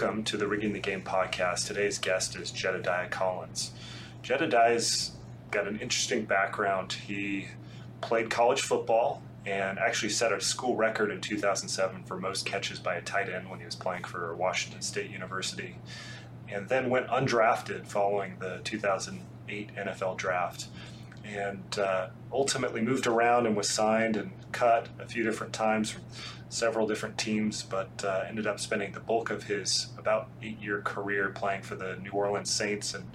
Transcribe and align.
welcome 0.00 0.24
to 0.24 0.38
the 0.38 0.46
Rigging 0.46 0.72
the 0.72 0.78
Game 0.78 1.02
podcast. 1.02 1.66
Today's 1.66 1.98
guest 1.98 2.34
is 2.34 2.50
Jedediah 2.50 3.10
Collins. 3.10 3.72
Jedediah's 4.22 5.10
got 5.50 5.68
an 5.68 5.78
interesting 5.78 6.24
background. 6.24 6.94
He 6.94 7.48
played 8.00 8.30
college 8.30 8.62
football 8.62 9.22
and 9.44 9.78
actually 9.78 10.08
set 10.08 10.32
a 10.32 10.40
school 10.40 10.74
record 10.74 11.10
in 11.10 11.20
2007 11.20 12.04
for 12.04 12.16
most 12.16 12.46
catches 12.46 12.78
by 12.78 12.94
a 12.94 13.02
tight 13.02 13.28
end 13.28 13.50
when 13.50 13.58
he 13.58 13.66
was 13.66 13.74
playing 13.74 14.04
for 14.04 14.34
Washington 14.34 14.80
State 14.80 15.10
University, 15.10 15.76
and 16.48 16.66
then 16.70 16.88
went 16.88 17.06
undrafted 17.08 17.86
following 17.86 18.36
the 18.38 18.62
2008 18.64 19.74
NFL 19.74 20.16
draft. 20.16 20.68
And 21.30 21.78
uh, 21.78 22.08
ultimately 22.32 22.80
moved 22.80 23.06
around 23.06 23.46
and 23.46 23.56
was 23.56 23.68
signed 23.68 24.16
and 24.16 24.32
cut 24.52 24.88
a 24.98 25.06
few 25.06 25.22
different 25.22 25.52
times 25.52 25.90
from 25.90 26.02
several 26.48 26.86
different 26.86 27.16
teams, 27.16 27.62
but 27.62 28.04
uh, 28.04 28.24
ended 28.28 28.46
up 28.46 28.58
spending 28.58 28.92
the 28.92 29.00
bulk 29.00 29.30
of 29.30 29.44
his 29.44 29.88
about 29.96 30.28
eight 30.42 30.60
year 30.60 30.80
career 30.82 31.28
playing 31.28 31.62
for 31.62 31.76
the 31.76 31.96
New 31.96 32.10
Orleans 32.10 32.50
Saints 32.50 32.94
and 32.94 33.08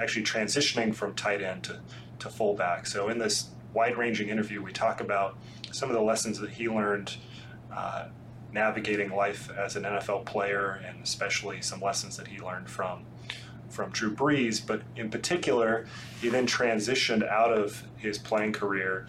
actually 0.00 0.24
transitioning 0.24 0.94
from 0.94 1.14
tight 1.14 1.42
end 1.42 1.64
to, 1.64 1.80
to 2.18 2.30
fullback. 2.30 2.86
So, 2.86 3.08
in 3.08 3.18
this 3.18 3.50
wide 3.74 3.96
ranging 3.96 4.28
interview, 4.28 4.62
we 4.62 4.72
talk 4.72 5.00
about 5.00 5.36
some 5.70 5.90
of 5.90 5.94
the 5.94 6.02
lessons 6.02 6.38
that 6.40 6.50
he 6.50 6.68
learned 6.68 7.16
uh, 7.74 8.06
navigating 8.52 9.10
life 9.10 9.50
as 9.50 9.76
an 9.76 9.84
NFL 9.84 10.24
player, 10.24 10.82
and 10.86 11.02
especially 11.02 11.60
some 11.62 11.80
lessons 11.80 12.16
that 12.16 12.28
he 12.28 12.40
learned 12.40 12.68
from 12.68 13.04
from 13.72 13.90
Drew 13.90 14.14
Brees. 14.14 14.64
But 14.64 14.82
in 14.94 15.10
particular, 15.10 15.86
he 16.20 16.28
then 16.28 16.46
transitioned 16.46 17.26
out 17.28 17.52
of 17.52 17.84
his 17.96 18.18
playing 18.18 18.52
career 18.52 19.08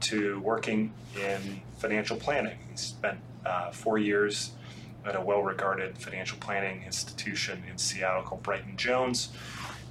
to 0.00 0.40
working 0.40 0.92
in 1.20 1.60
financial 1.78 2.16
planning. 2.16 2.58
He 2.70 2.76
spent 2.76 3.18
uh, 3.44 3.70
four 3.70 3.98
years 3.98 4.52
at 5.04 5.14
a 5.16 5.20
well 5.20 5.42
regarded 5.42 5.98
financial 5.98 6.38
planning 6.38 6.82
institution 6.84 7.62
in 7.70 7.78
Seattle 7.78 8.22
called 8.22 8.42
Brighton 8.42 8.76
Jones. 8.76 9.30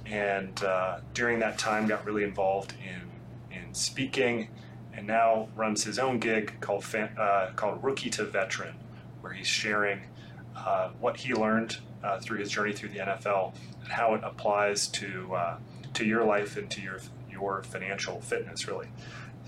And 0.04 0.62
uh, 0.62 1.00
during 1.14 1.40
that 1.40 1.58
time, 1.58 1.86
got 1.86 2.04
really 2.04 2.22
involved 2.22 2.74
in, 2.84 3.56
in 3.56 3.74
speaking 3.74 4.48
and 4.92 5.06
now 5.06 5.48
runs 5.56 5.84
his 5.84 5.98
own 5.98 6.18
gig 6.18 6.54
called, 6.60 6.84
uh, 7.18 7.50
called 7.56 7.82
Rookie 7.82 8.10
to 8.10 8.24
Veteran, 8.24 8.76
where 9.20 9.32
he's 9.32 9.46
sharing 9.46 10.00
uh, 10.56 10.90
what 11.00 11.18
he 11.18 11.34
learned 11.34 11.78
uh, 12.02 12.18
through 12.20 12.38
his 12.38 12.50
journey 12.50 12.72
through 12.72 12.90
the 12.90 12.98
NFL 12.98 13.54
and 13.86 13.92
how 13.92 14.14
it 14.14 14.20
applies 14.24 14.88
to, 14.88 15.34
uh, 15.34 15.56
to 15.94 16.04
your 16.04 16.24
life 16.24 16.56
and 16.56 16.68
to 16.70 16.80
your, 16.82 16.98
your 17.30 17.62
financial 17.62 18.20
fitness, 18.20 18.66
really. 18.66 18.88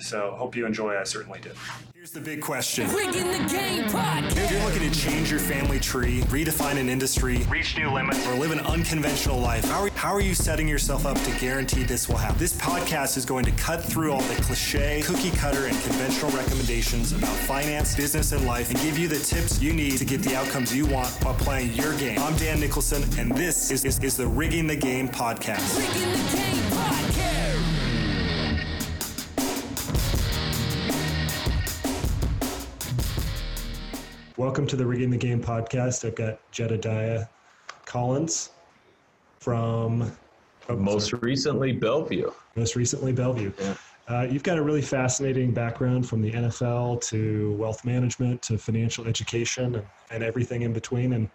So 0.01 0.35
hope 0.37 0.57
you 0.57 0.67
enjoy. 0.67 0.97
I 0.97 1.05
certainly 1.05 1.41
did. 1.41 1.53
Here's 1.95 2.13
the 2.13 2.21
big 2.21 2.41
question. 2.41 2.89
Rigging 2.95 3.27
the 3.33 3.39
game 3.51 3.85
podcast. 3.85 4.37
If 4.37 4.51
you're 4.53 4.65
looking 4.65 4.89
to 4.89 4.99
change 4.99 5.31
your 5.31 5.41
family 5.41 5.81
tree, 5.81 6.21
redefine 6.23 6.79
an 6.79 6.89
industry, 6.89 7.39
reach 7.51 7.77
new 7.77 7.91
limits, 7.91 8.25
or 8.29 8.35
live 8.35 8.53
an 8.53 8.61
unconventional 8.61 9.39
life, 9.39 9.65
how 9.65 9.83
are, 9.83 9.91
how 9.91 10.15
are 10.15 10.21
you 10.21 10.35
setting 10.35 10.69
yourself 10.69 11.07
up 11.07 11.21
to 11.21 11.31
guarantee 11.41 11.83
this 11.83 12.09
will 12.09 12.17
happen? 12.17 12.39
This 12.39 12.57
podcast 12.57 13.17
is 13.17 13.27
going 13.27 13.45
to 13.47 13.51
cut 13.53 13.83
through 13.83 14.13
all 14.13 14.21
the 14.23 14.41
cliche, 14.43 15.03
cookie 15.05 15.33
cutter, 15.33 15.67
and 15.67 15.77
conventional 15.83 16.31
recommendations 16.31 17.13
about 17.13 17.37
finance, 17.37 17.97
business, 17.97 18.33
and 18.33 18.47
life 18.47 18.71
and 18.71 18.81
give 18.81 18.97
you 18.97 19.09
the 19.09 19.19
tips 19.19 19.61
you 19.61 19.73
need 19.73 19.99
to 19.99 20.05
get 20.05 20.23
the 20.23 20.37
outcomes 20.37 20.75
you 20.75 20.87
want 20.87 21.09
while 21.25 21.35
playing 21.35 21.73
your 21.73 21.97
game. 21.99 22.19
I'm 22.21 22.37
Dan 22.37 22.61
Nicholson, 22.61 23.03
and 23.19 23.35
this 23.37 23.73
is, 23.73 23.85
is, 23.85 23.99
is 23.99 24.17
the 24.17 24.27
Rigging 24.27 24.69
the 24.69 24.77
Game 24.77 25.09
podcast. 25.09 25.77
Rigging 25.77 26.13
the 26.13 26.17
Game 26.17 26.27
podcast. 26.27 26.48
Welcome 34.59 34.71
to 34.71 34.77
the 34.77 34.87
Rigging 34.87 35.11
the 35.11 35.17
Game 35.17 35.41
podcast. 35.41 36.05
I've 36.05 36.17
got 36.17 36.41
Jedediah 36.51 37.27
Collins 37.85 38.51
from 39.39 40.11
oh, 40.69 40.75
most 40.75 41.11
sorry. 41.11 41.21
recently 41.21 41.71
Bellevue. 41.71 42.33
Most 42.57 42.75
recently 42.75 43.13
Bellevue. 43.13 43.53
Yeah. 43.57 43.75
Uh, 44.09 44.23
you've 44.23 44.43
got 44.43 44.59
a 44.59 44.63
really 44.63 44.83
fascinating 44.83 45.53
background 45.53 46.09
from 46.09 46.23
the 46.23 46.33
NFL 46.33 47.01
to 47.03 47.53
wealth 47.53 47.85
management 47.85 48.43
to 48.43 48.59
financial 48.59 49.07
education 49.07 49.77
and, 49.77 49.87
and 50.11 50.25
everything 50.25 50.63
in 50.63 50.73
between. 50.73 51.13
And 51.13 51.31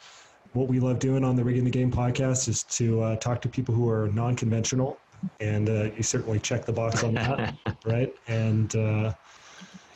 what 0.51 0.67
we 0.67 0.81
love 0.81 0.99
doing 0.99 1.23
on 1.23 1.37
the 1.37 1.45
Rigging 1.45 1.63
the 1.63 1.71
Game 1.71 1.93
podcast 1.93 2.49
is 2.49 2.63
to 2.63 2.99
uh, 3.03 3.15
talk 3.15 3.41
to 3.43 3.47
people 3.47 3.73
who 3.73 3.89
are 3.89 4.09
non 4.09 4.35
conventional. 4.35 4.99
And 5.39 5.69
uh, 5.69 5.91
you 5.95 6.03
certainly 6.03 6.39
check 6.39 6.65
the 6.65 6.73
box 6.73 7.05
on 7.05 7.13
that, 7.13 7.55
right? 7.85 8.13
And 8.27 8.75
uh, 8.75 9.13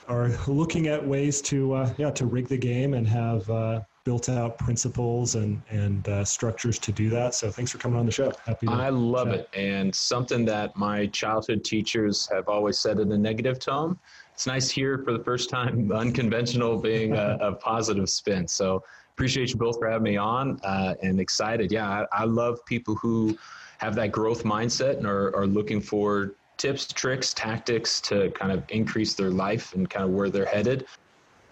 are 0.07 0.29
looking 0.47 0.87
at 0.87 1.05
ways 1.05 1.41
to 1.41 1.73
uh, 1.73 1.93
yeah 1.97 2.11
to 2.11 2.25
rig 2.25 2.47
the 2.47 2.57
game 2.57 2.93
and 2.93 3.07
have 3.07 3.49
uh, 3.49 3.81
built 4.03 4.29
out 4.29 4.57
principles 4.57 5.35
and 5.35 5.61
and 5.69 6.07
uh, 6.07 6.23
structures 6.23 6.79
to 6.79 6.91
do 6.91 7.09
that. 7.09 7.33
So 7.35 7.51
thanks 7.51 7.71
for 7.71 7.77
coming 7.77 7.99
on 7.99 8.05
the 8.05 8.11
show. 8.11 8.31
Happy. 8.45 8.67
I 8.67 8.89
love 8.89 9.27
chat. 9.27 9.39
it, 9.39 9.49
and 9.53 9.93
something 9.93 10.45
that 10.45 10.75
my 10.77 11.07
childhood 11.07 11.63
teachers 11.63 12.27
have 12.31 12.47
always 12.47 12.79
said 12.79 12.99
in 12.99 13.11
a 13.11 13.17
negative 13.17 13.59
tone. 13.59 13.99
It's 14.33 14.47
nice 14.47 14.69
here 14.69 15.01
for 15.03 15.11
the 15.11 15.23
first 15.23 15.49
time, 15.49 15.91
unconventional 16.03 16.79
being 16.79 17.13
a, 17.13 17.37
a 17.41 17.55
positive 17.55 18.09
spin. 18.09 18.47
So 18.47 18.83
appreciate 19.13 19.49
you 19.49 19.57
both 19.57 19.79
for 19.79 19.89
having 19.89 20.03
me 20.03 20.15
on, 20.15 20.59
uh, 20.63 20.93
and 21.01 21.19
excited. 21.19 21.71
Yeah, 21.71 21.89
I, 21.89 22.21
I 22.21 22.23
love 22.25 22.63
people 22.65 22.95
who 22.95 23.37
have 23.79 23.95
that 23.95 24.11
growth 24.11 24.43
mindset 24.43 24.97
and 24.97 25.07
are, 25.07 25.35
are 25.35 25.47
looking 25.47 25.81
for 25.81 26.35
tips, 26.57 26.87
tricks, 26.87 27.33
tactics 27.33 28.01
to 28.01 28.31
kind 28.31 28.51
of 28.51 28.63
increase 28.69 29.13
their 29.13 29.29
life 29.29 29.73
and 29.73 29.89
kind 29.89 30.05
of 30.05 30.11
where 30.11 30.29
they're 30.29 30.45
headed. 30.45 30.85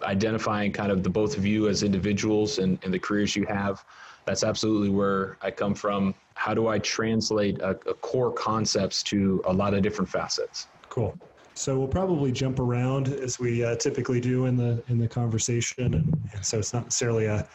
Identifying 0.02 0.72
kind 0.72 0.92
of 0.92 1.02
the 1.02 1.10
both 1.10 1.36
of 1.36 1.46
you 1.46 1.68
as 1.68 1.82
individuals 1.82 2.58
and, 2.58 2.78
and 2.82 2.92
the 2.92 2.98
careers 2.98 3.34
you 3.34 3.46
have. 3.46 3.84
That's 4.26 4.42
absolutely 4.42 4.90
where 4.90 5.38
I 5.40 5.50
come 5.50 5.74
from. 5.74 6.14
How 6.34 6.52
do 6.52 6.66
I 6.68 6.78
translate 6.80 7.58
a, 7.60 7.70
a 7.70 7.94
core 7.94 8.32
concepts 8.32 9.02
to 9.04 9.40
a 9.46 9.52
lot 9.52 9.72
of 9.72 9.82
different 9.82 10.10
facets? 10.10 10.66
Cool. 10.88 11.16
So 11.54 11.78
we'll 11.78 11.88
probably 11.88 12.32
jump 12.32 12.58
around 12.58 13.08
as 13.08 13.38
we 13.38 13.64
uh, 13.64 13.76
typically 13.76 14.20
do 14.20 14.44
in 14.44 14.56
the 14.56 14.82
in 14.88 14.98
the 14.98 15.08
conversation, 15.08 15.94
and, 15.94 16.44
so 16.44 16.58
it's 16.58 16.74
not 16.74 16.84
necessarily 16.84 17.24
a, 17.24 17.48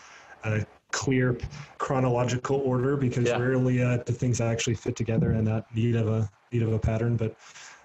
a 0.43 0.65
clear 0.91 1.37
chronological 1.77 2.57
order 2.61 2.97
because 2.97 3.27
yeah. 3.27 3.37
rarely 3.37 3.83
uh, 3.83 3.97
the 4.05 4.11
things 4.11 4.41
actually 4.41 4.73
fit 4.73 4.95
together 4.95 5.33
in 5.33 5.45
that 5.45 5.65
need 5.75 5.95
of 5.95 6.07
a 6.07 6.29
of 6.59 6.73
a 6.73 6.79
pattern. 6.79 7.15
But 7.15 7.35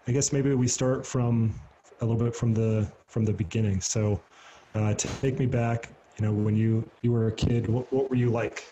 I 0.08 0.12
guess 0.12 0.32
maybe 0.32 0.52
we 0.54 0.68
start 0.68 1.06
from 1.06 1.54
a 2.00 2.04
little 2.04 2.22
bit 2.22 2.34
from 2.34 2.52
the 2.52 2.86
from 3.06 3.24
the 3.24 3.32
beginning. 3.32 3.80
So 3.80 4.20
uh, 4.74 4.94
to 4.94 5.08
take 5.20 5.38
me 5.38 5.46
back, 5.46 5.88
you 6.18 6.26
know, 6.26 6.32
when 6.32 6.56
you 6.56 6.88
you 7.02 7.12
were 7.12 7.28
a 7.28 7.32
kid, 7.32 7.68
what, 7.68 7.90
what 7.92 8.10
were 8.10 8.16
you 8.16 8.30
like? 8.30 8.64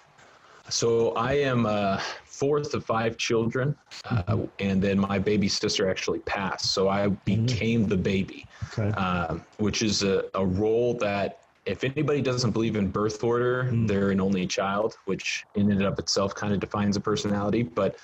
So 0.71 1.13
I 1.13 1.35
am 1.35 1.67
uh, 1.67 2.01
fourth 2.25 2.73
of 2.73 2.85
five 2.85 3.19
children, 3.19 3.77
uh, 4.11 4.39
and 4.59 4.83
then 4.83 4.99
my 4.99 5.19
baby 5.19 5.47
sister 5.47 5.91
actually 5.91 6.21
passed. 6.21 6.73
So 6.73 6.89
I 6.89 7.07
mm-hmm. 7.07 7.15
became 7.25 7.81
mm-hmm. 7.81 7.91
the 7.91 7.97
baby, 7.97 8.47
okay. 8.73 8.89
um, 8.97 9.45
which 9.59 9.83
is 9.83 10.03
a, 10.03 10.25
a 10.35 10.45
role 10.45 10.95
that 10.95 11.41
if 11.67 11.85
anybody 11.85 12.21
doesn't 12.21 12.51
believe 12.51 12.77
in 12.77 12.89
birth 12.89 13.23
order, 13.25 13.65
mm. 13.65 13.89
they're 13.89 14.11
an 14.11 14.21
only 14.21 14.47
child, 14.47 14.97
which 15.07 15.45
in 15.55 15.71
and 15.71 15.83
of 15.83 15.99
itself 15.99 16.35
kind 16.35 16.53
of 16.53 16.61
defines 16.61 16.97
a 16.97 17.01
personality. 17.01 17.63
But 17.63 17.97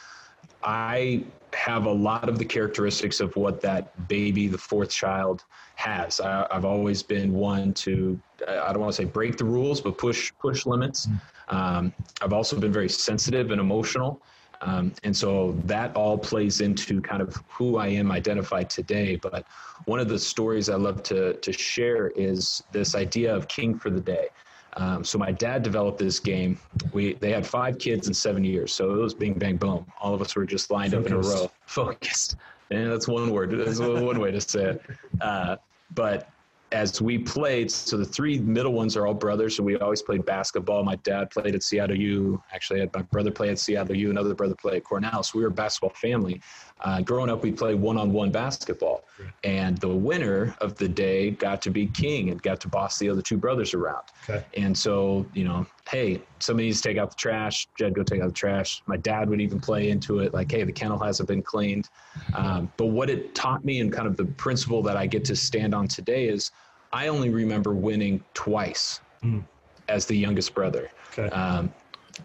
I 0.62 1.24
have 1.52 1.86
a 1.86 1.92
lot 1.92 2.28
of 2.28 2.38
the 2.38 2.44
characteristics 2.44 3.20
of 3.20 3.34
what 3.36 3.60
that 3.62 4.08
baby, 4.08 4.46
the 4.46 4.58
fourth 4.58 4.90
child, 4.90 5.44
has. 5.76 6.20
I, 6.20 6.46
have 6.50 6.64
always 6.64 7.02
been 7.02 7.32
one 7.32 7.72
to, 7.74 8.20
I 8.46 8.72
don't 8.72 8.80
want 8.80 8.92
to 8.94 9.02
say 9.02 9.04
break 9.04 9.36
the 9.36 9.44
rules, 9.44 9.80
but 9.80 9.98
push 9.98 10.32
push 10.38 10.66
limits. 10.66 11.06
Mm. 11.06 11.20
Um, 11.54 11.92
I've 12.22 12.32
also 12.32 12.58
been 12.58 12.72
very 12.72 12.88
sensitive 12.88 13.50
and 13.50 13.60
emotional. 13.60 14.20
Um, 14.62 14.92
and 15.04 15.16
so 15.16 15.52
that 15.64 15.96
all 15.96 16.18
plays 16.18 16.60
into 16.60 17.00
kind 17.00 17.22
of 17.22 17.42
who 17.48 17.78
I 17.78 17.88
am 17.88 18.12
identified 18.12 18.68
today. 18.68 19.16
But 19.16 19.46
one 19.86 20.00
of 20.00 20.08
the 20.08 20.18
stories 20.18 20.68
I 20.68 20.76
love 20.76 21.02
to, 21.04 21.34
to 21.34 21.52
share 21.52 22.08
is 22.08 22.62
this 22.70 22.94
idea 22.94 23.34
of 23.34 23.48
king 23.48 23.78
for 23.78 23.88
the 23.88 24.00
day. 24.00 24.28
Um, 24.74 25.04
so 25.04 25.18
my 25.18 25.32
dad 25.32 25.62
developed 25.62 25.98
this 25.98 26.20
game. 26.20 26.58
We 26.92 27.14
they 27.14 27.32
had 27.32 27.46
five 27.46 27.78
kids 27.78 28.08
in 28.08 28.14
seven 28.14 28.44
years, 28.44 28.72
so 28.72 28.94
it 28.94 28.98
was 28.98 29.14
bing 29.14 29.34
bang 29.34 29.56
boom. 29.56 29.86
All 30.00 30.14
of 30.14 30.22
us 30.22 30.36
were 30.36 30.46
just 30.46 30.70
lined 30.70 30.92
Focused. 30.92 31.12
up 31.12 31.18
in 31.18 31.24
a 31.24 31.28
row, 31.28 31.50
focused. 31.66 32.36
And 32.70 32.90
that's 32.90 33.08
one 33.08 33.30
word. 33.30 33.50
That's 33.50 33.80
one 33.80 34.20
way 34.20 34.30
to 34.30 34.40
say 34.40 34.64
it. 34.64 34.82
Uh, 35.20 35.56
but 35.94 36.30
as 36.72 37.02
we 37.02 37.18
played, 37.18 37.70
so 37.70 37.96
the 37.96 38.04
three 38.04 38.38
middle 38.38 38.72
ones 38.72 38.96
are 38.96 39.06
all 39.06 39.14
brothers, 39.14 39.56
so 39.56 39.62
we 39.62 39.76
always 39.78 40.02
played 40.02 40.24
basketball. 40.24 40.84
My 40.84 40.96
dad 40.96 41.30
played 41.30 41.54
at 41.54 41.62
Seattle 41.62 41.96
U. 41.96 42.42
Actually, 42.52 42.80
I 42.80 42.82
had 42.82 42.94
my 42.94 43.02
brother 43.02 43.30
play 43.30 43.50
at 43.50 43.58
Seattle 43.58 43.96
U. 43.96 44.10
Another 44.10 44.34
brother 44.34 44.54
played 44.54 44.76
at 44.76 44.84
Cornell. 44.84 45.22
So 45.22 45.38
we 45.38 45.42
were 45.42 45.48
a 45.48 45.52
basketball 45.52 45.90
family. 45.90 46.40
Uh, 46.82 47.00
growing 47.02 47.28
up, 47.28 47.42
we 47.42 47.52
played 47.52 47.78
one-on-one 47.78 48.30
basketball, 48.30 49.04
and 49.44 49.76
the 49.78 49.88
winner 49.88 50.54
of 50.60 50.74
the 50.76 50.88
day 50.88 51.30
got 51.32 51.60
to 51.60 51.70
be 51.70 51.86
king 51.86 52.30
and 52.30 52.42
got 52.42 52.60
to 52.60 52.68
boss 52.68 52.98
the 52.98 53.08
other 53.08 53.20
two 53.20 53.36
brothers 53.36 53.74
around. 53.74 54.02
Okay. 54.28 54.44
And 54.54 54.76
so, 54.76 55.26
you 55.34 55.44
know, 55.44 55.66
hey, 55.88 56.22
somebody 56.38 56.68
needs 56.68 56.80
to 56.80 56.88
take 56.88 56.96
out 56.96 57.10
the 57.10 57.16
trash. 57.16 57.68
Jed, 57.78 57.94
go 57.94 58.02
take 58.02 58.22
out 58.22 58.28
the 58.28 58.34
trash. 58.34 58.82
My 58.86 58.96
dad 58.96 59.28
would 59.28 59.40
even 59.40 59.60
play 59.60 59.90
into 59.90 60.20
it, 60.20 60.32
like, 60.32 60.50
hey, 60.50 60.64
the 60.64 60.72
kennel 60.72 60.98
hasn't 60.98 61.28
been 61.28 61.42
cleaned. 61.42 61.88
Um, 62.34 62.72
but 62.76 62.86
what 62.86 63.10
it 63.10 63.34
taught 63.34 63.64
me, 63.64 63.80
and 63.80 63.92
kind 63.92 64.06
of 64.06 64.16
the 64.16 64.24
principle 64.24 64.82
that 64.84 64.96
I 64.96 65.06
get 65.06 65.24
to 65.26 65.36
stand 65.36 65.74
on 65.74 65.86
today, 65.86 66.28
is 66.28 66.50
I 66.92 67.08
only 67.08 67.28
remember 67.28 67.74
winning 67.74 68.22
twice 68.32 69.00
mm. 69.22 69.44
as 69.88 70.06
the 70.06 70.16
youngest 70.16 70.54
brother. 70.54 70.90
Okay. 71.12 71.28
Um, 71.28 71.72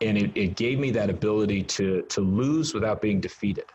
and 0.02 0.18
it, 0.18 0.32
it 0.36 0.56
gave 0.56 0.80
me 0.80 0.92
that 0.92 1.10
ability 1.10 1.64
to 1.64 2.02
to 2.04 2.22
lose 2.22 2.74
without 2.74 3.02
being 3.02 3.22
defeated 3.22 3.66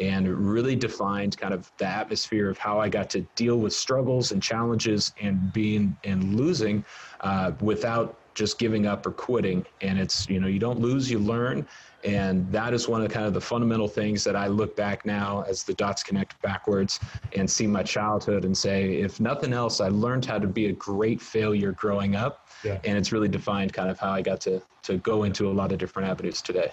and 0.00 0.28
really 0.28 0.76
defined 0.76 1.36
kind 1.38 1.54
of 1.54 1.70
the 1.78 1.86
atmosphere 1.86 2.50
of 2.50 2.58
how 2.58 2.80
I 2.80 2.88
got 2.88 3.08
to 3.10 3.20
deal 3.34 3.58
with 3.58 3.72
struggles 3.72 4.32
and 4.32 4.42
challenges 4.42 5.12
and 5.20 5.52
being 5.52 5.96
and 6.04 6.34
losing 6.34 6.84
uh, 7.20 7.52
without 7.60 8.18
just 8.34 8.58
giving 8.58 8.86
up 8.86 9.06
or 9.06 9.12
quitting. 9.12 9.64
And 9.80 9.98
it's, 9.98 10.28
you 10.28 10.38
know, 10.38 10.46
you 10.46 10.58
don't 10.58 10.78
lose, 10.78 11.10
you 11.10 11.18
learn. 11.18 11.66
And 12.04 12.50
that 12.52 12.74
is 12.74 12.86
one 12.86 13.02
of 13.02 13.08
the 13.08 13.12
kind 13.12 13.26
of 13.26 13.32
the 13.32 13.40
fundamental 13.40 13.88
things 13.88 14.22
that 14.24 14.36
I 14.36 14.46
look 14.46 14.76
back 14.76 15.06
now 15.06 15.42
as 15.48 15.64
the 15.64 15.72
dots 15.74 16.02
connect 16.02 16.40
backwards 16.42 17.00
and 17.34 17.50
see 17.50 17.66
my 17.66 17.82
childhood 17.82 18.44
and 18.44 18.56
say, 18.56 18.96
if 18.96 19.18
nothing 19.18 19.54
else, 19.54 19.80
I 19.80 19.88
learned 19.88 20.26
how 20.26 20.38
to 20.38 20.46
be 20.46 20.66
a 20.66 20.72
great 20.72 21.20
failure 21.20 21.72
growing 21.72 22.14
up. 22.14 22.46
Yeah. 22.62 22.78
And 22.84 22.98
it's 22.98 23.10
really 23.10 23.28
defined 23.28 23.72
kind 23.72 23.90
of 23.90 23.98
how 23.98 24.12
I 24.12 24.20
got 24.20 24.40
to, 24.42 24.62
to 24.82 24.98
go 24.98 25.24
into 25.24 25.48
a 25.48 25.54
lot 25.54 25.72
of 25.72 25.78
different 25.78 26.08
avenues 26.08 26.42
today. 26.42 26.72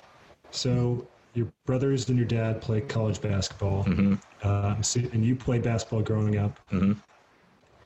So 0.52 1.08
your 1.34 1.52
brothers 1.66 2.10
and 2.10 2.18
your 2.18 2.28
dad 2.28 2.62
play 2.62 2.82
college 2.82 3.22
basketball, 3.22 3.84
mm-hmm. 3.86 4.16
uh, 4.44 4.82
so, 4.82 5.00
and 5.14 5.26
you 5.26 5.36
played 5.36 5.64
basketball 5.64 6.02
growing 6.02 6.38
up. 6.38 6.60
Mm-hmm. 6.72 6.94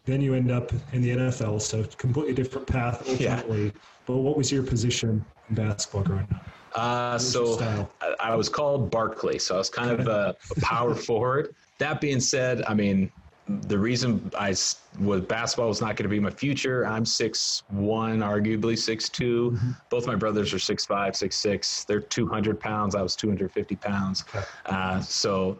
Then 0.06 0.22
you 0.22 0.34
end 0.36 0.52
up 0.52 0.72
in 0.94 1.02
the 1.02 1.10
NFL, 1.10 1.62
so 1.62 1.84
completely 1.98 2.34
different 2.34 2.66
path 2.66 3.08
ultimately. 3.10 3.66
Yeah. 3.66 3.72
But 4.06 4.18
what 4.18 4.38
was 4.38 4.52
your 4.52 4.64
position 4.64 5.24
in 5.50 5.56
basketball 5.56 6.04
growing 6.04 6.28
up? 6.34 6.48
Uh, 6.74 7.18
so 7.18 7.88
I, 8.02 8.16
I, 8.20 8.36
was 8.36 8.50
called 8.50 8.92
Barkley, 8.92 9.40
so 9.40 9.56
I 9.56 9.58
was 9.58 9.70
kind 9.70 9.90
of 9.90 10.08
a, 10.08 10.36
a 10.56 10.62
power 10.62 10.96
forward. 10.96 11.54
That 11.80 12.02
being 12.02 12.20
said, 12.20 12.64
I 12.68 12.74
mean, 12.74 13.12
the 13.48 13.78
reason 13.78 14.32
I 14.38 14.50
was 14.50 15.22
basketball 15.22 15.70
was 15.70 15.82
not 15.82 15.96
going 15.96 16.04
to 16.04 16.10
be 16.10 16.20
my 16.20 16.30
future. 16.30 16.86
I'm 16.86 17.06
six 17.06 17.64
one, 17.70 18.20
arguably 18.20 18.78
six 18.78 19.10
two. 19.10 19.52
Mm-hmm. 19.52 19.72
Both 19.90 20.08
my 20.08 20.16
brothers 20.16 20.54
are 20.54 20.60
six 20.60 20.86
five, 20.86 21.16
six 21.16 21.38
six. 21.38 21.84
They're 21.86 22.02
two 22.02 22.28
hundred 22.28 22.60
pounds. 22.60 22.96
I 22.96 23.02
was 23.02 23.16
two 23.16 23.28
hundred 23.28 23.52
fifty 23.52 23.76
pounds. 23.76 24.26
Uh, 24.66 25.00
so 25.02 25.60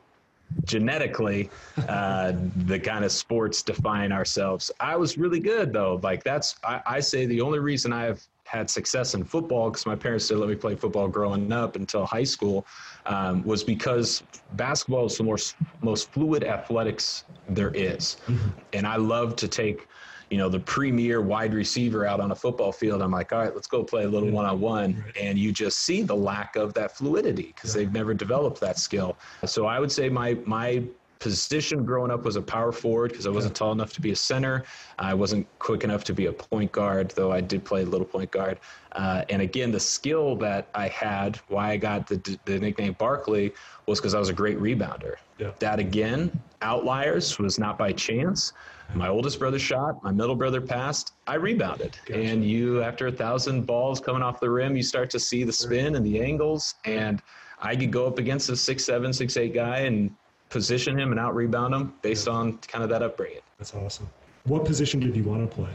genetically, 0.66 1.50
uh, 1.88 2.34
the 2.66 2.80
kind 2.80 3.06
of 3.06 3.12
sports 3.12 3.62
define 3.62 4.12
ourselves. 4.12 4.72
I 4.80 4.96
was 4.96 5.18
really 5.18 5.40
good 5.40 5.74
though. 5.74 6.00
Like 6.04 6.24
that's 6.24 6.56
I, 6.64 6.82
I 6.86 7.00
say 7.00 7.26
the 7.26 7.42
only 7.42 7.60
reason 7.60 7.94
I 7.94 8.04
have 8.06 8.22
had 8.48 8.70
success 8.70 9.14
in 9.14 9.24
football 9.24 9.70
because 9.70 9.86
my 9.86 9.96
parents 9.96 10.28
didn't 10.28 10.40
let 10.40 10.50
me 10.50 10.56
play 10.56 10.76
football 10.76 11.08
growing 11.08 11.52
up 11.52 11.76
until 11.76 12.06
high 12.06 12.24
school 12.24 12.66
um, 13.06 13.44
was 13.44 13.64
because 13.64 14.24
basketball 14.54 15.06
is 15.06 15.18
the 15.18 15.24
most 15.24 15.56
most 15.82 16.12
fluid 16.12 16.44
athletics 16.44 17.26
there 17.50 17.72
is. 17.72 18.18
Mm-hmm. 18.28 18.50
and 18.74 18.88
I 18.88 18.96
love 18.96 19.36
to 19.38 19.48
take 19.48 19.88
you 20.30 20.38
know 20.38 20.50
the 20.50 20.60
premier 20.60 21.22
wide 21.22 21.54
receiver 21.54 22.06
out 22.06 22.20
on 22.20 22.32
a 22.32 22.36
football 22.36 22.72
field. 22.72 23.02
I'm 23.02 23.12
like 23.12 23.34
all 23.34 23.40
right 23.40 23.54
let's 23.54 23.68
go 23.68 23.84
play 23.84 24.04
a 24.04 24.10
little 24.10 24.32
one-on-one. 24.32 25.04
And 25.20 25.38
you 25.38 25.52
just 25.52 25.80
see 25.80 26.02
the 26.02 26.16
lack 26.16 26.56
of 26.56 26.74
that 26.76 26.96
fluidity 26.98 27.54
because 27.56 27.74
they've 27.74 27.92
never 27.92 28.14
developed 28.14 28.62
that 28.62 28.80
skill. 28.80 29.18
So 29.46 29.66
i 29.66 29.80
would 29.80 29.92
say 29.92 30.08
my 30.10 30.38
my 30.46 30.84
position 31.20 31.86
growing 31.86 32.12
up 32.12 32.24
was 32.24 32.36
a 32.36 32.42
power 32.42 32.72
forward 32.72 33.12
because 33.12 33.28
I 33.28 33.30
wasn't 33.30 33.56
tall 33.56 33.72
enough 33.72 33.94
to 33.94 34.02
be 34.02 34.12
a 34.12 34.16
center. 34.16 34.64
I 35.00 35.14
wasn't 35.14 35.48
quick 35.60 35.84
enough 35.84 36.04
to 36.06 36.14
be 36.14 36.28
a 36.28 36.34
point 36.34 36.72
guard, 36.72 37.12
though 37.12 37.32
I 37.32 37.42
did 37.42 37.64
play 37.66 37.82
a 37.84 37.86
little 37.86 38.06
point 38.06 38.32
guard. 38.32 38.60
Uh, 38.94 39.24
and 39.30 39.42
again, 39.42 39.72
the 39.72 39.80
skill 39.80 40.36
that 40.38 40.70
I 40.74 40.88
had, 40.88 41.38
why 41.48 41.72
I 41.72 41.78
got 41.78 42.08
the, 42.08 42.40
the 42.46 42.60
nickname 42.60 42.94
Barkley, 42.94 43.54
was 43.86 44.00
because 44.00 44.14
I 44.16 44.20
was 44.20 44.30
a 44.30 44.34
great 44.34 44.60
rebounder. 44.60 45.16
Yeah. 45.38 45.52
That 45.60 45.80
again, 45.80 46.32
outliers 46.62 47.38
was 47.38 47.60
not 47.60 47.78
by 47.78 47.94
chance. 47.94 48.54
My 48.94 49.10
oldest 49.10 49.38
brother 49.40 49.60
shot, 49.60 50.02
my 50.04 50.12
middle 50.12 50.36
brother 50.36 50.62
passed, 50.62 51.14
I 51.28 51.36
rebounded. 51.36 51.98
Gotcha. 52.06 52.22
And 52.22 52.44
you, 52.44 52.82
after 52.82 53.08
a 53.08 53.12
thousand 53.12 53.66
balls 53.66 54.00
coming 54.00 54.22
off 54.22 54.40
the 54.40 54.50
rim, 54.50 54.78
you 54.78 54.84
start 54.84 55.10
to 55.12 55.20
see 55.20 55.44
the 55.44 55.52
spin 55.52 55.96
and 55.96 56.06
the 56.06 56.22
angles. 56.22 56.76
And 56.86 57.22
I 57.60 57.76
could 57.76 57.92
go 57.92 58.08
up 58.08 58.18
against 58.18 58.50
a 58.50 58.56
six 58.56 58.86
seven, 58.86 59.12
six 59.12 59.36
eight 59.36 59.54
guy 59.54 59.80
and 59.80 60.16
position 60.50 60.98
him 60.98 61.12
and 61.12 61.20
out 61.20 61.36
rebound 61.36 61.74
him 61.74 61.94
based 62.02 62.28
yeah. 62.28 62.34
on 62.34 62.58
kind 62.60 62.84
of 62.84 62.90
that 62.90 63.04
upbringing. 63.04 63.42
That's 63.58 63.74
awesome. 63.74 64.10
What 64.46 64.66
position 64.66 65.00
did 65.00 65.16
you 65.16 65.24
want 65.24 65.50
to 65.50 65.56
play? 65.56 65.70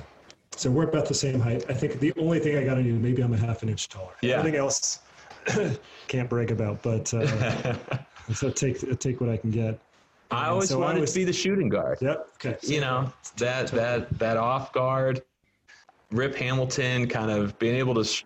So 0.57 0.71
we're 0.71 0.85
about 0.85 1.07
the 1.07 1.15
same 1.15 1.41
height. 1.41 1.65
I 1.69 1.75
think 1.75 1.99
the 1.99 2.13
only 2.19 2.39
thing 2.39 2.57
I 2.57 2.65
got 2.65 2.77
on 2.77 2.85
you, 2.85 2.95
maybe 2.95 3.23
I'm 3.23 3.33
a 3.33 3.37
half 3.37 3.63
an 3.63 3.69
inch 3.69 3.89
taller. 3.89 4.13
Yeah. 4.23 4.39
Everything 4.39 4.59
else, 4.59 5.01
can't 6.09 6.29
brag 6.29 6.51
about, 6.51 6.83
but 6.83 7.13
uh, 7.15 7.75
so 8.35 8.51
take 8.51 8.99
take 8.99 9.21
what 9.21 9.31
I 9.31 9.37
can 9.37 9.51
get. 9.51 9.79
I 10.31 10.49
always 10.49 10.71
so 10.71 10.79
wanted 10.79 10.99
I 10.99 11.01
was, 11.01 11.13
to 11.13 11.21
be 11.21 11.25
the 11.25 11.33
shooting 11.33 11.69
guard. 11.69 11.99
Yep. 12.01 12.29
Okay. 12.35 12.57
So 12.63 12.73
you 12.73 12.81
know 12.81 13.13
that 13.37 13.69
that 13.69 14.19
that 14.19 14.37
off 14.37 14.73
guard 14.73 15.23
Rip 16.13 16.35
Hamilton 16.37 17.09
kind 17.09 17.31
of 17.31 17.59
being 17.59 17.75
able 17.75 17.95
to 17.95 18.05
sh- 18.05 18.25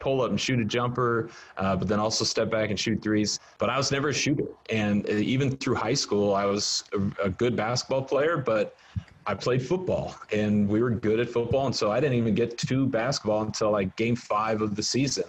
pull 0.00 0.20
up 0.22 0.30
and 0.30 0.40
shoot 0.40 0.58
a 0.58 0.64
jumper, 0.64 1.30
uh, 1.56 1.76
but 1.76 1.88
then 1.88 2.00
also 2.00 2.24
step 2.24 2.50
back 2.50 2.70
and 2.70 2.78
shoot 2.78 3.00
threes. 3.00 3.38
But 3.58 3.70
I 3.70 3.76
was 3.76 3.92
never 3.92 4.08
a 4.08 4.14
shooter. 4.14 4.46
And 4.70 5.08
uh, 5.08 5.12
even 5.12 5.56
through 5.56 5.76
high 5.76 5.94
school, 5.94 6.34
I 6.34 6.44
was 6.44 6.84
a, 6.92 7.26
a, 7.26 7.30
good 7.30 7.56
basketball 7.56 8.02
player, 8.02 8.36
but 8.36 8.76
I 9.26 9.34
played 9.34 9.64
football 9.64 10.16
and 10.32 10.68
we 10.68 10.82
were 10.82 10.90
good 10.90 11.20
at 11.20 11.28
football. 11.28 11.66
And 11.66 11.74
so 11.74 11.92
I 11.92 12.00
didn't 12.00 12.16
even 12.18 12.34
get 12.34 12.58
to 12.58 12.86
basketball 12.86 13.42
until 13.42 13.70
like 13.70 13.94
game 13.96 14.16
five 14.16 14.60
of 14.60 14.74
the 14.74 14.82
season. 14.82 15.24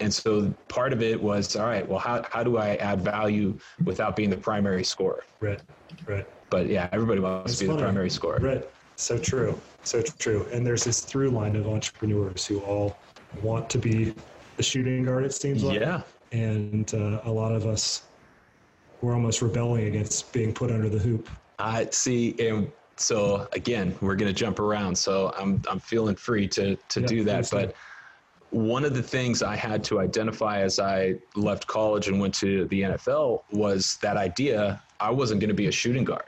And 0.00 0.12
so 0.12 0.52
part 0.68 0.92
of 0.92 1.02
it 1.02 1.20
was 1.20 1.56
all 1.56 1.66
right, 1.66 1.88
well, 1.88 1.98
how, 1.98 2.24
how 2.30 2.42
do 2.42 2.58
I 2.58 2.76
add 2.76 3.00
value 3.00 3.58
without 3.84 4.14
being 4.16 4.30
the 4.30 4.36
primary 4.36 4.84
scorer? 4.84 5.24
Right, 5.40 5.60
right. 6.06 6.26
But 6.50 6.68
yeah, 6.68 6.88
everybody 6.92 7.20
wants 7.20 7.54
to 7.54 7.64
be 7.64 7.66
funny. 7.66 7.78
the 7.78 7.84
primary 7.84 8.10
scorer. 8.10 8.38
Right. 8.40 8.68
So 8.96 9.18
true. 9.18 9.60
So 9.82 10.02
true. 10.02 10.46
And 10.52 10.66
there's 10.66 10.84
this 10.84 11.00
through 11.00 11.30
line 11.30 11.56
of 11.56 11.66
entrepreneurs 11.66 12.46
who 12.46 12.60
all 12.60 12.96
want 13.42 13.68
to 13.70 13.78
be 13.78 14.14
the 14.56 14.62
shooting 14.62 15.04
guard, 15.04 15.24
it 15.24 15.34
seems 15.34 15.62
like. 15.62 15.80
Yeah. 15.80 16.02
And 16.32 16.92
uh, 16.94 17.20
a 17.24 17.30
lot 17.30 17.52
of 17.52 17.66
us, 17.66 18.02
we're 19.00 19.14
almost 19.14 19.42
rebelling 19.42 19.86
against 19.86 20.32
being 20.32 20.52
put 20.52 20.70
under 20.70 20.88
the 20.88 20.98
hoop. 20.98 21.28
I 21.58 21.88
see. 21.90 22.34
And 22.38 22.70
so 22.96 23.48
again, 23.52 23.94
we're 24.00 24.16
going 24.16 24.32
to 24.32 24.38
jump 24.38 24.58
around. 24.58 24.96
So 24.96 25.34
I'm, 25.38 25.62
I'm 25.68 25.80
feeling 25.80 26.16
free 26.16 26.48
to, 26.48 26.76
to 26.76 27.00
yeah, 27.00 27.06
do 27.06 27.24
that. 27.24 27.50
But 27.50 27.74
one 28.50 28.84
of 28.84 28.94
the 28.94 29.02
things 29.02 29.42
I 29.42 29.56
had 29.56 29.82
to 29.84 30.00
identify 30.00 30.60
as 30.60 30.78
I 30.78 31.16
left 31.34 31.66
college 31.66 32.08
and 32.08 32.20
went 32.20 32.34
to 32.36 32.66
the 32.66 32.82
NFL 32.82 33.42
was 33.50 33.98
that 34.00 34.16
idea 34.16 34.80
I 35.00 35.10
wasn't 35.10 35.40
going 35.40 35.48
to 35.48 35.54
be 35.54 35.66
a 35.66 35.72
shooting 35.72 36.04
guard. 36.04 36.24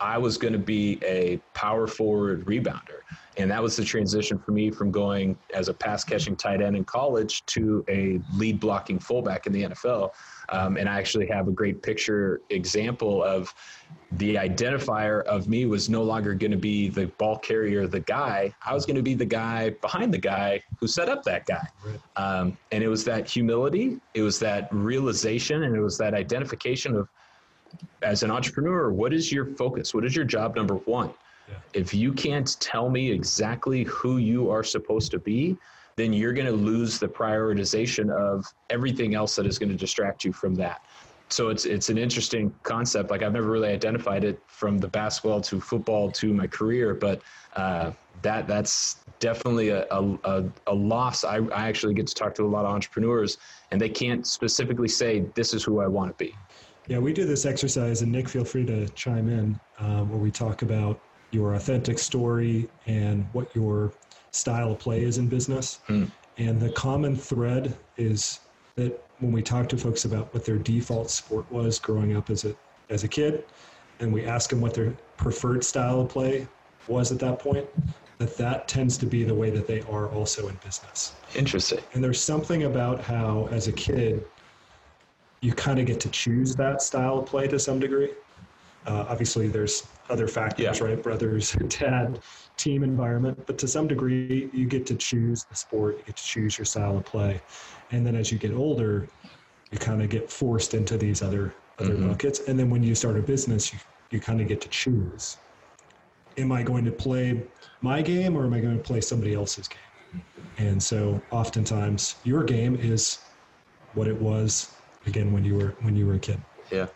I 0.00 0.18
was 0.18 0.36
going 0.36 0.52
to 0.52 0.58
be 0.58 0.98
a 1.02 1.38
power 1.54 1.86
forward 1.86 2.44
rebounder. 2.44 3.00
And 3.38 3.50
that 3.50 3.62
was 3.62 3.76
the 3.76 3.84
transition 3.84 4.38
for 4.38 4.52
me 4.52 4.70
from 4.70 4.90
going 4.90 5.36
as 5.52 5.68
a 5.68 5.74
pass 5.74 6.04
catching 6.04 6.36
tight 6.36 6.62
end 6.62 6.76
in 6.76 6.84
college 6.84 7.44
to 7.46 7.84
a 7.88 8.20
lead 8.34 8.60
blocking 8.60 8.98
fullback 8.98 9.46
in 9.46 9.52
the 9.52 9.64
NFL. 9.64 10.12
Um, 10.48 10.76
and 10.76 10.88
I 10.88 10.98
actually 10.98 11.26
have 11.26 11.48
a 11.48 11.52
great 11.52 11.82
picture 11.82 12.40
example 12.50 13.22
of 13.22 13.52
the 14.12 14.36
identifier 14.36 15.22
of 15.24 15.48
me 15.48 15.66
was 15.66 15.90
no 15.90 16.02
longer 16.02 16.32
going 16.34 16.52
to 16.52 16.56
be 16.56 16.88
the 16.88 17.06
ball 17.18 17.38
carrier, 17.38 17.86
the 17.86 18.00
guy. 18.00 18.54
I 18.64 18.72
was 18.72 18.86
going 18.86 18.96
to 18.96 19.02
be 19.02 19.14
the 19.14 19.26
guy 19.26 19.70
behind 19.70 20.14
the 20.14 20.18
guy 20.18 20.62
who 20.80 20.86
set 20.86 21.08
up 21.08 21.22
that 21.24 21.44
guy. 21.44 21.66
Um, 22.14 22.56
and 22.72 22.82
it 22.82 22.88
was 22.88 23.04
that 23.04 23.28
humility, 23.28 24.00
it 24.14 24.22
was 24.22 24.38
that 24.38 24.68
realization, 24.72 25.64
and 25.64 25.74
it 25.74 25.80
was 25.80 25.98
that 25.98 26.14
identification 26.14 26.94
of 26.94 27.08
as 28.02 28.22
an 28.22 28.30
entrepreneur, 28.30 28.90
what 28.90 29.12
is 29.12 29.32
your 29.32 29.46
focus? 29.46 29.94
What 29.94 30.04
is 30.04 30.14
your 30.14 30.24
job 30.24 30.56
number 30.56 30.74
one? 30.74 31.12
Yeah. 31.48 31.54
If 31.74 31.94
you 31.94 32.12
can't 32.12 32.58
tell 32.60 32.90
me 32.90 33.10
exactly 33.10 33.84
who 33.84 34.18
you 34.18 34.50
are 34.50 34.64
supposed 34.64 35.10
to 35.12 35.18
be, 35.18 35.56
then 35.96 36.12
you're 36.12 36.32
going 36.32 36.46
to 36.46 36.52
lose 36.52 36.98
the 36.98 37.08
prioritization 37.08 38.10
of 38.10 38.44
everything 38.70 39.14
else 39.14 39.36
that 39.36 39.46
is 39.46 39.58
going 39.58 39.70
to 39.70 39.76
distract 39.76 40.24
you 40.24 40.32
from 40.32 40.54
that. 40.56 40.82
So 41.28 41.48
it's 41.48 41.64
it's 41.64 41.88
an 41.88 41.98
interesting 41.98 42.54
concept. 42.62 43.10
Like 43.10 43.22
I've 43.22 43.32
never 43.32 43.50
really 43.50 43.68
identified 43.68 44.22
it 44.22 44.40
from 44.46 44.78
the 44.78 44.86
basketball 44.86 45.40
to 45.42 45.60
football 45.60 46.10
to 46.12 46.32
my 46.32 46.46
career, 46.46 46.94
but 46.94 47.20
uh, 47.56 47.90
that 48.22 48.46
that's 48.46 48.98
definitely 49.18 49.70
a, 49.70 49.86
a, 49.90 50.44
a 50.66 50.74
loss. 50.74 51.24
I, 51.24 51.38
I 51.38 51.68
actually 51.68 51.94
get 51.94 52.06
to 52.06 52.14
talk 52.14 52.34
to 52.36 52.44
a 52.44 52.46
lot 52.46 52.64
of 52.64 52.72
entrepreneurs, 52.72 53.38
and 53.70 53.80
they 53.80 53.88
can't 53.88 54.26
specifically 54.26 54.88
say 54.88 55.20
this 55.34 55.52
is 55.52 55.64
who 55.64 55.80
I 55.80 55.88
want 55.88 56.16
to 56.16 56.24
be. 56.24 56.34
Yeah, 56.88 56.98
we 56.98 57.12
do 57.12 57.24
this 57.24 57.44
exercise, 57.44 58.02
and 58.02 58.12
Nick, 58.12 58.28
feel 58.28 58.44
free 58.44 58.64
to 58.66 58.88
chime 58.90 59.28
in, 59.28 59.58
um, 59.78 60.08
where 60.08 60.18
we 60.18 60.30
talk 60.30 60.62
about 60.62 61.00
your 61.32 61.54
authentic 61.54 61.98
story 61.98 62.68
and 62.86 63.26
what 63.32 63.54
your 63.54 63.92
style 64.30 64.72
of 64.72 64.78
play 64.78 65.02
is 65.02 65.18
in 65.18 65.28
business. 65.28 65.80
Mm. 65.88 66.10
And 66.38 66.60
the 66.60 66.70
common 66.70 67.16
thread 67.16 67.76
is 67.96 68.40
that 68.76 69.02
when 69.18 69.32
we 69.32 69.42
talk 69.42 69.68
to 69.70 69.76
folks 69.76 70.04
about 70.04 70.32
what 70.34 70.44
their 70.44 70.58
default 70.58 71.10
sport 71.10 71.50
was 71.50 71.78
growing 71.78 72.16
up 72.16 72.30
as 72.30 72.44
a 72.44 72.54
as 72.88 73.02
a 73.02 73.08
kid, 73.08 73.44
and 73.98 74.12
we 74.12 74.24
ask 74.24 74.50
them 74.50 74.60
what 74.60 74.74
their 74.74 74.92
preferred 75.16 75.64
style 75.64 76.02
of 76.02 76.08
play 76.08 76.46
was 76.86 77.10
at 77.10 77.18
that 77.18 77.40
point, 77.40 77.66
that 78.18 78.36
that 78.36 78.68
tends 78.68 78.96
to 78.98 79.06
be 79.06 79.24
the 79.24 79.34
way 79.34 79.50
that 79.50 79.66
they 79.66 79.80
are 79.82 80.08
also 80.10 80.48
in 80.48 80.54
business. 80.64 81.14
Interesting. 81.34 81.80
And 81.94 82.04
there's 82.04 82.20
something 82.20 82.64
about 82.64 83.00
how, 83.00 83.48
as 83.50 83.66
a 83.66 83.72
kid, 83.72 84.24
you 85.46 85.52
kind 85.52 85.78
of 85.78 85.86
get 85.86 86.00
to 86.00 86.08
choose 86.08 86.56
that 86.56 86.82
style 86.82 87.20
of 87.20 87.26
play 87.26 87.46
to 87.46 87.56
some 87.56 87.78
degree. 87.78 88.10
Uh, 88.84 89.06
obviously, 89.08 89.46
there's 89.46 89.86
other 90.10 90.26
factors, 90.26 90.80
yeah. 90.80 90.84
right? 90.84 91.00
Brothers, 91.00 91.52
dad, 91.68 92.18
team 92.56 92.82
environment, 92.82 93.40
but 93.46 93.56
to 93.58 93.68
some 93.68 93.86
degree, 93.86 94.50
you 94.52 94.66
get 94.66 94.84
to 94.86 94.96
choose 94.96 95.44
the 95.44 95.54
sport, 95.54 95.98
you 95.98 96.02
get 96.06 96.16
to 96.16 96.24
choose 96.24 96.58
your 96.58 96.64
style 96.64 96.96
of 96.96 97.04
play, 97.04 97.40
and 97.92 98.04
then 98.04 98.16
as 98.16 98.32
you 98.32 98.38
get 98.38 98.52
older, 98.52 99.06
you 99.70 99.78
kind 99.78 100.02
of 100.02 100.10
get 100.10 100.28
forced 100.28 100.74
into 100.74 100.98
these 100.98 101.22
other 101.22 101.54
other 101.78 101.94
mm-hmm. 101.94 102.08
buckets, 102.08 102.40
and 102.48 102.58
then 102.58 102.68
when 102.68 102.82
you 102.82 102.96
start 102.96 103.16
a 103.16 103.22
business, 103.22 103.72
you 103.72 103.78
you 104.10 104.18
kind 104.18 104.40
of 104.40 104.48
get 104.48 104.60
to 104.62 104.68
choose. 104.68 105.36
Am 106.38 106.50
I 106.50 106.64
going 106.64 106.84
to 106.86 106.92
play 106.92 107.40
my 107.82 108.02
game 108.02 108.36
or 108.36 108.44
am 108.44 108.52
I 108.52 108.58
going 108.58 108.76
to 108.76 108.82
play 108.82 109.00
somebody 109.00 109.34
else's 109.34 109.68
game? 109.68 110.22
And 110.58 110.82
so, 110.82 111.20
oftentimes, 111.30 112.16
your 112.24 112.42
game 112.42 112.74
is 112.76 113.18
what 113.94 114.08
it 114.08 114.20
was 114.20 114.75
again 115.06 115.32
when 115.32 115.44
you 115.44 115.54
were 115.54 115.74
when 115.80 115.96
you 115.96 116.06
were 116.06 116.14
a 116.14 116.18
kid. 116.18 116.40
Yeah, 116.70 116.86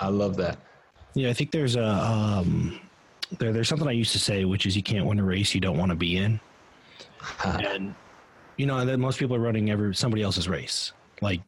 I 0.00 0.08
love 0.08 0.36
that. 0.36 0.58
Yeah, 1.14 1.30
I 1.30 1.32
think 1.32 1.50
there's 1.50 1.76
a 1.76 1.86
um, 1.86 2.80
there, 3.38 3.52
there's 3.52 3.68
something 3.68 3.88
I 3.88 3.92
used 3.92 4.12
to 4.12 4.18
say, 4.18 4.44
which 4.44 4.66
is 4.66 4.76
you 4.76 4.82
can't 4.82 5.06
win 5.06 5.18
a 5.18 5.24
race 5.24 5.54
you 5.54 5.60
don't 5.60 5.78
want 5.78 5.90
to 5.90 5.96
be 5.96 6.16
in, 6.16 6.40
and 7.44 7.94
you 8.56 8.66
know, 8.66 8.84
that 8.84 8.98
most 8.98 9.18
people 9.18 9.36
are 9.36 9.40
running 9.40 9.70
every 9.70 9.94
somebody 9.94 10.22
else's 10.22 10.48
race. 10.48 10.92
Like, 11.20 11.40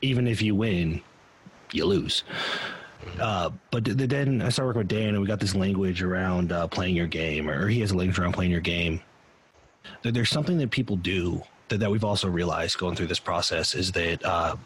even 0.00 0.26
if 0.26 0.40
you 0.42 0.54
win, 0.54 1.02
you 1.72 1.84
lose. 1.84 2.24
Uh, 3.20 3.50
but 3.70 3.84
then 3.84 4.40
I 4.42 4.48
started 4.48 4.68
working 4.68 4.80
with 4.80 4.88
Dan, 4.88 5.08
and 5.10 5.20
we 5.20 5.26
got 5.26 5.40
this 5.40 5.54
language 5.54 6.02
around 6.02 6.52
uh, 6.52 6.68
playing 6.68 6.94
your 6.94 7.06
game, 7.06 7.50
or 7.50 7.68
he 7.68 7.80
has 7.80 7.90
a 7.90 7.96
language 7.96 8.18
around 8.18 8.32
playing 8.32 8.50
your 8.50 8.60
game. 8.60 9.00
There's 10.02 10.30
something 10.30 10.58
that 10.58 10.70
people 10.70 10.96
do 10.96 11.42
that, 11.68 11.78
that 11.78 11.90
we've 11.90 12.04
also 12.04 12.28
realized 12.28 12.78
going 12.78 12.94
through 12.94 13.08
this 13.08 13.18
process 13.18 13.74
is 13.74 13.92
that 13.92 14.24
uh, 14.24 14.56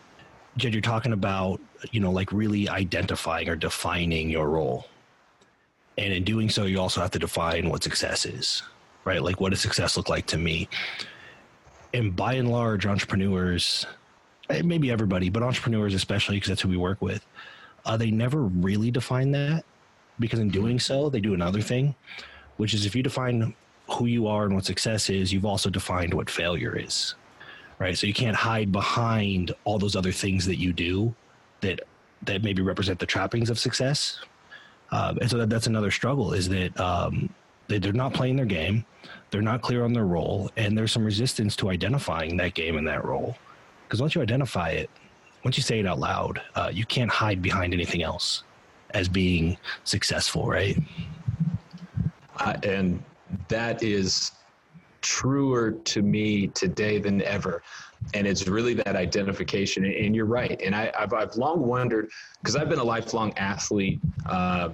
Jed, 0.57 0.73
you're 0.73 0.81
talking 0.81 1.13
about, 1.13 1.61
you 1.91 2.01
know, 2.01 2.11
like 2.11 2.33
really 2.33 2.69
identifying 2.69 3.49
or 3.49 3.57
defining 3.57 4.31
your 4.31 4.49
role. 4.49 4.87
And 5.99 6.13
in 6.13 6.25
doing 6.25 6.49
so, 6.49 6.65
you 6.65 6.81
also 6.81 7.01
have 7.01 7.11
to 7.13 7.19
define 7.19 7.69
what 7.69 7.83
success 7.83 8.25
is, 8.25 8.63
right? 9.05 9.23
Like, 9.23 9.41
what 9.41 9.51
does 9.51 9.61
success 9.61 9.97
look 9.97 10.09
like 10.09 10.27
to 10.27 10.39
me? 10.39 10.69
And 11.93 12.17
by 12.17 12.35
and 12.35 12.51
large, 12.51 12.87
entrepreneurs, 12.87 13.87
eh, 14.49 14.63
maybe 14.63 14.91
everybody, 14.91 15.29
but 15.29 15.43
entrepreneurs 15.43 15.95
especially, 15.95 16.37
because 16.37 16.49
that's 16.49 16.63
who 16.63 16.69
we 16.69 16.77
work 16.77 17.03
with, 17.03 17.25
uh, 17.85 17.97
they 17.97 18.11
never 18.11 18.43
really 18.43 18.91
define 18.91 19.31
that 19.33 19.65
because 20.19 20.39
in 20.39 20.49
doing 20.49 20.81
so, 20.81 21.11
they 21.11 21.21
do 21.21 21.35
another 21.35 21.61
thing, 21.61 21.95
which 22.57 22.73
is 22.73 22.87
if 22.87 22.97
you 22.97 23.03
define 23.03 23.55
who 23.91 24.07
you 24.07 24.27
are 24.27 24.45
and 24.45 24.55
what 24.55 24.65
success 24.65 25.11
is, 25.11 25.33
you've 25.33 25.45
also 25.45 25.69
defined 25.69 26.15
what 26.15 26.29
failure 26.31 26.77
is 26.79 27.15
right? 27.79 27.97
So 27.97 28.07
you 28.07 28.15
can't 28.15 28.37
hide 28.37 28.73
behind 28.73 29.55
all 29.65 29.79
those 29.79 29.97
other 29.97 30.13
things 30.13 30.47
that 30.47 30.57
you 30.57 30.73
do 30.73 31.15
that 31.61 31.81
that 32.23 32.43
maybe 32.43 32.63
represent 32.63 32.99
the 32.99 33.07
trappings 33.07 33.51
of 33.51 33.59
success. 33.59 34.19
Uh, 34.91 35.15
and 35.21 35.31
so 35.31 35.39
that, 35.39 35.51
that's 35.51 35.67
another 35.67 35.91
struggle 35.91 36.33
is 36.33 36.49
that 36.49 36.79
um, 36.81 37.29
they, 37.69 37.79
they're 37.79 37.93
not 37.93 38.15
playing 38.15 38.37
their 38.37 38.47
game, 38.47 38.85
they're 39.31 39.43
not 39.43 39.61
clear 39.61 39.85
on 39.85 39.93
their 39.93 40.07
role, 40.07 40.51
and 40.57 40.77
there's 40.77 40.93
some 40.93 41.05
resistance 41.05 41.57
to 41.57 41.71
identifying 41.71 42.37
that 42.37 42.55
game 42.55 42.79
and 42.79 42.87
that 42.87 43.05
role. 43.05 43.37
Because 43.85 44.01
once 44.01 44.15
you 44.15 44.23
identify 44.23 44.71
it, 44.71 44.91
once 45.45 45.57
you 45.57 45.63
say 45.63 45.79
it 45.79 45.87
out 45.87 45.99
loud, 45.99 46.41
uh, 46.55 46.71
you 46.73 46.85
can't 46.87 47.11
hide 47.11 47.43
behind 47.43 47.73
anything 47.73 48.03
else 48.03 48.43
as 48.91 49.09
being 49.09 49.57
successful, 49.85 50.47
right? 50.47 50.79
Uh, 52.39 52.55
and 52.63 53.03
that 53.49 53.83
is 53.83 54.33
truer 55.07 55.71
to 55.71 56.03
me 56.03 56.49
today 56.49 56.99
than 56.99 57.23
ever. 57.23 57.63
And 58.13 58.27
it's 58.27 58.49
really 58.49 58.75
that 58.75 58.97
identification. 58.97 59.85
And 59.85 60.15
you're 60.17 60.27
right. 60.27 60.61
And 60.61 60.75
I, 60.75 60.93
have 60.99 61.13
I've 61.13 61.37
long 61.37 61.61
wondered, 61.67 62.11
because 62.41 62.57
I've 62.57 62.69
been 62.69 62.81
a 62.81 62.85
lifelong 62.85 63.33
athlete. 63.39 64.01
Uh, 64.27 64.71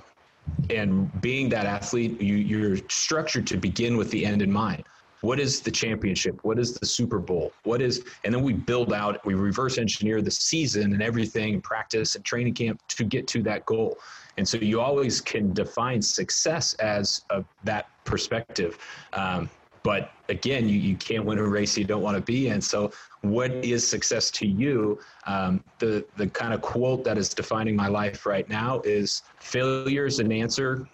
and 0.71 1.21
being 1.21 1.51
that 1.51 1.67
athlete, 1.67 2.21
you, 2.21 2.37
you're 2.37 2.79
structured 2.89 3.47
to 3.49 3.57
begin 3.57 3.97
with 3.97 4.11
the 4.11 4.25
end 4.25 4.41
in 4.41 4.51
mind. 4.51 4.85
What 5.21 5.39
is 5.39 5.61
the 5.61 5.71
championship? 5.71 6.41
What 6.43 6.59
is 6.59 6.75
the 6.75 6.87
Super 6.87 7.21
Bowl? 7.21 7.53
What 7.63 7.81
is, 7.81 8.03
and 8.25 8.35
then 8.35 8.43
we 8.43 8.55
build 8.55 8.93
out, 8.93 9.25
we 9.25 9.35
reverse 9.35 9.79
engineer 9.79 10.21
the 10.21 10.33
season 10.33 10.95
and 10.95 11.03
everything, 11.03 11.61
practice 11.61 12.17
and 12.17 12.25
training 12.25 12.55
camp 12.55 12.81
to 12.89 13.05
get 13.05 13.29
to 13.29 13.43
that 13.43 13.65
goal. 13.67 13.99
And 14.37 14.49
so 14.49 14.57
you 14.57 14.81
always 14.81 15.21
can 15.21 15.53
define 15.53 16.01
success 16.03 16.73
as 16.75 17.23
a, 17.31 17.45
that 17.65 17.87
perspective. 18.05 18.79
Um, 19.13 19.49
but 19.83 20.11
again, 20.29 20.69
you, 20.69 20.79
you 20.79 20.97
can't 20.97 21.25
win 21.25 21.39
a 21.39 21.43
race 21.43 21.77
you 21.77 21.85
don't 21.85 22.03
want 22.03 22.17
to 22.17 22.23
be 22.23 22.49
in. 22.49 22.61
So, 22.61 22.93
what 23.23 23.51
is 23.51 23.87
success 23.87 24.31
to 24.33 24.47
you? 24.47 24.99
Um, 25.27 25.63
the 25.79 26.05
the 26.17 26.29
kind 26.29 26.55
of 26.55 26.61
quote 26.61 27.05
that 27.05 27.19
is 27.19 27.29
defining 27.29 27.77
my 27.77 27.89
life 27.89 28.27
right 28.27 28.49
now 28.49 28.81
is 28.85 29.23
failure 29.41 30.07
is 30.07 30.19
an 30.19 30.33
answer, 30.33 30.87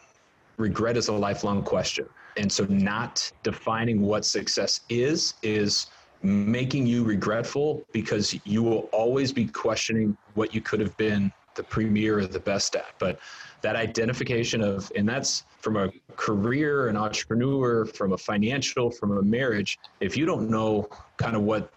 regret 0.56 0.96
is 0.96 1.08
a 1.08 1.12
lifelong 1.12 1.62
question. 1.62 2.08
And 2.36 2.50
so, 2.50 2.64
not 2.64 3.30
defining 3.42 4.00
what 4.00 4.24
success 4.24 4.80
is 4.88 5.34
is 5.42 5.86
making 6.22 6.86
you 6.86 7.04
regretful 7.04 7.84
because 7.92 8.34
you 8.44 8.62
will 8.62 8.88
always 8.92 9.32
be 9.32 9.46
questioning 9.46 10.16
what 10.34 10.54
you 10.54 10.60
could 10.60 10.80
have 10.80 10.96
been 10.96 11.32
the 11.58 11.62
premier 11.62 12.20
or 12.20 12.26
the 12.26 12.40
best 12.40 12.74
at. 12.74 12.94
But 12.98 13.18
that 13.60 13.76
identification 13.76 14.62
of, 14.62 14.90
and 14.96 15.06
that's 15.06 15.44
from 15.60 15.76
a 15.76 15.90
career, 16.16 16.88
an 16.88 16.96
entrepreneur, 16.96 17.84
from 17.84 18.12
a 18.12 18.18
financial, 18.18 18.90
from 18.90 19.18
a 19.18 19.22
marriage, 19.22 19.78
if 20.00 20.16
you 20.16 20.24
don't 20.24 20.48
know 20.48 20.88
kind 21.18 21.36
of 21.36 21.42
what 21.42 21.70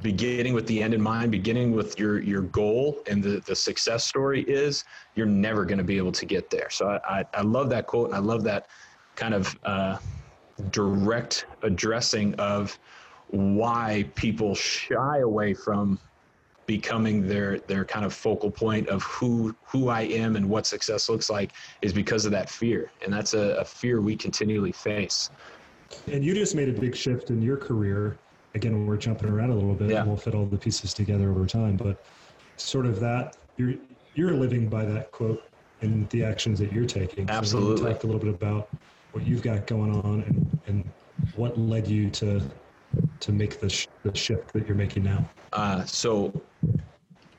beginning 0.00 0.54
with 0.54 0.66
the 0.66 0.82
end 0.82 0.94
in 0.94 1.02
mind, 1.02 1.32
beginning 1.32 1.72
with 1.72 1.98
your 1.98 2.20
your 2.20 2.42
goal 2.42 3.02
and 3.08 3.22
the, 3.22 3.42
the 3.46 3.56
success 3.56 4.04
story 4.04 4.42
is, 4.42 4.84
you're 5.14 5.26
never 5.26 5.64
going 5.64 5.78
to 5.78 5.84
be 5.84 5.98
able 5.98 6.12
to 6.12 6.24
get 6.24 6.48
there. 6.48 6.70
So 6.70 6.88
I, 6.88 7.20
I, 7.20 7.24
I, 7.34 7.42
love 7.42 7.68
that 7.70 7.86
quote 7.86 8.06
and 8.06 8.14
I 8.14 8.20
love 8.20 8.42
that 8.44 8.68
kind 9.16 9.34
of 9.34 9.58
uh, 9.64 9.98
direct 10.70 11.46
addressing 11.62 12.34
of 12.36 12.78
why 13.28 14.06
people 14.14 14.54
shy 14.54 15.18
away 15.18 15.52
from 15.54 15.98
becoming 16.66 17.26
their 17.26 17.58
their 17.60 17.84
kind 17.84 18.04
of 18.04 18.12
focal 18.14 18.50
point 18.50 18.88
of 18.88 19.02
who 19.02 19.54
who 19.64 19.88
I 19.88 20.02
am 20.02 20.36
and 20.36 20.48
what 20.48 20.66
success 20.66 21.08
looks 21.08 21.28
like 21.30 21.52
is 21.82 21.92
because 21.92 22.24
of 22.24 22.32
that 22.32 22.48
fear, 22.48 22.90
and 23.04 23.12
that's 23.12 23.34
a, 23.34 23.56
a 23.56 23.64
fear 23.64 24.00
we 24.00 24.16
continually 24.16 24.72
face. 24.72 25.30
And 26.10 26.24
you 26.24 26.34
just 26.34 26.54
made 26.54 26.68
a 26.68 26.72
big 26.72 26.96
shift 26.96 27.30
in 27.30 27.42
your 27.42 27.56
career. 27.56 28.16
Again, 28.54 28.86
we're 28.86 28.96
jumping 28.96 29.28
around 29.28 29.50
a 29.50 29.54
little 29.54 29.74
bit, 29.74 29.90
yeah. 29.90 30.00
and 30.00 30.08
we'll 30.08 30.16
fit 30.16 30.34
all 30.34 30.46
the 30.46 30.58
pieces 30.58 30.94
together 30.94 31.30
over 31.30 31.46
time. 31.46 31.76
But 31.76 32.04
sort 32.56 32.86
of 32.86 33.00
that 33.00 33.36
you're 33.56 33.74
you're 34.14 34.34
living 34.34 34.68
by 34.68 34.84
that 34.84 35.10
quote 35.10 35.42
and 35.80 36.08
the 36.10 36.22
actions 36.24 36.58
that 36.58 36.72
you're 36.72 36.86
taking. 36.86 37.28
Absolutely. 37.28 37.78
So 37.78 37.92
talk 37.92 38.04
a 38.04 38.06
little 38.06 38.20
bit 38.20 38.34
about 38.34 38.68
what 39.12 39.26
you've 39.26 39.42
got 39.42 39.66
going 39.66 39.92
on 39.92 40.22
and 40.22 40.60
and 40.66 40.84
what 41.36 41.58
led 41.58 41.88
you 41.88 42.10
to 42.10 42.42
to 43.20 43.32
make 43.32 43.60
the, 43.60 43.68
sh- 43.68 43.88
the 44.02 44.14
shift 44.16 44.52
that 44.52 44.66
you're 44.66 44.76
making 44.76 45.04
now? 45.04 45.28
Uh, 45.52 45.84
so 45.84 46.32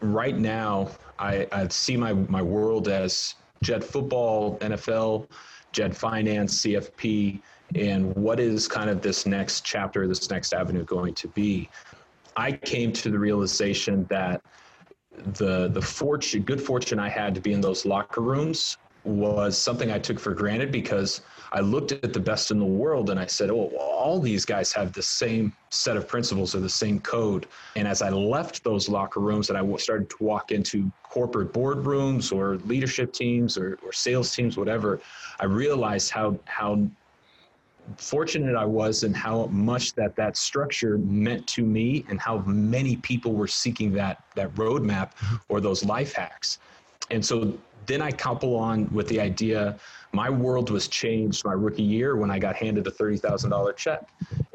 right 0.03 0.37
now, 0.37 0.89
I, 1.19 1.47
I 1.51 1.67
see 1.69 1.97
my, 1.97 2.13
my 2.13 2.41
world 2.41 2.87
as 2.87 3.35
Jed 3.61 3.83
football, 3.83 4.57
NFL, 4.59 5.27
Jed 5.71 5.95
finance, 5.95 6.61
CFP, 6.61 7.41
and 7.75 8.15
what 8.15 8.39
is 8.39 8.67
kind 8.67 8.89
of 8.89 9.01
this 9.01 9.25
next 9.25 9.65
chapter, 9.65 10.07
this 10.07 10.29
next 10.29 10.53
avenue 10.53 10.83
going 10.83 11.13
to 11.15 11.27
be? 11.29 11.69
I 12.35 12.51
came 12.51 12.91
to 12.93 13.09
the 13.09 13.17
realization 13.17 14.05
that 14.09 14.41
the 15.33 15.67
the 15.69 15.81
fortune, 15.81 16.41
good 16.41 16.61
fortune 16.61 16.99
I 16.99 17.09
had 17.09 17.35
to 17.35 17.41
be 17.41 17.53
in 17.53 17.61
those 17.61 17.85
locker 17.85 18.21
rooms 18.21 18.77
was 19.03 19.57
something 19.57 19.91
I 19.91 19.99
took 19.99 20.19
for 20.19 20.33
granted 20.33 20.71
because 20.71 21.21
I 21.53 21.59
looked 21.59 21.91
at 21.91 22.13
the 22.13 22.19
best 22.19 22.49
in 22.49 22.57
the 22.57 22.65
world 22.65 23.11
and 23.11 23.19
I 23.19 23.27
said, 23.27 23.51
oh, 23.51 23.69
well, 23.71 23.81
all 23.81 24.19
these 24.19 24.43
guys 24.43 24.73
have 24.73 24.91
the 24.91 25.03
same 25.03 25.53
set 25.69 25.95
of 25.95 26.07
principles 26.07 26.55
or 26.55 26.59
the 26.59 26.69
same 26.69 26.99
code. 26.99 27.45
And 27.75 27.87
as 27.87 28.01
I 28.01 28.09
left 28.09 28.63
those 28.63 28.89
locker 28.89 29.19
rooms 29.19 29.49
and 29.49 29.57
I 29.57 29.77
started 29.77 30.09
to 30.09 30.15
walk 30.19 30.51
into 30.51 30.91
corporate 31.03 31.53
boardrooms 31.53 32.35
or 32.35 32.57
leadership 32.65 33.13
teams 33.13 33.55
or, 33.55 33.77
or 33.83 33.93
sales 33.93 34.35
teams, 34.35 34.57
whatever, 34.57 34.99
I 35.39 35.45
realized 35.45 36.09
how, 36.09 36.39
how 36.45 36.87
fortunate 37.97 38.55
I 38.55 38.65
was 38.65 39.03
and 39.03 39.15
how 39.15 39.45
much 39.47 39.93
that 39.93 40.15
that 40.15 40.35
structure 40.35 40.97
meant 40.97 41.45
to 41.47 41.63
me 41.63 42.03
and 42.09 42.19
how 42.19 42.39
many 42.39 42.95
people 42.95 43.33
were 43.33 43.47
seeking 43.47 43.91
that, 43.93 44.23
that 44.35 44.51
roadmap 44.55 45.13
mm-hmm. 45.15 45.35
or 45.49 45.61
those 45.61 45.85
life 45.85 46.13
hacks. 46.13 46.57
And 47.11 47.23
so 47.23 47.55
then 47.85 48.01
I 48.01 48.11
couple 48.11 48.55
on 48.55 48.91
with 48.93 49.07
the 49.07 49.19
idea 49.19 49.77
my 50.13 50.29
world 50.29 50.69
was 50.69 50.87
changed 50.87 51.43
my 51.43 51.53
rookie 51.53 51.81
year 51.81 52.15
when 52.15 52.29
I 52.29 52.37
got 52.37 52.55
handed 52.55 52.85
a 52.85 52.91
$30,000 52.91 53.75
check. 53.75 54.07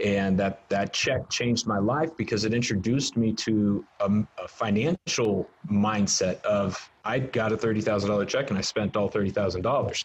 And 0.02 0.38
that, 0.38 0.68
that 0.68 0.92
check 0.92 1.28
changed 1.28 1.66
my 1.66 1.78
life 1.78 2.16
because 2.16 2.44
it 2.44 2.54
introduced 2.54 3.16
me 3.16 3.32
to 3.35 3.85
a, 3.99 4.08
a 4.42 4.49
financial 4.49 5.49
mindset 5.70 6.40
of 6.42 6.88
I 7.04 7.18
got 7.18 7.52
a 7.52 7.56
$30,000 7.56 8.28
check 8.28 8.50
and 8.50 8.58
I 8.58 8.62
spent 8.62 8.97
all 8.97 9.11
$30,000. 9.11 10.04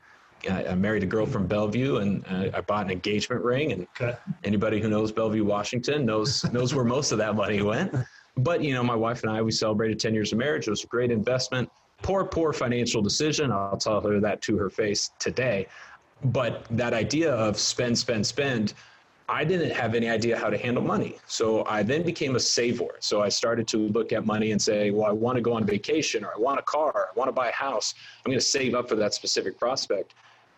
I, 0.50 0.76
married 0.76 1.04
a 1.04 1.06
girl 1.06 1.26
from 1.26 1.48
Bellevue, 1.48 1.98
and 1.98 2.26
uh, 2.28 2.58
I 2.58 2.60
bought 2.60 2.84
an 2.84 2.92
engagement 2.92 3.42
ring. 3.46 3.72
And 3.72 3.88
okay. 3.96 4.18
anybody 4.44 4.82
who 4.82 4.90
knows 4.90 5.10
Bellevue, 5.10 5.46
Washington, 5.46 6.06
knows 6.06 6.44
knows 6.52 6.76
where 6.76 6.84
most 6.84 7.14
of 7.14 7.18
that 7.20 7.36
money 7.36 7.62
went. 7.62 7.96
But 8.36 8.62
you 8.62 8.74
know, 8.74 8.84
my 8.84 8.96
wife 8.96 9.24
and 9.24 9.32
I, 9.32 9.42
we 9.42 9.52
celebrated 9.52 10.02
10 10.02 10.14
years 10.14 10.34
of 10.34 10.40
marriage. 10.40 10.68
It 10.68 10.72
was 10.72 10.84
a 10.84 10.88
great 10.88 11.12
investment 11.12 11.70
poor, 12.04 12.24
poor 12.24 12.54
financial 12.54 13.02
decision. 13.02 13.52
I'll 13.52 13.78
tell 13.78 14.02
her 14.02 14.20
that 14.20 14.42
to 14.44 14.58
her 14.58 14.70
face 14.70 15.10
today. 15.18 15.68
But 16.26 16.66
that 16.70 16.94
idea 16.94 17.34
of 17.34 17.58
spend, 17.58 17.98
spend, 17.98 18.26
spend, 18.26 18.74
I 19.30 19.46
didn't 19.46 19.72
have 19.72 19.96
any 19.96 20.10
idea 20.10 20.38
how 20.38 20.50
to 20.50 20.58
handle 20.58 20.84
money. 20.84 21.18
So 21.28 21.66
I 21.66 21.82
then 21.82 22.04
became 22.04 22.36
a 22.36 22.40
saver. 22.40 22.98
So 23.00 23.22
I 23.22 23.30
started 23.30 23.68
to 23.70 23.78
look 23.78 24.12
at 24.12 24.26
money 24.26 24.52
and 24.52 24.62
say, 24.62 24.92
well, 24.92 25.06
I 25.06 25.12
want 25.12 25.38
to 25.38 25.42
go 25.42 25.54
on 25.54 25.66
vacation 25.66 26.26
or 26.26 26.34
I 26.36 26.38
want 26.38 26.60
a 26.60 26.64
car, 26.64 27.08
I 27.10 27.18
want 27.18 27.30
to 27.30 27.34
buy 27.34 27.50
a 27.50 27.54
house. 27.54 27.96
I'm 28.26 28.30
going 28.30 28.40
to 28.40 28.46
save 28.46 28.76
up 28.76 28.90
for 28.90 28.96
that 28.96 29.14
specific 29.14 29.58
prospect. 29.58 30.14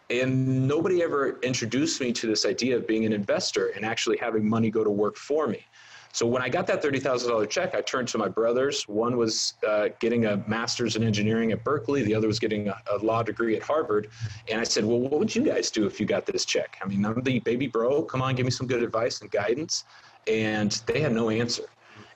And 0.10 0.68
nobody 0.68 1.02
ever 1.02 1.40
introduced 1.42 2.02
me 2.02 2.12
to 2.14 2.28
this 2.28 2.46
idea 2.46 2.76
of 2.76 2.88
being 2.88 3.06
an 3.06 3.14
investor 3.14 3.68
and 3.70 3.86
actually 3.86 4.18
having 4.18 4.48
money 4.48 4.70
go 4.70 4.84
to 4.84 4.90
work 4.90 5.16
for 5.16 5.48
me. 5.48 5.66
So 6.16 6.26
when 6.26 6.42
I 6.42 6.48
got 6.48 6.66
that 6.68 6.82
$30,000 6.82 7.50
check, 7.50 7.76
I 7.76 7.82
turned 7.82 8.08
to 8.08 8.18
my 8.18 8.30
brothers. 8.30 8.88
One 8.88 9.18
was 9.18 9.56
uh, 9.68 9.90
getting 10.00 10.28
a 10.28 10.42
master's 10.48 10.96
in 10.96 11.04
engineering 11.04 11.52
at 11.52 11.62
Berkeley, 11.66 12.04
the 12.04 12.16
other 12.16 12.28
was 12.28 12.40
getting 12.40 12.70
a, 12.70 12.82
a, 12.90 13.00
law 13.00 13.22
degree 13.22 13.58
at 13.58 13.62
Harvard. 13.62 14.08
And 14.50 14.62
I 14.62 14.64
said, 14.64 14.86
Well, 14.86 14.98
what 15.02 15.20
would 15.20 15.36
you 15.36 15.44
guys 15.44 15.70
do 15.70 15.86
if 15.86 16.00
you 16.00 16.06
got 16.06 16.26
this 16.26 16.46
check? 16.46 16.78
I 16.82 16.88
mean, 16.88 17.06
I'm 17.06 17.22
the 17.22 17.40
baby 17.40 17.68
bro. 17.68 18.02
Come 18.02 18.22
on, 18.22 18.34
give 18.34 18.46
me 18.46 18.52
some 18.52 18.66
good 18.66 18.82
advice 18.82 19.20
and 19.20 19.30
guidance. 19.30 19.84
And 20.26 20.72
they 20.86 21.02
had 21.02 21.12
no 21.12 21.30
answer. 21.30 21.66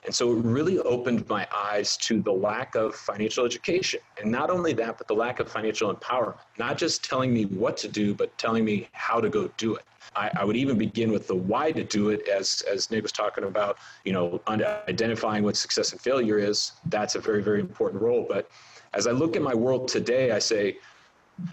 And 0.04 0.14
so 0.14 0.32
it 0.32 0.44
really 0.44 0.78
opened 0.78 1.28
my 1.28 1.46
eyes 1.54 1.96
to 1.98 2.22
the 2.22 2.32
lack 2.32 2.74
of 2.74 2.94
financial 2.94 3.44
education. 3.44 4.00
And 4.20 4.32
not 4.32 4.48
only 4.48 4.72
that, 4.74 4.96
but 4.96 5.06
the 5.06 5.14
lack 5.14 5.40
of 5.40 5.50
financial 5.50 5.94
empowerment, 5.94 6.36
not 6.58 6.78
just 6.78 7.04
telling 7.04 7.32
me 7.34 7.44
what 7.44 7.76
to 7.78 7.88
do, 7.88 8.14
but 8.14 8.36
telling 8.38 8.64
me 8.64 8.88
how 8.92 9.20
to 9.20 9.28
go 9.28 9.50
do 9.56 9.76
it. 9.76 9.84
I, 10.16 10.30
I, 10.38 10.44
would 10.44 10.56
even 10.56 10.78
begin 10.78 11.12
with 11.12 11.28
the 11.28 11.36
why 11.36 11.70
to 11.72 11.84
do 11.84 12.08
it, 12.08 12.26
as 12.28 12.62
as 12.62 12.90
Nick 12.90 13.02
was 13.02 13.12
talking 13.12 13.44
about. 13.44 13.76
You 14.04 14.12
know, 14.12 14.40
identifying 14.48 15.44
what 15.44 15.56
success 15.56 15.92
and 15.92 16.00
failure 16.00 16.38
is. 16.38 16.72
That's 16.86 17.14
a 17.14 17.20
very 17.20 17.42
very 17.42 17.60
important 17.60 18.02
role. 18.02 18.26
But 18.28 18.50
as 18.94 19.06
I 19.06 19.12
look 19.12 19.36
at 19.36 19.42
my 19.42 19.54
world 19.54 19.88
today, 19.88 20.32
I 20.32 20.38
say. 20.38 20.78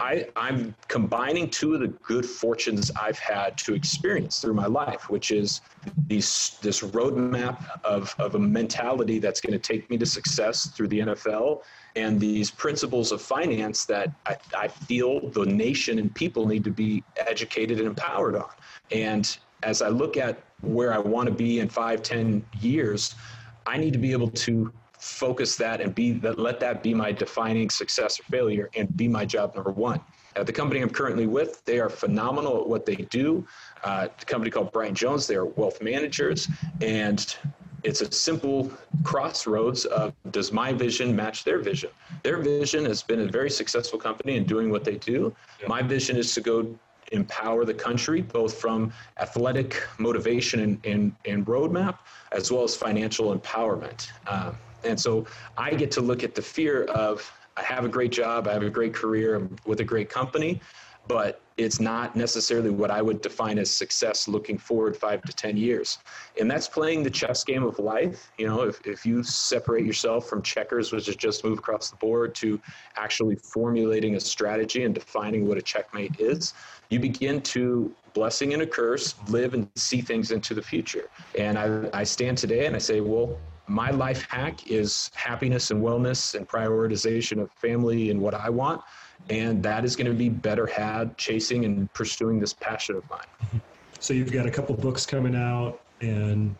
I, 0.00 0.26
I'm 0.36 0.74
combining 0.88 1.50
two 1.50 1.74
of 1.74 1.80
the 1.80 1.88
good 1.88 2.24
fortunes 2.24 2.90
I've 3.00 3.18
had 3.18 3.56
to 3.58 3.74
experience 3.74 4.40
through 4.40 4.54
my 4.54 4.66
life, 4.66 5.08
which 5.10 5.30
is 5.30 5.60
these, 6.06 6.58
this 6.62 6.82
roadmap 6.82 7.64
of, 7.84 8.14
of 8.18 8.34
a 8.34 8.38
mentality 8.38 9.18
that's 9.18 9.40
going 9.40 9.52
to 9.52 9.58
take 9.58 9.88
me 9.90 9.98
to 9.98 10.06
success 10.06 10.68
through 10.68 10.88
the 10.88 11.00
NFL 11.00 11.62
and 11.96 12.20
these 12.20 12.50
principles 12.50 13.12
of 13.12 13.20
finance 13.20 13.84
that 13.86 14.12
I, 14.26 14.36
I 14.56 14.68
feel 14.68 15.30
the 15.30 15.46
nation 15.46 15.98
and 15.98 16.14
people 16.14 16.46
need 16.46 16.64
to 16.64 16.70
be 16.70 17.02
educated 17.16 17.78
and 17.78 17.88
empowered 17.88 18.36
on. 18.36 18.50
And 18.90 19.36
as 19.62 19.82
I 19.82 19.88
look 19.88 20.16
at 20.16 20.42
where 20.60 20.92
I 20.92 20.98
want 20.98 21.28
to 21.28 21.34
be 21.34 21.60
in 21.60 21.68
five, 21.68 22.02
ten 22.02 22.44
years, 22.60 23.14
I 23.66 23.76
need 23.76 23.92
to 23.92 23.98
be 23.98 24.12
able 24.12 24.30
to 24.30 24.72
focus 24.98 25.56
that 25.56 25.80
and 25.80 25.94
be 25.94 26.12
that 26.12 26.38
let 26.38 26.60
that 26.60 26.82
be 26.82 26.94
my 26.94 27.12
defining 27.12 27.70
success 27.70 28.18
or 28.20 28.24
failure 28.24 28.68
and 28.76 28.94
be 28.96 29.08
my 29.08 29.24
job 29.24 29.54
number 29.54 29.70
one. 29.70 30.00
At 30.36 30.46
the 30.46 30.52
company 30.52 30.80
I'm 30.80 30.90
currently 30.90 31.26
with, 31.26 31.64
they 31.64 31.80
are 31.80 31.88
phenomenal 31.88 32.60
at 32.60 32.68
what 32.68 32.86
they 32.86 32.96
do. 32.96 33.46
Uh, 33.82 34.08
the 34.18 34.24
company 34.24 34.50
called 34.50 34.72
Brighton 34.72 34.94
Jones, 34.94 35.26
they 35.26 35.34
are 35.34 35.46
wealth 35.46 35.82
managers, 35.82 36.48
and 36.80 37.36
it's 37.84 38.00
a 38.00 38.10
simple 38.10 38.70
crossroads 39.04 39.84
of 39.86 40.12
does 40.30 40.52
my 40.52 40.72
vision 40.72 41.14
match 41.14 41.44
their 41.44 41.58
vision? 41.58 41.90
Their 42.22 42.38
vision 42.38 42.84
has 42.84 43.02
been 43.02 43.20
a 43.20 43.26
very 43.26 43.50
successful 43.50 43.98
company 43.98 44.36
in 44.36 44.44
doing 44.44 44.70
what 44.70 44.84
they 44.84 44.96
do. 44.96 45.34
Yeah. 45.60 45.68
My 45.68 45.82
vision 45.82 46.16
is 46.16 46.34
to 46.34 46.40
go 46.40 46.74
empower 47.12 47.64
the 47.64 47.74
country, 47.74 48.20
both 48.20 48.60
from 48.60 48.92
athletic 49.18 49.82
motivation 49.98 50.60
and, 50.60 50.86
and, 50.86 51.14
and 51.24 51.46
roadmap, 51.46 51.98
as 52.32 52.52
well 52.52 52.64
as 52.64 52.76
financial 52.76 53.36
empowerment. 53.36 54.08
Um, 54.26 54.56
and 54.84 54.98
so 54.98 55.26
I 55.56 55.74
get 55.74 55.90
to 55.92 56.00
look 56.00 56.24
at 56.24 56.34
the 56.34 56.42
fear 56.42 56.84
of 56.84 57.30
I 57.56 57.62
have 57.62 57.84
a 57.84 57.88
great 57.88 58.12
job, 58.12 58.46
I 58.46 58.52
have 58.52 58.62
a 58.62 58.70
great 58.70 58.94
career 58.94 59.34
I'm 59.34 59.56
with 59.66 59.80
a 59.80 59.84
great 59.84 60.08
company, 60.08 60.60
but 61.08 61.40
it's 61.56 61.80
not 61.80 62.14
necessarily 62.14 62.70
what 62.70 62.90
I 62.90 63.02
would 63.02 63.20
define 63.20 63.58
as 63.58 63.68
success 63.68 64.28
looking 64.28 64.56
forward 64.58 64.96
five 64.96 65.22
to 65.22 65.32
10 65.32 65.56
years. 65.56 65.98
And 66.38 66.48
that's 66.48 66.68
playing 66.68 67.02
the 67.02 67.10
chess 67.10 67.42
game 67.42 67.64
of 67.64 67.78
life. 67.80 68.30
You 68.38 68.46
know, 68.46 68.62
if, 68.62 68.86
if 68.86 69.04
you 69.04 69.24
separate 69.24 69.84
yourself 69.84 70.28
from 70.28 70.40
checkers, 70.42 70.92
which 70.92 71.08
is 71.08 71.16
just 71.16 71.44
move 71.44 71.58
across 71.58 71.90
the 71.90 71.96
board, 71.96 72.34
to 72.36 72.60
actually 72.96 73.36
formulating 73.36 74.14
a 74.14 74.20
strategy 74.20 74.84
and 74.84 74.94
defining 74.94 75.48
what 75.48 75.58
a 75.58 75.62
checkmate 75.62 76.20
is, 76.20 76.54
you 76.90 77.00
begin 77.00 77.40
to 77.40 77.92
blessing 78.12 78.52
and 78.52 78.62
a 78.62 78.66
curse 78.66 79.16
live 79.28 79.54
and 79.54 79.68
see 79.74 80.00
things 80.00 80.30
into 80.30 80.54
the 80.54 80.62
future. 80.62 81.08
And 81.36 81.58
I, 81.58 81.88
I 81.92 82.04
stand 82.04 82.38
today 82.38 82.66
and 82.66 82.76
I 82.76 82.78
say, 82.78 83.00
well, 83.00 83.36
my 83.68 83.90
life 83.90 84.26
hack 84.28 84.70
is 84.70 85.10
happiness 85.14 85.70
and 85.70 85.82
wellness 85.82 86.34
and 86.34 86.48
prioritization 86.48 87.40
of 87.40 87.50
family 87.52 88.10
and 88.10 88.20
what 88.20 88.34
I 88.34 88.48
want. 88.48 88.80
And 89.30 89.62
that 89.62 89.84
is 89.84 89.96
going 89.96 90.06
to 90.06 90.16
be 90.16 90.28
better 90.28 90.66
had 90.66 91.16
chasing 91.18 91.64
and 91.64 91.92
pursuing 91.92 92.40
this 92.40 92.52
passion 92.54 92.96
of 92.96 93.08
mine. 93.10 93.60
So 94.00 94.14
you've 94.14 94.30
got 94.30 94.46
a 94.46 94.50
couple 94.52 94.76
books 94.76 95.04
coming 95.04 95.34
out 95.34 95.80
and 96.00 96.54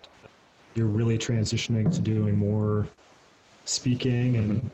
you're 0.74 0.88
really 0.88 1.16
transitioning 1.16 1.94
to 1.94 2.00
doing 2.00 2.36
more 2.36 2.88
speaking 3.64 4.34
and 4.38 4.70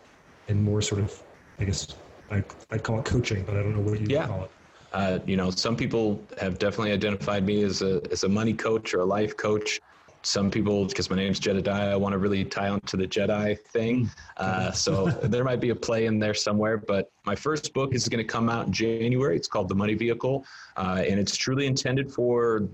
and 0.48 0.62
more 0.62 0.80
sort 0.80 1.02
of 1.02 1.22
I 1.58 1.64
guess 1.64 1.94
I, 2.30 2.42
I'd 2.70 2.82
call 2.82 2.98
it 3.00 3.04
coaching, 3.04 3.44
but 3.44 3.54
I 3.56 3.62
don't 3.62 3.74
know 3.76 3.82
what 3.82 4.00
you 4.00 4.06
yeah. 4.08 4.26
call 4.26 4.44
it. 4.44 4.50
Uh, 4.94 5.18
you 5.26 5.36
know, 5.36 5.50
some 5.50 5.76
people 5.76 6.22
have 6.40 6.58
definitely 6.58 6.92
identified 6.92 7.44
me 7.44 7.62
as 7.64 7.82
a 7.82 8.00
as 8.10 8.24
a 8.24 8.28
money 8.30 8.54
coach 8.54 8.94
or 8.94 9.00
a 9.00 9.04
life 9.04 9.36
coach 9.36 9.80
some 10.24 10.50
people, 10.50 10.86
because 10.86 11.10
my 11.10 11.16
name's 11.16 11.38
Jedediah, 11.38 11.92
I 11.92 11.96
want 11.96 12.12
to 12.14 12.18
really 12.18 12.44
tie 12.44 12.68
on 12.68 12.80
to 12.80 12.96
the 12.96 13.06
Jedi 13.06 13.58
thing. 13.58 14.10
Uh, 14.36 14.72
so 14.72 15.06
there 15.06 15.44
might 15.44 15.60
be 15.60 15.70
a 15.70 15.74
play 15.74 16.06
in 16.06 16.18
there 16.18 16.34
somewhere. 16.34 16.78
But 16.78 17.10
my 17.24 17.34
first 17.34 17.72
book 17.74 17.94
is 17.94 18.08
going 18.08 18.24
to 18.24 18.32
come 18.32 18.48
out 18.48 18.66
in 18.66 18.72
January. 18.72 19.36
It's 19.36 19.48
called 19.48 19.68
The 19.68 19.74
Money 19.74 19.94
Vehicle, 19.94 20.44
uh, 20.76 21.04
and 21.06 21.20
it's 21.20 21.36
truly 21.36 21.66
intended 21.66 22.10
for 22.10 22.68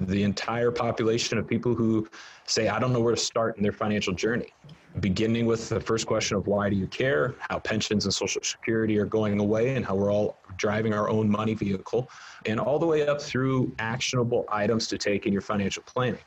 the 0.00 0.22
entire 0.24 0.72
population 0.72 1.38
of 1.38 1.46
people 1.46 1.74
who 1.74 2.08
say, 2.46 2.68
I 2.68 2.78
don't 2.80 2.92
know 2.92 3.00
where 3.00 3.14
to 3.14 3.20
start 3.20 3.56
in 3.58 3.62
their 3.62 3.72
financial 3.72 4.12
journey. 4.12 4.52
Beginning 5.00 5.46
with 5.46 5.68
the 5.68 5.80
first 5.80 6.06
question 6.06 6.36
of 6.36 6.46
why 6.46 6.70
do 6.70 6.76
you 6.76 6.86
care, 6.86 7.34
how 7.50 7.58
pensions 7.58 8.04
and 8.04 8.14
Social 8.14 8.42
Security 8.42 8.96
are 8.98 9.06
going 9.06 9.40
away, 9.40 9.74
and 9.74 9.84
how 9.84 9.96
we're 9.96 10.12
all 10.12 10.36
driving 10.56 10.94
our 10.94 11.08
own 11.08 11.28
money 11.28 11.54
vehicle, 11.54 12.08
and 12.46 12.60
all 12.60 12.78
the 12.78 12.86
way 12.86 13.06
up 13.06 13.20
through 13.20 13.74
actionable 13.78 14.44
items 14.48 14.86
to 14.88 14.98
take 14.98 15.26
in 15.26 15.32
your 15.32 15.42
financial 15.42 15.82
planning. 15.84 16.20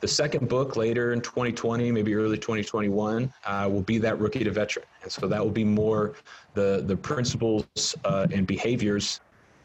The 0.00 0.08
second 0.08 0.48
book 0.48 0.76
later 0.76 1.12
in 1.12 1.20
2020, 1.20 1.90
maybe 1.90 2.14
early 2.14 2.38
2021, 2.38 3.32
uh, 3.44 3.68
will 3.70 3.82
be 3.82 3.98
that 3.98 4.18
rookie 4.18 4.44
to 4.44 4.50
veteran. 4.50 4.86
And 5.02 5.10
so 5.10 5.26
that 5.26 5.42
will 5.42 5.50
be 5.50 5.64
more 5.64 6.14
the, 6.54 6.84
the 6.86 6.96
principles 6.96 7.96
uh, 8.04 8.26
and 8.32 8.46
behaviors 8.46 9.20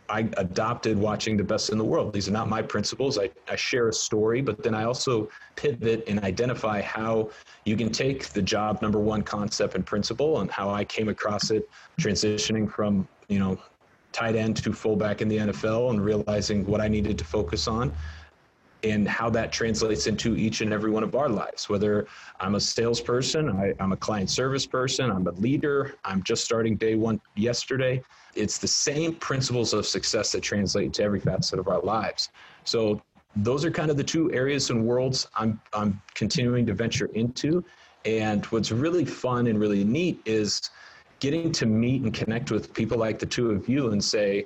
I 0.10 0.30
adopted 0.38 0.98
watching 0.98 1.38
the 1.38 1.44
best 1.44 1.70
in 1.70 1.78
the 1.78 1.84
world. 1.84 2.14
These 2.14 2.28
are 2.28 2.32
not 2.32 2.50
my 2.50 2.62
principles. 2.62 3.18
I, 3.18 3.30
I 3.50 3.56
share 3.56 3.88
a 3.88 3.94
story, 3.94 4.42
but 4.42 4.62
then 4.62 4.76
I 4.76 4.84
also 4.84 5.30
pivot 5.56 6.04
and 6.08 6.20
identify 6.24 6.82
how 6.82 7.30
you 7.66 7.78
can 7.78 7.92
take 7.92 8.28
the 8.28 8.42
job 8.42 8.82
number 8.82 9.00
one 9.00 9.22
concept 9.22 9.76
and 9.76 9.86
principle 9.86 10.42
and 10.42 10.52
how 10.52 10.70
I 10.70 10.84
came 10.84 11.08
across 11.08 11.52
it 11.52 11.70
transitioning 12.00 12.70
from, 12.70 13.08
you 13.30 13.40
know, 13.40 13.58
tight 14.12 14.36
end 14.36 14.58
to 14.58 14.74
fullback 14.74 15.22
in 15.22 15.28
the 15.28 15.38
NFL 15.38 15.90
and 15.90 16.04
realizing 16.04 16.66
what 16.66 16.82
I 16.82 16.88
needed 16.88 17.18
to 17.18 17.26
focus 17.26 17.68
on 17.68 17.92
and 18.84 19.08
how 19.08 19.30
that 19.30 19.52
translates 19.52 20.08
into 20.08 20.36
each 20.36 20.62
and 20.62 20.74
every 20.74 20.92
one 20.92 21.04
of 21.04 21.16
our 21.16 21.30
lives. 21.30 21.70
Whether 21.70 22.06
I'm 22.40 22.56
a 22.56 22.60
salesperson, 22.60 23.50
I, 23.50 23.74
am 23.80 23.94
a 23.94 23.98
client 23.98 24.30
service 24.30 24.66
person, 24.66 25.10
I'm 25.10 25.26
a 25.28 25.32
leader, 25.32 25.96
I'm 26.04 26.22
just 26.24 26.44
starting 26.44 26.76
day 26.76 26.96
one 26.96 27.22
yesterday. 27.36 28.04
It's 28.36 28.58
the 28.58 28.68
same 28.68 29.16
principles 29.16 29.74
of 29.74 29.86
success 29.86 30.32
that 30.34 30.42
translate 30.42 30.94
to 30.94 31.04
every 31.04 31.20
facet 31.20 31.60
of 31.60 31.68
our 31.68 31.80
lives. 31.82 32.30
So 32.66 33.02
those 33.38 33.64
are 33.64 33.72
kind 33.72 33.90
of 33.90 33.98
the 33.98 34.04
two 34.04 34.32
areas 34.34 34.70
and 34.70 34.86
worlds 34.86 35.28
I'm 35.36 35.60
I'm 35.74 36.02
continuing 36.14 36.66
to 36.68 36.74
venture 36.74 37.10
into. 37.14 37.64
And 38.06 38.46
what's 38.48 38.72
really 38.72 39.06
fun 39.06 39.48
and 39.48 39.60
really 39.60 39.84
neat 39.84 40.22
is 40.26 40.70
getting 41.20 41.52
to 41.54 41.66
meet 41.66 42.02
and 42.02 42.14
connect 42.14 42.52
with 42.52 42.74
people 42.74 42.98
like 42.98 43.18
the 43.18 43.26
two 43.26 43.52
of 43.52 43.70
you 43.70 43.92
and 43.92 44.04
say, 44.04 44.46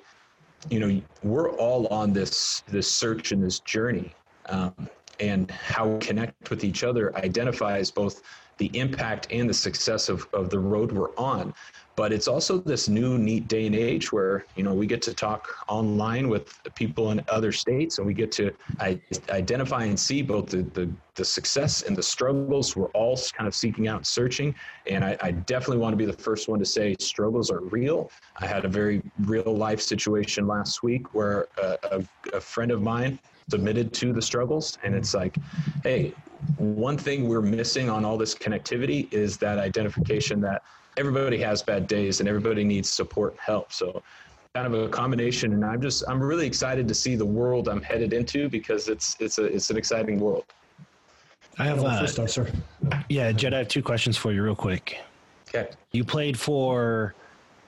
you 0.69 0.79
know, 0.79 1.01
we're 1.23 1.51
all 1.53 1.87
on 1.87 2.13
this 2.13 2.63
this 2.67 2.89
search 2.89 3.31
and 3.31 3.43
this 3.43 3.59
journey 3.61 4.13
um, 4.47 4.73
and 5.19 5.49
how 5.51 5.87
we 5.87 5.99
connect 5.99 6.49
with 6.49 6.63
each 6.63 6.83
other 6.83 7.15
identifies 7.17 7.89
both 7.91 8.21
the 8.57 8.71
impact 8.73 9.27
and 9.31 9.49
the 9.49 9.53
success 9.53 10.09
of, 10.09 10.27
of 10.33 10.49
the 10.49 10.59
road 10.59 10.91
we're 10.91 11.15
on. 11.15 11.53
But 11.95 12.13
it's 12.13 12.27
also 12.27 12.59
this 12.59 12.87
new 12.87 13.17
neat 13.17 13.47
day 13.47 13.65
and 13.65 13.75
age 13.75 14.11
where, 14.11 14.45
you 14.55 14.63
know, 14.63 14.73
we 14.73 14.85
get 14.85 15.01
to 15.03 15.15
talk 15.15 15.55
online 15.67 16.29
with 16.29 16.59
people 16.75 17.09
in 17.09 17.23
other 17.27 17.51
states 17.51 17.97
and 17.97 18.05
we 18.05 18.13
get 18.13 18.31
to 18.33 18.53
identify 19.31 19.85
and 19.85 19.99
see 19.99 20.21
both 20.21 20.47
the, 20.47 20.61
the, 20.61 20.87
the 21.15 21.25
success 21.25 21.81
and 21.81 21.95
the 21.95 22.03
struggles 22.03 22.75
we're 22.75 22.89
all 22.89 23.17
kind 23.33 23.47
of 23.47 23.55
seeking 23.55 23.87
out 23.87 23.97
and 23.97 24.07
searching. 24.07 24.53
And 24.85 25.03
I, 25.03 25.17
I 25.21 25.31
definitely 25.31 25.77
want 25.77 25.93
to 25.93 25.97
be 25.97 26.05
the 26.05 26.13
first 26.13 26.47
one 26.47 26.59
to 26.59 26.65
say 26.65 26.95
struggles 26.99 27.49
are 27.49 27.61
real. 27.61 28.11
I 28.39 28.45
had 28.45 28.63
a 28.65 28.69
very 28.69 29.01
real 29.21 29.55
life 29.55 29.81
situation 29.81 30.45
last 30.45 30.83
week 30.83 31.15
where 31.15 31.47
a, 31.61 31.77
a, 31.91 32.03
a 32.33 32.41
friend 32.41 32.69
of 32.69 32.83
mine 32.83 33.17
submitted 33.49 33.93
to 33.93 34.11
the 34.13 34.21
struggles. 34.21 34.77
And 34.83 34.93
it's 34.93 35.13
like, 35.13 35.37
hey, 35.83 36.13
one 36.57 36.97
thing 36.97 37.27
we're 37.27 37.41
missing 37.41 37.89
on 37.89 38.03
all 38.03 38.17
this 38.17 38.35
connectivity 38.35 39.11
is 39.13 39.37
that 39.37 39.57
identification 39.57 40.41
that 40.41 40.63
everybody 40.97 41.37
has 41.39 41.63
bad 41.63 41.87
days 41.87 42.19
and 42.19 42.27
everybody 42.27 42.63
needs 42.63 42.89
support 42.89 43.33
and 43.33 43.39
help. 43.39 43.71
So 43.71 44.03
kind 44.53 44.67
of 44.67 44.73
a 44.73 44.89
combination 44.89 45.53
and 45.53 45.63
I'm 45.63 45.81
just 45.81 46.03
I'm 46.07 46.21
really 46.21 46.47
excited 46.47 46.87
to 46.87 46.93
see 46.93 47.15
the 47.15 47.25
world 47.25 47.67
I'm 47.67 47.81
headed 47.81 48.11
into 48.11 48.49
because 48.49 48.87
it's 48.87 49.15
it's 49.19 49.37
a 49.37 49.43
it's 49.43 49.69
an 49.69 49.77
exciting 49.77 50.19
world. 50.19 50.45
I 51.59 51.65
have 51.65 51.83
uh, 51.83 51.99
first 51.99 52.19
off, 52.19 52.29
sir. 52.29 52.51
Yeah, 53.09 53.31
Jed, 53.31 53.53
I 53.53 53.59
have 53.59 53.67
two 53.67 53.83
questions 53.83 54.17
for 54.17 54.31
you 54.31 54.43
real 54.43 54.55
quick. 54.55 54.97
Okay. 55.49 55.69
You 55.91 56.03
played 56.03 56.37
for 56.39 57.15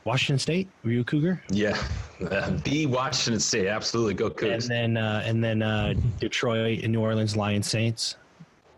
Washington 0.10 0.40
State? 0.40 0.68
Were 0.84 0.90
you 0.90 1.02
a 1.02 1.04
Cougar? 1.04 1.40
Yeah, 1.52 1.80
the 2.64 2.88
Washington 2.88 3.40
State. 3.40 3.68
Absolutely, 3.68 4.16
go 4.16 4.32
Cougars. 4.32 4.68
And 4.68 4.96
then 4.96 4.98
uh, 4.98 5.22
and 5.24 5.44
then 5.44 5.62
uh, 5.62 5.94
Detroit 6.20 6.80
and 6.82 6.92
New 6.92 7.02
Orleans 7.02 7.38
Lions 7.38 7.70
Saints. 7.70 8.16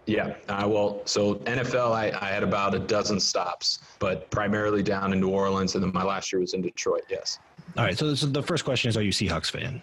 Yeah, 0.08 0.34
uh, 0.50 0.68
well, 0.68 1.02
so 1.06 1.36
NFL, 1.36 1.94
I, 1.94 2.12
I 2.20 2.30
had 2.34 2.44
about 2.44 2.76
a 2.76 2.80
dozen 2.80 3.18
stops, 3.18 3.80
but 4.00 4.30
primarily 4.30 4.84
down 4.84 5.14
in 5.14 5.22
New 5.22 5.30
Orleans, 5.30 5.76
and 5.76 5.84
then 5.84 5.94
my 5.94 6.04
last 6.04 6.34
year 6.34 6.42
was 6.42 6.54
in 6.54 6.62
Detroit. 6.62 7.04
Yes. 7.10 7.40
All 7.78 7.86
right. 7.86 7.98
So, 7.98 8.10
this, 8.10 8.22
the 8.22 8.44
first 8.44 8.66
question 8.66 8.90
is: 8.90 8.98
Are 8.98 9.02
you 9.02 9.14
Seahawks 9.14 9.50
fan? 9.50 9.82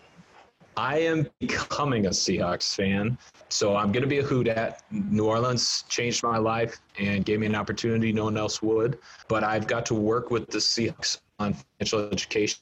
I 0.76 0.98
am 0.98 1.26
becoming 1.38 2.06
a 2.06 2.10
Seahawks 2.10 2.74
fan. 2.74 3.16
So 3.48 3.74
I'm 3.74 3.90
going 3.90 4.02
to 4.02 4.08
be 4.08 4.18
a 4.18 4.22
hoot 4.22 4.48
at. 4.48 4.82
New 4.90 5.24
Orleans 5.24 5.84
changed 5.88 6.22
my 6.22 6.36
life 6.36 6.78
and 6.98 7.24
gave 7.24 7.40
me 7.40 7.46
an 7.46 7.54
opportunity 7.54 8.12
no 8.12 8.24
one 8.24 8.36
else 8.36 8.60
would. 8.62 8.98
But 9.28 9.42
I've 9.42 9.66
got 9.66 9.86
to 9.86 9.94
work 9.94 10.30
with 10.30 10.46
the 10.48 10.58
Seahawks 10.58 11.18
on 11.38 11.54
financial 11.54 12.08
education 12.10 12.60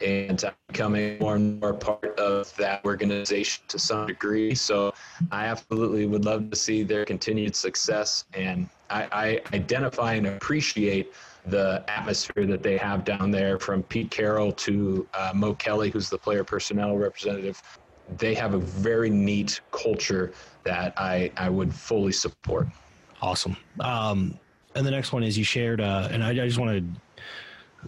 and 0.00 0.44
I'm 0.44 0.52
becoming 0.68 1.18
more 1.18 1.36
and 1.36 1.60
more 1.60 1.74
part 1.74 2.18
of 2.18 2.54
that 2.56 2.84
organization 2.84 3.64
to 3.68 3.78
some 3.78 4.06
degree. 4.06 4.54
So 4.54 4.94
I 5.30 5.46
absolutely 5.46 6.06
would 6.06 6.24
love 6.24 6.50
to 6.50 6.56
see 6.56 6.82
their 6.82 7.04
continued 7.04 7.56
success. 7.56 8.24
And 8.34 8.68
I, 8.90 9.08
I 9.12 9.56
identify 9.56 10.14
and 10.14 10.26
appreciate 10.26 11.12
the 11.46 11.84
atmosphere 11.88 12.46
that 12.46 12.62
they 12.62 12.76
have 12.76 13.04
down 13.04 13.30
there 13.30 13.58
from 13.58 13.82
Pete 13.82 14.10
Carroll 14.10 14.52
to 14.52 15.08
uh, 15.14 15.32
Mo 15.34 15.54
Kelly, 15.54 15.90
who's 15.90 16.08
the 16.08 16.18
player 16.18 16.44
personnel 16.44 16.96
representative. 16.96 17.60
They 18.18 18.34
have 18.34 18.54
a 18.54 18.58
very 18.58 19.10
neat 19.10 19.60
culture 19.70 20.32
that 20.64 20.92
I, 20.96 21.32
I 21.36 21.48
would 21.48 21.74
fully 21.74 22.12
support. 22.12 22.68
Awesome. 23.20 23.56
Um, 23.80 24.38
and 24.74 24.86
the 24.86 24.90
next 24.90 25.12
one 25.12 25.22
is 25.22 25.36
you 25.36 25.44
shared, 25.44 25.80
uh, 25.80 26.08
and 26.10 26.22
I, 26.22 26.30
I 26.30 26.46
just 26.46 26.58
want 26.58 26.70
to 26.70 27.00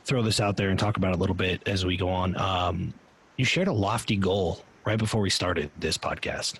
throw 0.02 0.22
this 0.22 0.40
out 0.40 0.56
there 0.56 0.70
and 0.70 0.78
talk 0.78 0.96
about 0.96 1.12
it 1.12 1.16
a 1.16 1.18
little 1.18 1.34
bit 1.34 1.66
as 1.66 1.84
we 1.84 1.96
go 1.96 2.08
on. 2.08 2.36
Um, 2.36 2.94
you 3.36 3.44
shared 3.44 3.68
a 3.68 3.72
lofty 3.72 4.16
goal 4.16 4.62
right 4.84 4.98
before 4.98 5.20
we 5.20 5.30
started 5.30 5.70
this 5.78 5.96
podcast. 5.98 6.58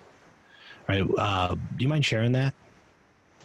Right? 0.87 1.03
Uh, 1.17 1.55
do 1.55 1.61
you 1.79 1.87
mind 1.87 2.05
sharing 2.05 2.31
that? 2.33 2.53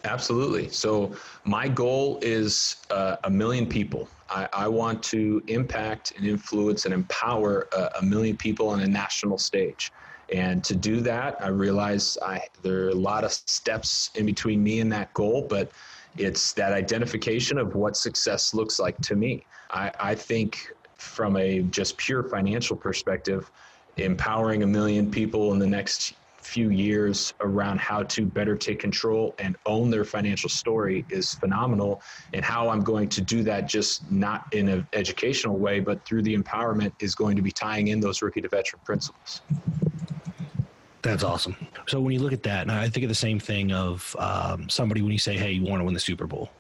Absolutely. 0.05 0.69
So 0.71 1.15
my 1.45 1.69
goal 1.69 2.19
is 2.23 2.77
uh, 2.91 3.17
a 3.25 3.31
million 3.31 3.67
people. 3.67 4.09
I, 4.31 4.49
I, 4.53 4.69
want 4.69 5.03
to 5.05 5.43
impact 5.49 6.13
and 6.17 6.27
influence 6.27 6.85
and 6.85 6.95
empower 6.95 7.69
a, 7.77 7.91
a, 7.99 8.03
million 8.03 8.37
people 8.37 8.69
on 8.69 8.81
a 8.81 8.87
national 8.87 9.39
stage. 9.39 9.93
And 10.33 10.63
to 10.65 10.75
do 10.75 11.01
that, 11.01 11.37
I 11.43 11.49
realize 11.49 12.17
I, 12.23 12.41
there 12.63 12.87
are 12.87 12.91
a 12.91 12.95
lot 12.95 13.25
of 13.25 13.33
steps 13.33 14.11
in 14.15 14.25
between 14.25 14.63
me 14.63 14.81
and 14.81 14.91
that 14.93 15.13
goal, 15.13 15.47
but 15.51 15.73
it's 16.17 16.53
that 16.55 16.73
identification 16.73 17.59
of 17.59 17.75
what 17.75 17.97
success 17.97 18.55
looks 18.55 18.79
like 18.79 18.99
to 19.03 19.17
me. 19.17 19.45
I, 19.71 19.93
I 20.01 20.15
think 20.15 20.69
from 20.97 21.37
a 21.37 21.61
just 21.63 21.97
pure 21.97 22.23
financial 22.25 22.77
perspective, 22.77 23.51
empowering 23.97 24.63
a 24.63 24.67
million 24.67 25.11
people 25.11 25.53
in 25.53 25.59
the 25.59 25.67
next 25.67 26.15
few 26.43 26.71
years 26.71 27.35
around 27.41 27.79
how 27.79 28.03
to 28.03 28.25
better 28.25 28.57
take 28.57 28.79
control 28.79 29.35
and 29.39 29.57
own 29.67 29.91
their 29.91 30.05
financial 30.05 30.49
story 30.49 31.05
is 31.11 31.35
phenomenal 31.35 32.01
and 32.33 32.45
how 32.45 32.69
i'm 32.71 32.83
going 32.83 33.09
to 33.09 33.21
do 33.21 33.43
that 33.43 33.69
just 33.69 34.11
not 34.11 34.45
in 34.53 34.69
an 34.69 34.87
educational 34.95 35.59
way 35.59 35.81
but 35.81 36.05
through 36.07 36.23
the 36.23 36.35
empowerment 36.35 36.93
is 37.01 37.15
going 37.15 37.37
to 37.37 37.43
be 37.43 37.53
tying 37.53 37.89
in 37.89 38.01
those 38.01 38.23
rookie 38.23 38.41
to 38.41 38.49
veteran 38.49 38.81
principles 38.85 39.43
that's 41.03 41.25
awesome 41.25 41.57
so 41.87 42.01
when 42.01 42.13
you 42.13 42.21
look 42.21 42.33
at 42.33 42.43
that 42.43 42.63
and 42.63 42.73
i 42.73 42.89
think 42.89 43.05
of 43.05 43.09
the 43.09 43.15
same 43.15 43.39
thing 43.39 43.73
of 43.73 44.15
um, 44.19 44.69
somebody 44.69 45.03
when 45.03 45.13
you 45.13 45.19
say 45.19 45.37
hey 45.37 45.53
you 45.53 45.65
want 45.65 45.81
to 45.81 45.85
win 45.85 45.95
the 45.95 46.01
super 46.01 46.27
bowl 46.27 46.51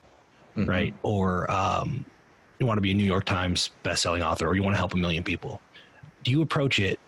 mm-hmm. 0.56 0.68
right 0.68 0.94
or 1.02 1.50
um, 1.50 2.04
you 2.60 2.66
want 2.66 2.76
to 2.76 2.82
be 2.82 2.90
a 2.90 2.94
New 2.94 3.04
York 3.04 3.24
Times 3.24 3.70
best-selling 3.82 4.22
author 4.22 4.46
or 4.46 4.54
you 4.54 4.62
want 4.62 4.74
to 4.74 4.78
help 4.78 4.92
a 4.92 4.96
million 4.96 5.24
people, 5.24 5.60
do 6.22 6.30
you 6.30 6.42
approach 6.42 6.78
it 6.78 7.00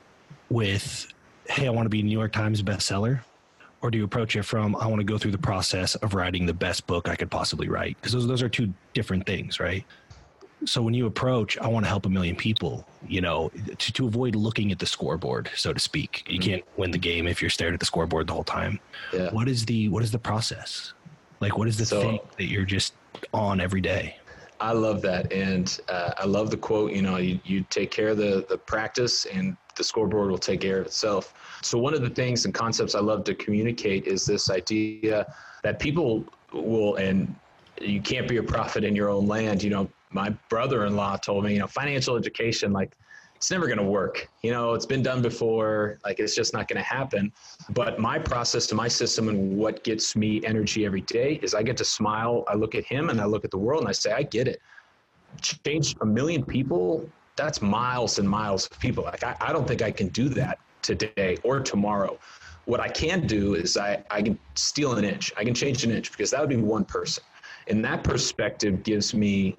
with, 0.48 1.12
"Hey, 1.48 1.66
I 1.66 1.70
want 1.70 1.86
to 1.86 1.90
be 1.90 2.00
a 2.00 2.02
New 2.02 2.18
York 2.18 2.32
Times 2.32 2.62
bestseller," 2.62 3.20
or 3.82 3.90
do 3.90 3.98
you 3.98 4.04
approach 4.04 4.34
it 4.34 4.44
from, 4.44 4.74
"I 4.76 4.86
want 4.86 5.00
to 5.00 5.04
go 5.04 5.18
through 5.18 5.32
the 5.32 5.38
process 5.38 5.94
of 5.96 6.14
writing 6.14 6.46
the 6.46 6.54
best 6.54 6.86
book 6.86 7.08
I 7.08 7.16
could 7.16 7.30
possibly 7.30 7.68
write"? 7.68 7.96
Because 7.96 8.12
those 8.12 8.26
those 8.26 8.42
are 8.42 8.48
two 8.48 8.72
different 8.94 9.26
things, 9.26 9.60
right? 9.60 9.84
So 10.64 10.82
when 10.82 10.94
you 10.94 11.06
approach, 11.06 11.58
I 11.58 11.66
want 11.66 11.84
to 11.84 11.88
help 11.88 12.06
a 12.06 12.08
million 12.08 12.36
people, 12.36 12.86
you 13.06 13.20
know, 13.20 13.50
to, 13.78 13.92
to 13.92 14.06
avoid 14.06 14.34
looking 14.36 14.70
at 14.70 14.78
the 14.78 14.86
scoreboard, 14.86 15.50
so 15.56 15.72
to 15.72 15.80
speak. 15.80 16.24
You 16.28 16.38
mm-hmm. 16.38 16.50
can't 16.50 16.64
win 16.76 16.90
the 16.90 16.98
game 16.98 17.26
if 17.26 17.40
you're 17.40 17.50
staring 17.50 17.74
at 17.74 17.80
the 17.80 17.86
scoreboard 17.86 18.26
the 18.26 18.32
whole 18.32 18.44
time. 18.44 18.78
Yeah. 19.12 19.30
What 19.30 19.48
is 19.48 19.64
the 19.64 19.88
what 19.88 20.02
is 20.02 20.10
the 20.10 20.18
process? 20.18 20.92
Like 21.40 21.58
what 21.58 21.68
is 21.68 21.76
the 21.76 21.86
so, 21.86 22.00
thing 22.00 22.20
that 22.36 22.44
you're 22.44 22.64
just 22.64 22.94
on 23.34 23.60
every 23.60 23.80
day? 23.80 24.16
I 24.60 24.70
love 24.70 25.02
that, 25.02 25.32
and 25.32 25.76
uh, 25.88 26.12
I 26.16 26.24
love 26.24 26.50
the 26.50 26.56
quote. 26.56 26.92
You 26.92 27.02
know, 27.02 27.16
you, 27.16 27.40
you 27.44 27.66
take 27.68 27.90
care 27.90 28.10
of 28.10 28.16
the 28.16 28.46
the 28.48 28.56
practice, 28.56 29.24
and 29.24 29.56
the 29.76 29.82
scoreboard 29.82 30.30
will 30.30 30.38
take 30.38 30.60
care 30.60 30.80
of 30.80 30.86
itself. 30.86 31.34
So 31.62 31.78
one 31.78 31.94
of 31.94 32.02
the 32.02 32.10
things 32.10 32.44
and 32.44 32.54
concepts 32.54 32.94
I 32.94 33.00
love 33.00 33.24
to 33.24 33.34
communicate 33.34 34.06
is 34.06 34.24
this 34.24 34.50
idea 34.50 35.34
that 35.64 35.80
people 35.80 36.24
will, 36.52 36.94
and 36.94 37.34
you 37.80 38.00
can't 38.00 38.28
be 38.28 38.36
a 38.36 38.42
prophet 38.42 38.84
in 38.84 38.94
your 38.94 39.08
own 39.08 39.26
land. 39.26 39.64
You 39.64 39.70
know, 39.70 39.90
my 40.12 40.30
brother-in-law 40.48 41.16
told 41.18 41.44
me, 41.44 41.54
you 41.54 41.58
know, 41.58 41.66
financial 41.66 42.16
education, 42.16 42.72
like 42.72 42.96
it's 43.42 43.50
never 43.50 43.66
going 43.66 43.78
to 43.78 43.84
work. 43.84 44.28
You 44.42 44.52
know, 44.52 44.74
it's 44.74 44.86
been 44.86 45.02
done 45.02 45.20
before. 45.20 45.98
Like 46.04 46.20
it's 46.20 46.36
just 46.36 46.52
not 46.54 46.68
going 46.68 46.76
to 46.76 46.88
happen. 46.88 47.32
But 47.70 47.98
my 47.98 48.16
process 48.16 48.68
to 48.68 48.76
my 48.76 48.86
system 48.86 49.28
and 49.28 49.56
what 49.56 49.82
gets 49.82 50.14
me 50.14 50.44
energy 50.44 50.86
every 50.86 51.00
day 51.00 51.40
is 51.42 51.52
I 51.52 51.64
get 51.64 51.76
to 51.78 51.84
smile. 51.84 52.44
I 52.46 52.54
look 52.54 52.76
at 52.76 52.84
him 52.84 53.10
and 53.10 53.20
I 53.20 53.24
look 53.24 53.44
at 53.44 53.50
the 53.50 53.58
world 53.58 53.80
and 53.80 53.88
I 53.88 53.92
say, 53.92 54.12
I 54.12 54.22
get 54.22 54.46
it. 54.46 54.60
Change 55.40 55.96
a 56.02 56.06
million 56.06 56.44
people. 56.44 57.08
That's 57.34 57.60
miles 57.60 58.20
and 58.20 58.28
miles 58.30 58.68
of 58.70 58.78
people. 58.78 59.02
Like 59.02 59.24
I, 59.24 59.36
I 59.40 59.52
don't 59.52 59.66
think 59.66 59.82
I 59.82 59.90
can 59.90 60.06
do 60.08 60.28
that 60.28 60.60
today 60.82 61.36
or 61.42 61.58
tomorrow. 61.58 62.20
What 62.66 62.78
I 62.78 62.88
can 62.88 63.26
do 63.26 63.54
is 63.54 63.76
I, 63.76 64.04
I 64.08 64.22
can 64.22 64.38
steal 64.54 64.92
an 64.92 65.04
inch. 65.04 65.32
I 65.36 65.42
can 65.42 65.54
change 65.54 65.82
an 65.82 65.90
inch 65.90 66.12
because 66.12 66.30
that 66.30 66.38
would 66.38 66.48
be 66.48 66.56
one 66.58 66.84
person. 66.84 67.24
And 67.66 67.84
that 67.84 68.04
perspective 68.04 68.84
gives 68.84 69.14
me 69.14 69.56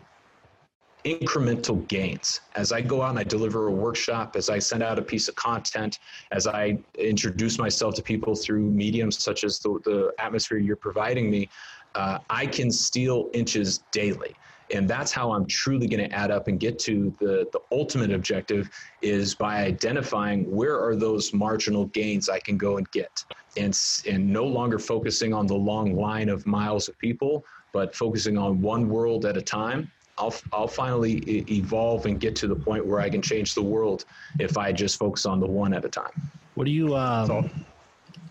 incremental 1.06 1.88
gains. 1.88 2.42
As 2.56 2.72
I 2.72 2.82
go 2.82 3.02
out 3.02 3.12
and 3.12 3.20
I 3.20 3.24
deliver 3.24 3.68
a 3.68 3.72
workshop, 3.72 4.36
as 4.36 4.50
I 4.50 4.60
send 4.60 4.84
out 4.84 4.98
a 4.98 5.02
piece 5.02 5.28
of 5.28 5.36
content, 5.36 6.00
as 6.32 6.48
I 6.48 6.78
introduce 6.98 7.58
myself 7.58 7.96
to 7.96 8.02
people 8.02 8.36
through 8.36 8.70
mediums 8.70 9.22
such 9.22 9.44
as 9.44 9.60
the, 9.60 9.80
the 9.84 10.14
atmosphere 10.20 10.58
you're 10.58 10.76
providing 10.76 11.30
me, 11.30 11.50
uh, 11.96 12.20
I 12.30 12.46
can 12.46 12.72
steal 12.72 13.30
inches 13.34 13.80
daily. 13.92 14.36
And 14.74 14.90
that's 14.90 15.12
how 15.12 15.32
I'm 15.34 15.46
truly 15.46 15.88
going 15.88 16.10
to 16.10 16.16
add 16.16 16.32
up 16.32 16.48
and 16.48 16.60
get 16.60 16.80
to 16.80 17.14
the, 17.20 17.48
the 17.52 17.60
ultimate 17.72 18.12
objective 18.12 18.70
is 19.02 19.36
by 19.36 19.58
identifying 19.58 20.50
where 20.50 20.82
are 20.82 20.96
those 20.96 21.34
marginal 21.34 21.86
gains 21.88 22.30
I 22.30 22.40
can 22.40 22.58
go 22.58 22.78
and 22.78 22.90
get. 22.92 23.24
And, 23.58 23.78
and 24.10 24.32
no 24.32 24.46
longer 24.46 24.80
focusing 24.80 25.34
on 25.34 25.46
the 25.46 25.54
long 25.54 25.96
line 25.96 26.30
of 26.30 26.48
miles 26.48 26.88
of 26.88 26.98
people, 26.98 27.46
but 27.72 27.94
focusing 27.94 28.38
on 28.38 28.62
one 28.62 28.90
world 28.90 29.26
at 29.26 29.38
a 29.38 29.42
time 29.42 29.92
I'll 30.18 30.34
I'll 30.52 30.68
finally 30.68 31.24
e- 31.28 31.46
evolve 31.50 32.06
and 32.06 32.20
get 32.20 32.36
to 32.38 32.48
the 32.48 32.56
point 32.56 32.86
where 32.86 33.00
I 33.00 33.10
can 33.10 33.22
change 33.22 33.56
the 33.56 33.64
world 33.64 34.06
if 34.40 34.58
I 34.58 34.72
just 34.72 34.98
focus 34.98 35.26
on 35.26 35.40
the 35.40 35.48
one 35.48 35.74
at 35.74 35.84
a 35.86 35.90
time. 35.90 36.12
What 36.56 36.66
do 36.66 36.72
you? 36.72 36.96
Um, 36.96 37.28
so, 37.28 37.50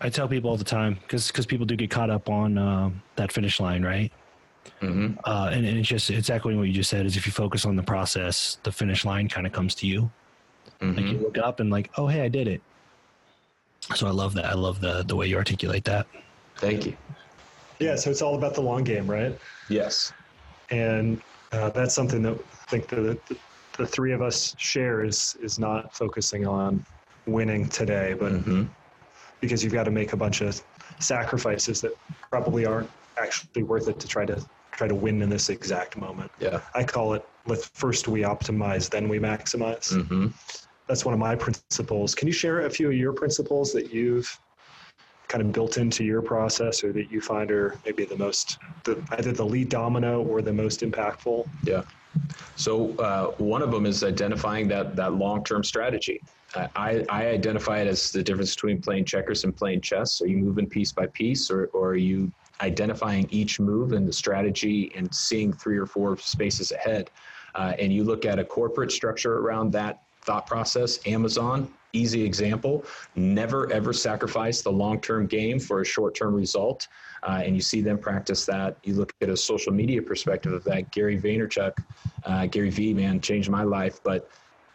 I 0.01 0.09
tell 0.09 0.27
people 0.27 0.49
all 0.49 0.57
the 0.57 0.63
time 0.63 0.95
because 1.01 1.27
because 1.27 1.45
people 1.45 1.65
do 1.65 1.75
get 1.75 1.89
caught 1.89 2.09
up 2.09 2.29
on 2.29 2.57
uh, 2.57 2.89
that 3.15 3.31
finish 3.31 3.59
line, 3.59 3.83
right? 3.83 4.11
Mm-hmm. 4.81 5.19
Uh, 5.23 5.49
and, 5.51 5.65
and 5.65 5.77
it's 5.77 5.87
just 5.87 6.09
it's 6.09 6.29
echoing 6.29 6.57
what 6.57 6.67
you 6.67 6.73
just 6.73 6.89
said. 6.89 7.05
Is 7.05 7.17
if 7.17 7.25
you 7.25 7.31
focus 7.31 7.65
on 7.65 7.75
the 7.75 7.83
process, 7.83 8.57
the 8.63 8.71
finish 8.71 9.05
line 9.05 9.27
kind 9.27 9.45
of 9.45 9.53
comes 9.53 9.75
to 9.75 9.87
you. 9.87 10.09
Mm-hmm. 10.79 10.97
Like 10.97 11.05
you 11.05 11.17
look 11.19 11.37
up 11.37 11.59
and 11.59 11.69
like, 11.69 11.89
oh 11.97 12.07
hey, 12.07 12.21
I 12.21 12.29
did 12.29 12.47
it. 12.47 12.61
So 13.95 14.07
I 14.07 14.11
love 14.11 14.33
that. 14.35 14.45
I 14.45 14.53
love 14.53 14.79
the 14.79 15.03
the 15.03 15.15
way 15.15 15.27
you 15.27 15.35
articulate 15.35 15.83
that. 15.85 16.07
Thank 16.57 16.85
you. 16.85 16.95
Yeah, 17.79 17.95
so 17.95 18.09
it's 18.09 18.21
all 18.21 18.35
about 18.35 18.53
the 18.53 18.61
long 18.61 18.83
game, 18.83 19.09
right? 19.09 19.37
Yes. 19.67 20.13
And 20.69 21.21
uh, 21.53 21.69
that's 21.69 21.93
something 21.93 22.21
that 22.23 22.33
I 22.33 22.69
think 22.69 22.87
the, 22.87 23.19
the, 23.27 23.37
the 23.77 23.85
three 23.85 24.11
of 24.11 24.21
us 24.21 24.55
share 24.57 25.03
is 25.03 25.37
is 25.41 25.59
not 25.59 25.95
focusing 25.95 26.45
on 26.47 26.85
winning 27.25 27.69
today, 27.69 28.15
but 28.19 28.33
mm-hmm. 28.33 28.63
because 29.39 29.63
you've 29.63 29.73
got 29.73 29.83
to 29.83 29.91
make 29.91 30.13
a 30.13 30.17
bunch 30.17 30.41
of 30.41 30.61
sacrifices 30.99 31.81
that 31.81 31.93
probably 32.29 32.65
aren't 32.65 32.89
actually 33.17 33.63
worth 33.63 33.87
it 33.87 33.99
to 33.99 34.07
try 34.07 34.25
to 34.25 34.43
try 34.71 34.87
to 34.87 34.95
win 34.95 35.21
in 35.21 35.29
this 35.29 35.49
exact 35.49 35.97
moment. 35.97 36.31
Yeah, 36.39 36.61
I 36.73 36.83
call 36.83 37.13
it. 37.13 37.25
Let 37.45 37.59
first 37.59 38.07
we 38.07 38.21
optimize, 38.21 38.89
then 38.89 39.07
we 39.07 39.19
maximize. 39.19 39.93
Mm-hmm. 39.93 40.27
That's 40.87 41.05
one 41.05 41.13
of 41.13 41.19
my 41.19 41.35
principles. 41.35 42.13
Can 42.15 42.27
you 42.27 42.33
share 42.33 42.65
a 42.65 42.69
few 42.69 42.87
of 42.87 42.93
your 42.93 43.13
principles 43.13 43.71
that 43.73 43.93
you've 43.93 44.39
kind 45.33 45.41
of 45.41 45.51
built 45.51 45.77
into 45.77 46.03
your 46.03 46.21
process 46.21 46.83
or 46.83 46.93
that 46.93 47.09
you 47.09 47.19
find 47.19 47.49
are 47.49 47.75
maybe 47.85 48.05
the 48.05 48.15
most, 48.15 48.59
the, 48.83 49.03
either 49.13 49.31
the 49.31 49.43
lead 49.43 49.67
domino 49.67 50.21
or 50.21 50.43
the 50.43 50.53
most 50.53 50.81
impactful? 50.81 51.47
Yeah. 51.63 51.81
So 52.55 52.95
uh, 52.97 53.31
one 53.39 53.63
of 53.63 53.71
them 53.71 53.87
is 53.87 54.03
identifying 54.03 54.67
that 54.67 54.95
that 54.95 55.15
long 55.15 55.43
term 55.43 55.63
strategy. 55.63 56.21
I, 56.55 57.03
I 57.09 57.29
identify 57.29 57.79
it 57.79 57.87
as 57.87 58.11
the 58.11 58.21
difference 58.21 58.53
between 58.53 58.79
playing 58.79 59.05
checkers 59.05 59.43
and 59.43 59.57
playing 59.57 59.81
chess. 59.81 60.13
So 60.13 60.25
you 60.25 60.37
move 60.37 60.59
in 60.59 60.67
piece 60.67 60.91
by 60.91 61.07
piece, 61.07 61.49
or 61.49 61.65
or 61.73 61.95
you 61.95 62.31
identifying 62.61 63.27
each 63.31 63.59
move 63.59 63.93
and 63.93 64.07
the 64.07 64.13
strategy 64.13 64.91
and 64.95 65.11
seeing 65.11 65.51
three 65.51 65.79
or 65.79 65.87
four 65.87 66.15
spaces 66.17 66.71
ahead. 66.71 67.09
Uh, 67.55 67.73
and 67.79 67.91
you 67.91 68.03
look 68.03 68.23
at 68.25 68.37
a 68.37 68.45
corporate 68.45 68.91
structure 68.91 69.39
around 69.39 69.71
that 69.71 70.03
thought 70.21 70.45
process. 70.45 70.99
Amazon, 71.07 71.67
easy 71.93 72.23
example, 72.23 72.83
never 73.15 73.71
ever 73.71 73.93
sacrifice 73.93 74.61
the 74.61 74.71
long 74.71 74.99
term 74.99 75.27
game 75.27 75.59
for 75.59 75.81
a 75.81 75.85
short 75.85 76.15
term 76.15 76.33
result. 76.33 76.87
Uh, 77.21 77.41
and 77.45 77.55
you 77.55 77.61
see 77.61 77.81
them 77.81 77.97
practice 77.97 78.45
that. 78.45 78.77
You 78.83 78.95
look 78.95 79.13
at 79.21 79.29
a 79.29 79.37
social 79.37 79.71
media 79.71 80.01
perspective 80.01 80.51
of 80.51 80.63
that. 80.65 80.91
Gary 80.91 81.17
Vaynerchuk, 81.17 81.77
uh, 82.25 82.47
Gary 82.47 82.69
V, 82.69 82.93
man, 82.93 83.21
changed 83.21 83.49
my 83.49 83.63
life. 83.63 83.99
But 84.03 84.29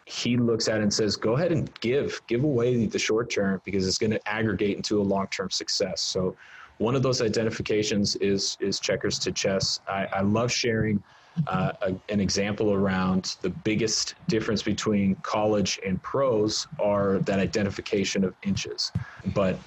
he 0.05 0.37
looks 0.37 0.67
at 0.67 0.79
it 0.79 0.83
and 0.83 0.93
says, 0.93 1.15
go 1.15 1.35
ahead 1.35 1.51
and 1.51 1.71
give, 1.81 2.19
give 2.25 2.43
away 2.43 2.87
the 2.87 2.97
short 2.97 3.29
term 3.29 3.61
because 3.63 3.87
it's 3.87 3.99
going 3.99 4.09
to 4.09 4.27
aggregate 4.27 4.75
into 4.75 4.99
a 4.99 5.03
long 5.03 5.27
term 5.27 5.51
success. 5.51 6.01
So, 6.01 6.35
one 6.79 6.95
of 6.95 7.03
those 7.03 7.21
identifications 7.21 8.15
is 8.15 8.55
is 8.61 8.79
checkers 8.79 9.19
to 9.19 9.33
chess. 9.33 9.81
I, 9.85 10.07
I 10.13 10.21
love 10.21 10.49
sharing 10.49 11.03
uh, 11.47 11.71
a, 11.81 11.93
an 12.09 12.19
example 12.19 12.73
around 12.73 13.35
the 13.41 13.49
biggest 13.49 14.15
difference 14.27 14.63
between 14.63 15.15
college 15.23 15.79
and 15.85 16.01
pros 16.03 16.67
are 16.79 17.19
that 17.19 17.39
identification 17.39 18.23
of 18.23 18.35
inches, 18.43 18.91
but 19.33 19.59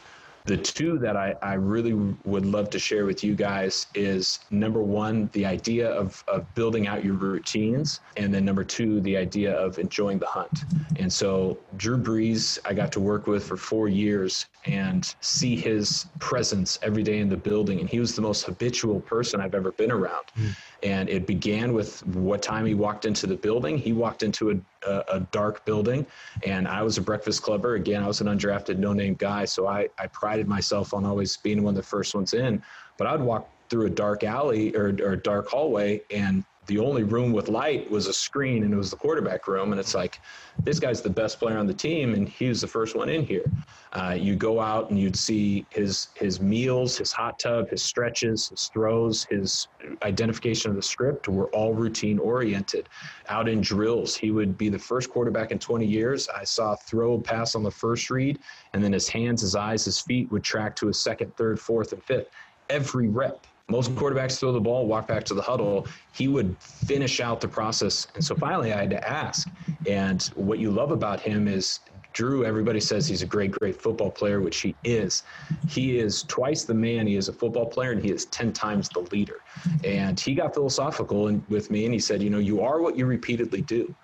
the 0.44 0.56
two 0.56 0.98
that 0.98 1.16
I, 1.16 1.34
I 1.42 1.54
really 1.54 1.92
would 2.24 2.44
love 2.44 2.68
to 2.70 2.78
share 2.78 3.06
with 3.06 3.22
you 3.22 3.34
guys 3.34 3.86
is 3.94 4.40
number 4.50 4.82
one, 4.82 5.30
the 5.32 5.46
idea 5.46 5.88
of, 5.88 6.24
of 6.26 6.52
building 6.54 6.88
out 6.88 7.04
your 7.04 7.14
routines. 7.14 8.00
And 8.16 8.34
then 8.34 8.44
number 8.44 8.64
two, 8.64 9.00
the 9.02 9.16
idea 9.16 9.54
of 9.54 9.78
enjoying 9.78 10.18
the 10.18 10.26
hunt. 10.26 10.64
And 10.96 11.12
so 11.12 11.58
Drew 11.76 11.96
Brees, 11.96 12.58
I 12.64 12.74
got 12.74 12.90
to 12.92 13.00
work 13.00 13.26
with 13.26 13.44
for 13.44 13.56
four 13.56 13.88
years 13.88 14.46
and 14.66 15.14
see 15.20 15.56
his 15.56 16.06
presence 16.18 16.78
every 16.82 17.02
day 17.02 17.18
in 17.18 17.28
the 17.28 17.36
building. 17.36 17.80
And 17.80 17.88
he 17.88 18.00
was 18.00 18.16
the 18.16 18.22
most 18.22 18.44
habitual 18.44 19.00
person 19.00 19.40
I've 19.40 19.54
ever 19.54 19.72
been 19.72 19.92
around. 19.92 20.26
Mm. 20.36 20.56
And 20.82 21.08
it 21.08 21.26
began 21.26 21.72
with 21.72 22.04
what 22.06 22.42
time 22.42 22.66
he 22.66 22.74
walked 22.74 23.04
into 23.04 23.26
the 23.26 23.36
building. 23.36 23.78
He 23.78 23.92
walked 23.92 24.24
into 24.24 24.50
a, 24.50 24.54
a, 24.86 25.04
a, 25.08 25.20
dark 25.32 25.64
building, 25.64 26.06
and 26.44 26.66
I 26.66 26.82
was 26.82 26.98
a 26.98 27.00
breakfast 27.00 27.42
clubber. 27.42 27.74
Again, 27.74 28.02
I 28.02 28.06
was 28.06 28.20
an 28.20 28.26
undrafted, 28.26 28.78
no 28.78 28.92
name 28.92 29.14
guy. 29.14 29.44
So 29.44 29.66
I, 29.66 29.88
I 29.98 30.06
prided 30.08 30.48
myself 30.48 30.94
on 30.94 31.04
always 31.04 31.36
being 31.36 31.62
one 31.62 31.72
of 31.72 31.76
the 31.76 31.82
first 31.82 32.14
ones 32.14 32.34
in. 32.34 32.62
But 32.98 33.06
I'd 33.06 33.20
walk 33.20 33.48
through 33.68 33.86
a 33.86 33.90
dark 33.90 34.22
alley 34.24 34.74
or, 34.76 34.96
or 35.02 35.16
dark 35.16 35.48
hallway, 35.48 36.02
and 36.10 36.44
the 36.72 36.78
only 36.78 37.02
room 37.02 37.32
with 37.32 37.48
light 37.50 37.90
was 37.90 38.06
a 38.06 38.14
screen 38.14 38.64
and 38.64 38.72
it 38.72 38.76
was 38.76 38.90
the 38.90 38.96
quarterback 38.96 39.46
room. 39.46 39.72
And 39.72 39.80
it's 39.80 39.94
like 39.94 40.20
this 40.64 40.80
guy's 40.80 41.02
the 41.02 41.10
best 41.10 41.38
player 41.38 41.58
on 41.58 41.66
the 41.66 41.74
team 41.74 42.14
and 42.14 42.26
he 42.26 42.48
was 42.48 42.62
the 42.62 42.66
first 42.66 42.96
one 42.96 43.10
in 43.10 43.26
here. 43.26 43.44
Uh, 43.92 44.16
you 44.18 44.34
go 44.34 44.58
out 44.58 44.88
and 44.88 44.98
you'd 44.98 45.14
see 45.14 45.66
his 45.68 46.08
his 46.14 46.40
meals 46.40 46.96
his 46.96 47.12
hot 47.12 47.38
tub 47.38 47.68
his 47.68 47.82
stretches 47.82 48.48
his 48.48 48.70
throws 48.72 49.24
his 49.24 49.68
identification 50.02 50.70
of 50.70 50.76
the 50.76 50.82
script 50.82 51.28
were 51.28 51.48
all 51.48 51.74
routine 51.74 52.18
oriented. 52.18 52.88
Out 53.28 53.50
in 53.50 53.60
drills 53.60 54.16
he 54.16 54.30
would 54.30 54.56
be 54.56 54.70
the 54.70 54.78
first 54.78 55.10
quarterback 55.10 55.50
in 55.50 55.58
20 55.58 55.84
years. 55.84 56.26
I 56.34 56.44
saw 56.44 56.74
throw 56.74 57.18
pass 57.18 57.54
on 57.54 57.62
the 57.62 57.70
first 57.70 58.08
read 58.08 58.38
and 58.72 58.82
then 58.82 58.94
his 58.94 59.10
hands 59.10 59.42
his 59.42 59.54
eyes 59.54 59.84
his 59.84 60.00
feet 60.00 60.32
would 60.32 60.42
track 60.42 60.74
to 60.76 60.86
his 60.86 60.98
second 60.98 61.36
third 61.36 61.60
fourth 61.60 61.92
and 61.92 62.02
fifth. 62.02 62.28
Every 62.70 63.08
rep 63.08 63.46
most 63.72 63.94
quarterbacks 63.94 64.38
throw 64.38 64.52
the 64.52 64.60
ball, 64.60 64.86
walk 64.86 65.08
back 65.08 65.24
to 65.24 65.32
the 65.32 65.40
huddle. 65.40 65.86
He 66.12 66.28
would 66.28 66.54
finish 66.62 67.20
out 67.20 67.40
the 67.40 67.48
process. 67.48 68.06
And 68.14 68.22
so 68.22 68.34
finally, 68.34 68.70
I 68.70 68.80
had 68.80 68.90
to 68.90 69.08
ask. 69.08 69.48
And 69.88 70.22
what 70.34 70.58
you 70.58 70.70
love 70.70 70.90
about 70.90 71.20
him 71.20 71.48
is 71.48 71.80
Drew, 72.12 72.44
everybody 72.44 72.80
says 72.80 73.08
he's 73.08 73.22
a 73.22 73.26
great, 73.26 73.50
great 73.52 73.80
football 73.80 74.10
player, 74.10 74.42
which 74.42 74.60
he 74.60 74.76
is. 74.84 75.22
He 75.70 75.98
is 75.98 76.22
twice 76.24 76.64
the 76.64 76.74
man 76.74 77.06
he 77.06 77.16
is 77.16 77.28
a 77.28 77.32
football 77.32 77.64
player, 77.64 77.92
and 77.92 78.04
he 78.04 78.10
is 78.10 78.26
10 78.26 78.52
times 78.52 78.90
the 78.90 79.00
leader. 79.10 79.40
And 79.84 80.20
he 80.20 80.34
got 80.34 80.52
philosophical 80.52 81.34
with 81.48 81.70
me, 81.70 81.86
and 81.86 81.94
he 81.94 82.00
said, 82.00 82.22
You 82.22 82.28
know, 82.28 82.40
you 82.40 82.60
are 82.60 82.82
what 82.82 82.98
you 82.98 83.06
repeatedly 83.06 83.62
do. 83.62 83.94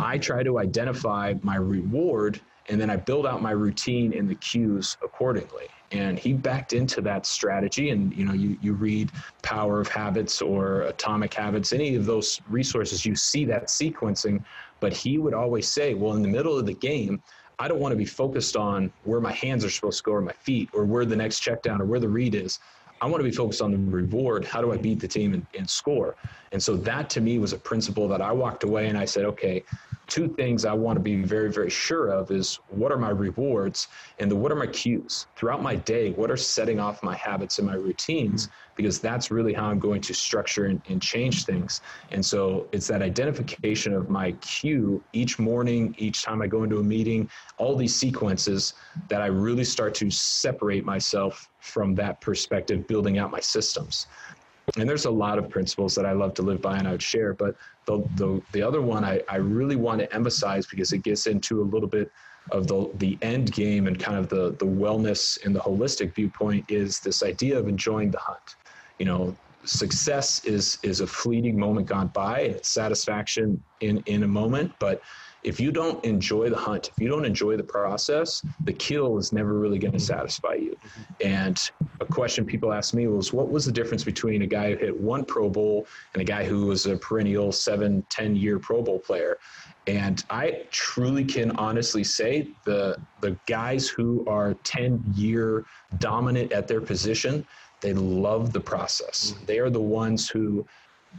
I 0.00 0.16
try 0.16 0.42
to 0.42 0.58
identify 0.58 1.34
my 1.42 1.56
reward, 1.56 2.40
and 2.70 2.80
then 2.80 2.88
I 2.88 2.96
build 2.96 3.26
out 3.26 3.42
my 3.42 3.50
routine 3.50 4.16
and 4.16 4.30
the 4.30 4.36
cues 4.36 4.96
accordingly 5.02 5.68
and 5.94 6.18
he 6.18 6.32
backed 6.32 6.72
into 6.72 7.00
that 7.00 7.24
strategy. 7.24 7.90
And 7.90 8.14
you 8.14 8.24
know 8.26 8.34
you, 8.34 8.58
you 8.60 8.74
read 8.74 9.10
power 9.42 9.80
of 9.80 9.88
habits 9.88 10.42
or 10.42 10.82
atomic 10.82 11.32
habits 11.32 11.72
any 11.72 11.94
of 11.94 12.04
those 12.04 12.40
resources 12.50 13.06
you 13.06 13.14
see 13.14 13.44
that 13.46 13.68
sequencing. 13.68 14.44
But 14.80 14.92
he 14.92 15.18
would 15.18 15.34
always 15.34 15.68
say 15.68 15.94
well 15.94 16.14
in 16.14 16.22
the 16.22 16.28
middle 16.28 16.58
of 16.58 16.66
the 16.66 16.74
game 16.74 17.22
i 17.58 17.68
don't 17.68 17.78
want 17.78 17.92
to 17.92 17.96
be 17.96 18.04
focused 18.04 18.56
on 18.56 18.92
where 19.04 19.20
my 19.20 19.32
hands 19.32 19.64
are 19.64 19.70
supposed 19.70 19.98
to 19.98 20.02
go 20.04 20.12
or 20.12 20.20
my 20.20 20.32
feet 20.32 20.68
or 20.72 20.84
where 20.84 21.04
the 21.04 21.16
next 21.16 21.38
check 21.38 21.62
down 21.62 21.80
or 21.80 21.84
where 21.84 22.00
the 22.00 22.08
read 22.08 22.34
is 22.34 22.58
I 23.04 23.06
want 23.06 23.20
to 23.20 23.28
be 23.28 23.36
focused 23.36 23.60
on 23.60 23.70
the 23.70 23.76
reward. 23.76 24.46
How 24.46 24.62
do 24.62 24.72
I 24.72 24.78
beat 24.78 24.98
the 24.98 25.06
team 25.06 25.34
and, 25.34 25.46
and, 25.54 25.68
score? 25.68 26.16
And 26.52 26.62
so 26.62 26.74
that 26.74 27.10
to 27.10 27.20
me 27.20 27.38
was 27.38 27.52
a 27.52 27.58
principle 27.58 28.08
that 28.08 28.22
I 28.22 28.32
walked 28.32 28.64
away 28.64 28.88
and 28.88 28.96
I 28.96 29.04
said, 29.04 29.26
okay, 29.26 29.62
two 30.06 30.28
things 30.36 30.64
I 30.64 30.72
want 30.72 30.96
to 30.96 31.02
be 31.02 31.22
very, 31.22 31.50
very 31.52 31.68
sure 31.68 32.08
of 32.08 32.30
is 32.30 32.58
what 32.68 32.92
are 32.92 32.96
my 32.96 33.10
rewards 33.10 33.88
and 34.18 34.30
the 34.30 34.36
what 34.36 34.50
are 34.50 34.56
my 34.56 34.66
cues 34.68 35.26
throughout 35.36 35.62
my 35.62 35.74
day? 35.74 36.12
What 36.12 36.30
are 36.30 36.36
setting 36.38 36.80
off 36.80 37.02
my 37.02 37.14
habits 37.14 37.58
and 37.58 37.66
my 37.66 37.74
routines? 37.74 38.48
Because 38.74 39.00
that's 39.00 39.30
really 39.30 39.52
how 39.52 39.66
I'm 39.66 39.78
going 39.78 40.00
to 40.00 40.14
structure 40.14 40.64
and, 40.64 40.80
and 40.88 41.02
change 41.02 41.44
things. 41.44 41.82
And 42.10 42.24
so 42.24 42.68
it's 42.72 42.86
that 42.86 43.02
identification 43.02 43.92
of 43.92 44.08
my 44.08 44.32
cue 44.32 45.04
each 45.12 45.38
morning, 45.38 45.94
each 45.98 46.22
time 46.22 46.40
I 46.40 46.46
go 46.46 46.62
into 46.62 46.78
a 46.78 46.82
meeting, 46.82 47.28
all 47.58 47.76
these 47.76 47.94
sequences 47.94 48.72
that 49.08 49.20
I 49.20 49.26
really 49.26 49.64
start 49.64 49.94
to 49.96 50.10
separate 50.10 50.86
myself 50.86 51.50
from 51.64 51.94
that 51.96 52.20
perspective, 52.20 52.86
building 52.86 53.18
out 53.18 53.30
my 53.30 53.40
systems 53.40 54.06
and 54.76 54.88
there's 54.88 55.04
a 55.04 55.10
lot 55.10 55.38
of 55.38 55.48
principles 55.50 55.94
that 55.94 56.06
I 56.06 56.12
love 56.12 56.34
to 56.34 56.42
live 56.42 56.62
by 56.62 56.78
and 56.78 56.88
I 56.88 56.92
would 56.92 57.02
share. 57.02 57.34
But 57.34 57.54
the 57.86 58.04
the, 58.14 58.40
the 58.52 58.62
other 58.62 58.80
one 58.80 59.04
I, 59.04 59.20
I 59.28 59.36
really 59.36 59.76
want 59.76 60.00
to 60.00 60.14
emphasize 60.14 60.66
because 60.66 60.92
it 60.92 61.02
gets 61.02 61.26
into 61.26 61.60
a 61.60 61.64
little 61.64 61.88
bit 61.88 62.10
of 62.50 62.66
the 62.66 62.90
the 62.96 63.18
end 63.22 63.52
game 63.52 63.86
and 63.86 63.98
kind 63.98 64.18
of 64.18 64.28
the 64.28 64.56
the 64.58 64.66
wellness 64.66 65.44
and 65.44 65.54
the 65.54 65.60
holistic 65.60 66.14
viewpoint 66.14 66.64
is 66.70 67.00
this 67.00 67.22
idea 67.22 67.58
of 67.58 67.68
enjoying 67.68 68.10
the 68.10 68.18
hunt. 68.18 68.56
You 68.98 69.06
know, 69.06 69.36
success 69.64 70.44
is 70.44 70.78
is 70.82 71.00
a 71.00 71.06
fleeting 71.06 71.58
moment 71.58 71.86
gone 71.86 72.08
by 72.08 72.58
satisfaction 72.62 73.62
in 73.80 73.98
in 74.06 74.22
a 74.22 74.28
moment, 74.28 74.72
but 74.78 75.02
if 75.44 75.60
you 75.60 75.70
don't 75.70 76.02
enjoy 76.04 76.48
the 76.48 76.56
hunt, 76.56 76.88
if 76.88 77.00
you 77.00 77.08
don't 77.08 77.26
enjoy 77.26 77.56
the 77.56 77.62
process, 77.62 78.44
the 78.64 78.72
kill 78.72 79.18
is 79.18 79.32
never 79.32 79.58
really 79.58 79.78
going 79.78 79.92
to 79.92 80.00
satisfy 80.00 80.54
you. 80.54 80.74
And 81.22 81.70
a 82.00 82.06
question 82.06 82.46
people 82.46 82.72
ask 82.72 82.94
me 82.94 83.06
was, 83.06 83.32
what 83.32 83.50
was 83.50 83.66
the 83.66 83.72
difference 83.72 84.02
between 84.04 84.42
a 84.42 84.46
guy 84.46 84.70
who 84.70 84.78
hit 84.78 84.98
one 84.98 85.24
Pro 85.24 85.50
Bowl 85.50 85.86
and 86.14 86.22
a 86.22 86.24
guy 86.24 86.44
who 86.44 86.66
was 86.66 86.86
a 86.86 86.96
perennial 86.96 87.52
seven, 87.52 88.04
10 88.08 88.36
year 88.36 88.58
Pro 88.58 88.82
Bowl 88.82 88.98
player? 88.98 89.36
And 89.86 90.24
I 90.30 90.62
truly 90.70 91.24
can 91.24 91.50
honestly 91.52 92.04
say 92.04 92.48
the 92.64 92.96
the 93.20 93.36
guys 93.46 93.86
who 93.86 94.24
are 94.26 94.54
10 94.64 95.04
year 95.14 95.66
dominant 95.98 96.52
at 96.52 96.66
their 96.66 96.80
position, 96.80 97.46
they 97.82 97.92
love 97.92 98.54
the 98.54 98.60
process. 98.60 99.32
Mm-hmm. 99.32 99.44
They 99.44 99.58
are 99.58 99.68
the 99.68 99.82
ones 99.82 100.26
who 100.26 100.66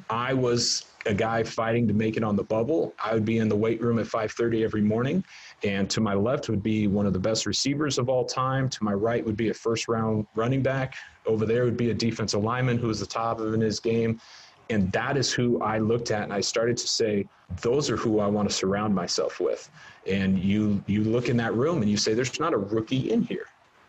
I 0.09 0.33
was 0.33 0.83
a 1.05 1.13
guy 1.13 1.43
fighting 1.43 1.87
to 1.87 1.93
make 1.93 2.17
it 2.17 2.23
on 2.23 2.35
the 2.35 2.43
bubble. 2.43 2.95
I 3.03 3.13
would 3.13 3.25
be 3.25 3.37
in 3.37 3.47
the 3.47 3.55
weight 3.55 3.81
room 3.81 3.99
at 3.99 4.07
5:30 4.07 4.63
every 4.63 4.81
morning, 4.81 5.23
and 5.63 5.89
to 5.91 6.01
my 6.01 6.13
left 6.13 6.49
would 6.49 6.63
be 6.63 6.87
one 6.87 7.05
of 7.05 7.13
the 7.13 7.19
best 7.19 7.45
receivers 7.45 7.97
of 7.97 8.09
all 8.09 8.25
time. 8.25 8.69
To 8.69 8.83
my 8.83 8.93
right 8.93 9.23
would 9.25 9.37
be 9.37 9.49
a 9.49 9.53
first 9.53 9.87
round 9.87 10.25
running 10.35 10.63
back. 10.63 10.95
Over 11.25 11.45
there 11.45 11.63
would 11.63 11.77
be 11.77 11.91
a 11.91 11.93
defensive 11.93 12.43
lineman 12.43 12.77
who 12.77 12.87
was 12.87 12.99
the 12.99 13.05
top 13.05 13.39
of 13.39 13.53
in 13.53 13.61
his 13.61 13.79
game. 13.79 14.19
And 14.69 14.91
that 14.93 15.15
is 15.15 15.31
who 15.31 15.61
I 15.61 15.77
looked 15.77 16.09
at, 16.09 16.23
and 16.23 16.33
I 16.33 16.41
started 16.41 16.75
to 16.77 16.87
say, 16.87 17.27
those 17.61 17.91
are 17.91 17.97
who 17.97 18.19
I 18.19 18.25
want 18.25 18.49
to 18.49 18.55
surround 18.55 18.95
myself 18.95 19.39
with. 19.39 19.69
And 20.07 20.39
you 20.39 20.83
you 20.87 21.03
look 21.03 21.29
in 21.29 21.37
that 21.37 21.53
room 21.53 21.81
and 21.81 21.89
you 21.89 21.97
say, 21.97 22.13
there's 22.15 22.39
not 22.39 22.53
a 22.53 22.57
rookie 22.57 23.11
in 23.11 23.21
here. 23.21 23.45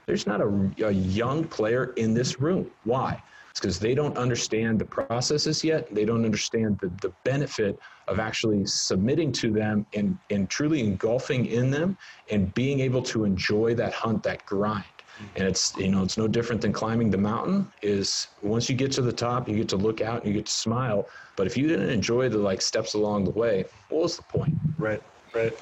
There's 0.06 0.26
not 0.26 0.40
a, 0.40 0.70
a 0.84 0.90
young 0.90 1.44
player 1.44 1.94
in 1.96 2.14
this 2.14 2.40
room. 2.40 2.70
Why? 2.84 3.22
It's 3.56 3.60
because 3.62 3.78
they 3.78 3.94
don't 3.94 4.18
understand 4.18 4.78
the 4.78 4.84
processes 4.84 5.64
yet. 5.64 5.88
They 5.90 6.04
don't 6.04 6.26
understand 6.26 6.78
the, 6.78 6.90
the 7.00 7.14
benefit 7.24 7.78
of 8.06 8.18
actually 8.18 8.66
submitting 8.66 9.32
to 9.32 9.50
them 9.50 9.86
and, 9.94 10.18
and 10.28 10.50
truly 10.50 10.80
engulfing 10.80 11.46
in 11.46 11.70
them 11.70 11.96
and 12.30 12.52
being 12.52 12.80
able 12.80 13.00
to 13.04 13.24
enjoy 13.24 13.74
that 13.76 13.94
hunt, 13.94 14.22
that 14.24 14.44
grind. 14.44 14.84
And 15.36 15.48
it's 15.48 15.74
you 15.74 15.90
know 15.90 16.02
it's 16.02 16.18
no 16.18 16.28
different 16.28 16.60
than 16.60 16.74
climbing 16.74 17.08
the 17.08 17.16
mountain. 17.16 17.72
Is 17.80 18.28
once 18.42 18.68
you 18.68 18.76
get 18.76 18.92
to 18.92 19.00
the 19.00 19.10
top, 19.10 19.48
you 19.48 19.56
get 19.56 19.70
to 19.70 19.78
look 19.78 20.02
out 20.02 20.18
and 20.18 20.26
you 20.26 20.34
get 20.34 20.44
to 20.44 20.52
smile. 20.52 21.08
But 21.34 21.46
if 21.46 21.56
you 21.56 21.66
didn't 21.66 21.88
enjoy 21.88 22.28
the 22.28 22.36
like 22.36 22.60
steps 22.60 22.92
along 22.92 23.24
the 23.24 23.30
way, 23.30 23.64
what 23.88 24.02
was 24.02 24.18
the 24.18 24.22
point? 24.24 24.52
Right, 24.76 25.00
right. 25.34 25.52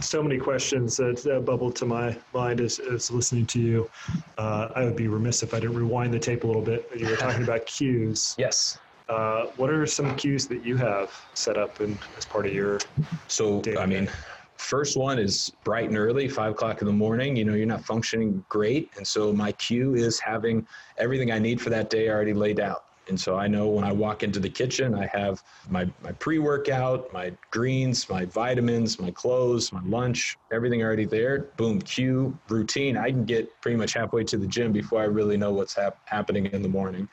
So 0.00 0.22
many 0.22 0.38
questions 0.38 0.96
that 0.96 1.26
uh, 1.26 1.40
bubbled 1.40 1.76
to 1.76 1.86
my 1.86 2.16
mind 2.34 2.60
as, 2.60 2.78
as 2.78 3.10
listening 3.10 3.46
to 3.46 3.60
you. 3.60 3.90
Uh, 4.36 4.68
I 4.74 4.84
would 4.84 4.96
be 4.96 5.08
remiss 5.08 5.42
if 5.42 5.54
I 5.54 5.60
didn't 5.60 5.76
rewind 5.76 6.12
the 6.12 6.18
tape 6.18 6.44
a 6.44 6.46
little 6.46 6.62
bit. 6.62 6.90
You 6.96 7.08
were 7.08 7.16
talking 7.16 7.42
about 7.42 7.66
cues. 7.66 8.34
Yes. 8.48 8.78
Uh, 9.08 9.46
what 9.56 9.70
are 9.70 9.86
some 9.86 10.14
cues 10.16 10.46
that 10.46 10.64
you 10.64 10.76
have 10.76 11.10
set 11.32 11.56
up 11.56 11.80
in, 11.80 11.98
as 12.18 12.26
part 12.26 12.46
of 12.46 12.52
your? 12.52 12.78
So, 13.26 13.62
day-to-day? 13.62 13.82
I 13.82 13.86
mean, 13.86 14.10
first 14.58 14.98
one 14.98 15.18
is 15.18 15.50
bright 15.64 15.88
and 15.88 15.96
early, 15.96 16.28
five 16.28 16.52
o'clock 16.52 16.82
in 16.82 16.86
the 16.86 16.92
morning. 16.92 17.34
You 17.34 17.44
know, 17.46 17.54
you're 17.54 17.66
not 17.66 17.84
functioning 17.84 18.44
great. 18.50 18.90
And 18.96 19.06
so 19.06 19.32
my 19.32 19.52
cue 19.52 19.94
is 19.94 20.20
having 20.20 20.66
everything 20.98 21.32
I 21.32 21.38
need 21.38 21.60
for 21.60 21.70
that 21.70 21.88
day 21.88 22.10
already 22.10 22.34
laid 22.34 22.60
out. 22.60 22.84
And 23.08 23.18
so 23.18 23.36
I 23.36 23.46
know 23.48 23.68
when 23.68 23.84
I 23.84 23.92
walk 23.92 24.22
into 24.22 24.40
the 24.40 24.48
kitchen, 24.50 24.94
I 24.94 25.06
have 25.12 25.42
my, 25.68 25.90
my 26.02 26.12
pre 26.12 26.38
workout, 26.38 27.12
my 27.12 27.32
greens, 27.50 28.08
my 28.08 28.24
vitamins, 28.26 29.00
my 29.00 29.10
clothes, 29.10 29.72
my 29.72 29.82
lunch, 29.84 30.36
everything 30.52 30.82
already 30.82 31.04
there. 31.04 31.50
Boom, 31.56 31.80
cue, 31.80 32.38
routine. 32.48 32.96
I 32.96 33.10
can 33.10 33.24
get 33.24 33.48
pretty 33.60 33.76
much 33.76 33.94
halfway 33.94 34.24
to 34.24 34.36
the 34.36 34.46
gym 34.46 34.72
before 34.72 35.00
I 35.00 35.04
really 35.04 35.36
know 35.36 35.52
what's 35.52 35.74
hap- 35.74 35.98
happening 36.06 36.46
in 36.46 36.62
the 36.62 36.68
morning. 36.68 37.08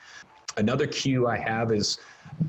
Another 0.56 0.86
cue 0.86 1.26
I 1.26 1.36
have 1.36 1.72
is 1.72 1.98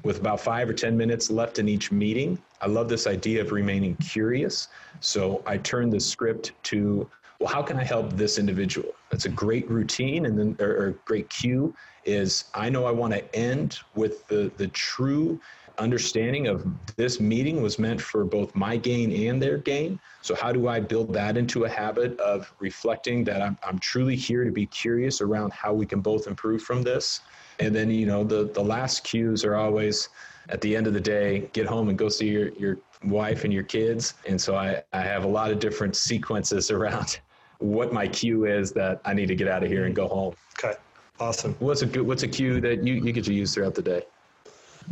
with 0.04 0.20
about 0.20 0.40
five 0.40 0.70
or 0.70 0.74
10 0.74 0.96
minutes 0.96 1.30
left 1.30 1.60
in 1.60 1.68
each 1.68 1.92
meeting. 1.92 2.42
I 2.62 2.68
love 2.68 2.90
this 2.90 3.08
idea 3.08 3.42
of 3.42 3.52
remaining 3.52 3.96
curious. 3.98 4.70
So 5.00 5.44
I 5.46 5.58
turn 5.58 5.90
the 5.90 6.00
script 6.00 6.52
to, 6.64 7.10
well, 7.40 7.50
how 7.50 7.62
can 7.62 7.78
I 7.78 7.84
help 7.84 8.14
this 8.14 8.40
individual? 8.40 8.94
That's 9.12 9.26
a 9.26 9.30
great 9.30 9.70
routine 9.70 10.26
and 10.26 10.38
then, 10.38 10.58
or, 10.60 10.72
or 10.72 10.92
great 11.06 11.30
cue 11.30 11.76
is 12.06 12.46
I 12.54 12.70
know 12.70 12.86
I 12.86 12.92
want 12.92 13.14
to 13.14 13.36
end 13.36 13.80
with 13.96 14.28
the, 14.28 14.52
the 14.58 14.68
true 14.70 15.40
understanding 15.78 16.48
of 16.48 16.66
this 16.96 17.20
meeting 17.20 17.62
was 17.62 17.78
meant 17.78 18.02
for 18.02 18.24
both 18.24 18.56
my 18.56 18.78
gain 18.78 19.30
and 19.30 19.42
their 19.42 19.58
gain. 19.58 20.00
So, 20.22 20.34
how 20.36 20.52
do 20.52 20.68
I 20.68 20.80
build 20.80 21.14
that 21.14 21.38
into 21.38 21.66
a 21.66 21.70
habit 21.70 22.20
of 22.20 22.52
reflecting 22.60 23.24
that 23.26 23.42
I'm, 23.42 23.58
I'm 23.64 23.78
truly 23.80 24.16
here 24.16 24.44
to 24.44 24.52
be 24.52 24.66
curious 24.66 25.22
around 25.22 25.54
how 25.54 25.74
we 25.74 25.86
can 25.86 26.02
both 26.02 26.28
improve 26.28 26.64
from 26.64 26.82
this? 26.82 27.22
And 27.60 27.76
then, 27.76 27.90
you 27.92 28.06
know, 28.06 28.24
the, 28.24 28.50
the 28.54 28.64
last 28.64 29.04
cues 29.04 29.44
are 29.46 29.56
always 29.56 30.10
at 30.50 30.62
the 30.62 30.76
end 30.76 30.88
of 30.88 30.94
the 30.94 31.02
day, 31.02 31.50
get 31.54 31.66
home 31.66 31.90
and 31.90 31.98
go 31.98 32.10
see 32.10 32.30
your, 32.30 32.50
your 32.54 32.78
wife 33.04 33.44
and 33.44 33.54
your 33.54 33.64
kids. 33.64 34.14
And 34.28 34.40
so 34.40 34.56
I, 34.56 34.82
I 34.94 35.02
have 35.02 35.24
a 35.24 35.28
lot 35.28 35.52
of 35.52 35.60
different 35.60 35.96
sequences 35.96 36.72
around 36.72 37.20
what 37.60 37.94
my 37.94 38.08
cue 38.08 38.46
is 38.46 38.72
that 38.74 39.02
I 39.06 39.14
need 39.14 39.28
to 39.28 39.36
get 39.36 39.48
out 39.48 39.64
of 39.64 39.70
here 39.70 39.86
and 39.86 39.96
go 39.96 40.08
home. 40.08 40.36
Okay. 40.64 40.76
Awesome. 41.20 41.56
What's 41.60 41.82
a 41.82 41.86
good, 41.86 42.06
what's 42.06 42.24
a 42.24 42.28
cue 42.28 42.62
that 42.62 42.84
you, 42.84 42.96
you 42.96 43.12
get 43.12 43.26
to 43.26 43.34
use 43.34 43.54
throughout 43.54 43.76
the 43.76 43.82
day? 43.82 44.04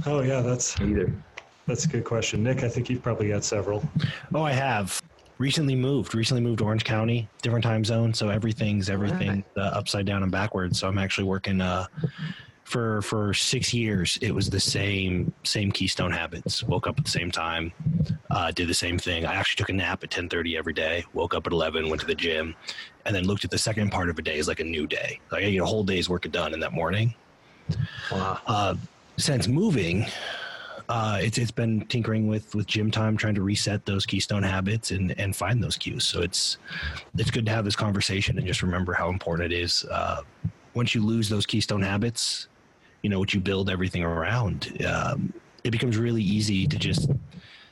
Oh 0.05 0.21
yeah, 0.21 0.41
that's 0.41 0.79
either. 0.81 1.13
That's 1.67 1.85
a 1.85 1.87
good 1.87 2.03
question. 2.03 2.43
Nick, 2.43 2.63
I 2.63 2.69
think 2.69 2.89
you've 2.89 3.01
probably 3.01 3.29
got 3.29 3.43
several. 3.43 3.87
Oh, 4.33 4.43
I 4.43 4.51
have. 4.51 5.01
Recently 5.37 5.75
moved. 5.75 6.15
Recently 6.15 6.41
moved 6.41 6.59
to 6.59 6.65
Orange 6.65 6.83
County, 6.83 7.27
different 7.41 7.63
time 7.63 7.83
zone. 7.83 8.13
So 8.13 8.29
everything's 8.29 8.89
everything 8.89 9.43
uh, 9.57 9.61
upside 9.61 10.05
down 10.05 10.23
and 10.23 10.31
backwards. 10.31 10.79
So 10.79 10.87
I'm 10.87 10.97
actually 10.97 11.25
working 11.25 11.59
uh, 11.59 11.87
for 12.65 12.99
for 13.03 13.31
six 13.31 13.73
years 13.73 14.17
it 14.23 14.31
was 14.31 14.49
the 14.49 14.59
same 14.59 15.31
same 15.43 15.71
keystone 15.71 16.11
habits 16.11 16.63
woke 16.63 16.87
up 16.87 16.97
at 16.97 17.05
the 17.05 17.11
same 17.11 17.29
time 17.29 17.71
uh, 18.31 18.51
did 18.51 18.67
the 18.67 18.73
same 18.73 18.97
thing 18.97 19.23
i 19.23 19.35
actually 19.35 19.55
took 19.55 19.69
a 19.69 19.73
nap 19.73 20.03
at 20.03 20.09
10.30 20.09 20.57
every 20.57 20.73
day 20.73 21.03
woke 21.13 21.35
up 21.35 21.45
at 21.45 21.53
11 21.53 21.87
went 21.89 22.01
to 22.01 22.07
the 22.07 22.15
gym 22.15 22.55
and 23.05 23.15
then 23.15 23.23
looked 23.23 23.45
at 23.45 23.51
the 23.51 23.57
second 23.57 23.91
part 23.91 24.09
of 24.09 24.17
a 24.17 24.21
day 24.21 24.39
as 24.39 24.47
like 24.47 24.59
a 24.59 24.63
new 24.63 24.87
day 24.87 25.19
like 25.31 25.43
i 25.43 25.51
get 25.51 25.61
a 25.61 25.65
whole 25.65 25.83
day's 25.83 26.09
work 26.09 26.29
done 26.31 26.55
in 26.55 26.59
that 26.59 26.73
morning 26.73 27.13
wow. 28.11 28.39
uh, 28.47 28.73
since 29.17 29.47
moving 29.47 30.03
uh, 30.89 31.19
it's 31.19 31.37
it's 31.37 31.51
been 31.51 31.83
tinkering 31.87 32.27
with 32.27 32.53
with 32.53 32.67
gym 32.67 32.91
time, 32.91 33.17
trying 33.17 33.33
to 33.33 33.41
reset 33.41 33.83
those 33.87 34.05
keystone 34.05 34.43
habits 34.43 34.91
and 34.91 35.19
and 35.19 35.35
find 35.35 35.63
those 35.63 35.77
cues. 35.77 36.05
So 36.05 36.21
it's 36.21 36.59
it's 37.17 37.31
good 37.31 37.43
to 37.47 37.51
have 37.51 37.65
this 37.65 37.75
conversation 37.75 38.37
and 38.37 38.45
just 38.45 38.61
remember 38.61 38.93
how 38.93 39.09
important 39.09 39.51
it 39.51 39.59
is. 39.59 39.83
Uh, 39.89 40.21
once 40.75 40.93
you 40.93 41.03
lose 41.03 41.27
those 41.27 41.47
keystone 41.47 41.81
habits, 41.81 42.49
you 43.05 43.09
know 43.09 43.19
what 43.19 43.35
you 43.35 43.39
build 43.39 43.69
everything 43.69 44.03
around 44.03 44.83
um, 44.83 45.31
it 45.63 45.69
becomes 45.69 45.95
really 45.95 46.23
easy 46.23 46.65
to 46.65 46.75
just 46.75 47.07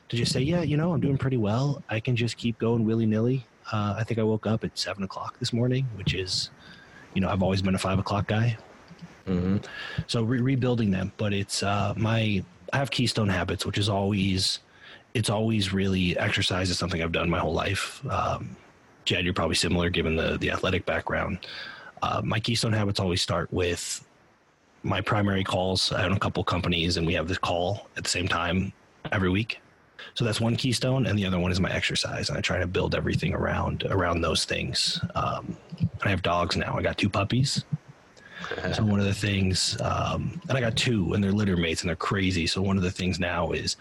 to 0.07 0.15
just 0.15 0.31
say 0.31 0.39
yeah 0.39 0.61
you 0.61 0.77
know 0.77 0.93
i'm 0.93 1.01
doing 1.01 1.17
pretty 1.17 1.37
well. 1.37 1.81
I 1.89 1.99
can 1.99 2.15
just 2.15 2.37
keep 2.37 2.59
going 2.59 2.85
willy-nilly. 2.85 3.43
Uh, 3.71 3.95
i 3.97 4.03
think 4.03 4.19
i 4.19 4.23
woke 4.23 4.45
up 4.45 4.63
at 4.63 4.77
seven 4.77 5.01
o'clock 5.03 5.39
this 5.39 5.51
morning 5.51 5.87
which 5.95 6.13
is 6.13 6.51
you 7.15 7.21
know 7.21 7.29
i've 7.29 7.41
always 7.41 7.63
been 7.63 7.73
a 7.73 7.79
five 7.79 7.97
o'clock 7.97 8.27
guy. 8.27 8.55
Mm-hmm. 9.25 9.57
so 10.05 10.21
re- 10.21 10.39
rebuilding 10.39 10.91
them 10.91 11.11
but 11.17 11.33
it's 11.33 11.63
uh, 11.63 11.95
my 11.97 12.43
i 12.71 12.77
have 12.77 12.91
keystone 12.91 13.29
habits 13.29 13.65
which 13.65 13.79
is 13.79 13.89
always 13.89 14.59
it's 15.15 15.31
always 15.31 15.73
really 15.73 16.15
exercise 16.19 16.69
is 16.69 16.77
something 16.77 17.01
i've 17.01 17.11
done 17.11 17.27
my 17.27 17.39
whole 17.39 17.53
life. 17.53 18.05
Um, 18.07 18.55
jed 19.05 19.25
you're 19.25 19.33
probably 19.33 19.55
similar 19.55 19.89
given 19.89 20.15
the 20.15 20.37
the 20.37 20.51
athletic 20.51 20.85
background. 20.85 21.39
Uh, 22.03 22.21
my 22.23 22.39
keystone 22.39 22.73
habits 22.73 22.99
always 22.99 23.21
start 23.23 23.51
with 23.51 24.05
my 24.83 25.01
primary 25.01 25.43
calls. 25.43 25.91
I 25.91 26.05
own 26.05 26.11
a 26.11 26.19
couple 26.19 26.43
companies, 26.43 26.97
and 26.97 27.07
we 27.07 27.13
have 27.13 27.27
this 27.27 27.37
call 27.37 27.87
at 27.97 28.03
the 28.03 28.09
same 28.09 28.27
time 28.27 28.73
every 29.11 29.29
week. 29.29 29.59
So 30.15 30.25
that's 30.25 30.41
one 30.41 30.55
keystone, 30.55 31.07
and 31.07 31.17
the 31.17 31.25
other 31.25 31.39
one 31.39 31.51
is 31.51 31.59
my 31.59 31.71
exercise. 31.71 32.29
And 32.29 32.37
I 32.37 32.41
try 32.41 32.59
to 32.59 32.67
build 32.67 32.93
everything 32.93 33.33
around 33.33 33.83
around 33.89 34.21
those 34.21 34.45
things. 34.45 34.99
Um, 35.15 35.57
I 36.03 36.09
have 36.09 36.21
dogs 36.21 36.55
now. 36.55 36.77
I 36.77 36.81
got 36.81 36.97
two 36.97 37.09
puppies. 37.09 37.63
so 38.73 38.83
one 38.83 38.99
of 38.99 39.05
the 39.05 39.13
things, 39.13 39.79
um, 39.81 40.39
and 40.49 40.57
I 40.57 40.61
got 40.61 40.75
two, 40.75 41.13
and 41.13 41.23
they're 41.23 41.31
litter 41.31 41.55
mates, 41.55 41.81
and 41.81 41.89
they're 41.89 41.95
crazy. 41.95 42.45
So 42.45 42.61
one 42.61 42.77
of 42.77 42.83
the 42.83 42.91
things 42.91 43.19
now 43.19 43.51
is 43.51 43.77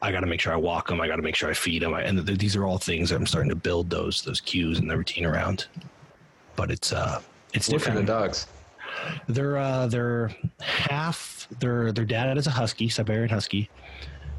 I 0.00 0.10
got 0.10 0.20
to 0.20 0.26
make 0.26 0.40
sure 0.40 0.52
I 0.52 0.56
walk 0.56 0.88
them. 0.88 1.00
I 1.00 1.06
got 1.06 1.16
to 1.16 1.22
make 1.22 1.36
sure 1.36 1.50
I 1.50 1.54
feed 1.54 1.82
them. 1.82 1.92
I, 1.92 2.02
and 2.02 2.26
th- 2.26 2.38
these 2.38 2.56
are 2.56 2.64
all 2.64 2.78
things 2.78 3.10
that 3.10 3.16
I'm 3.16 3.26
starting 3.26 3.50
to 3.50 3.56
build 3.56 3.90
those 3.90 4.22
those 4.22 4.40
cues 4.40 4.78
and 4.78 4.90
the 4.90 4.96
routine 4.96 5.26
around. 5.26 5.66
But 6.56 6.70
it's 6.70 6.92
uh, 6.92 7.20
it's 7.52 7.68
what 7.68 7.74
different. 7.74 7.98
Kind 7.98 8.08
of 8.08 8.20
dogs? 8.20 8.46
They're 9.28 9.56
uh, 9.58 9.86
they're 9.86 10.30
half. 10.60 11.48
Their 11.60 11.92
their 11.92 12.04
dad 12.04 12.36
is 12.38 12.46
a 12.46 12.50
husky, 12.50 12.88
Siberian 12.88 13.28
husky, 13.28 13.70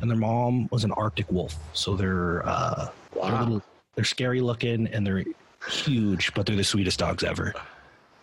and 0.01 0.09
their 0.09 0.17
mom 0.17 0.67
was 0.71 0.83
an 0.83 0.91
Arctic 0.93 1.31
wolf. 1.31 1.55
So 1.73 1.95
they're 1.95 2.47
uh, 2.47 2.89
wow. 3.15 3.29
they're, 3.29 3.39
little, 3.39 3.63
they're 3.95 4.05
scary 4.05 4.41
looking 4.41 4.87
and 4.87 5.05
they're 5.05 5.23
huge, 5.69 6.33
but 6.33 6.45
they're 6.45 6.55
the 6.55 6.63
sweetest 6.63 6.99
dogs 6.99 7.23
ever. 7.23 7.53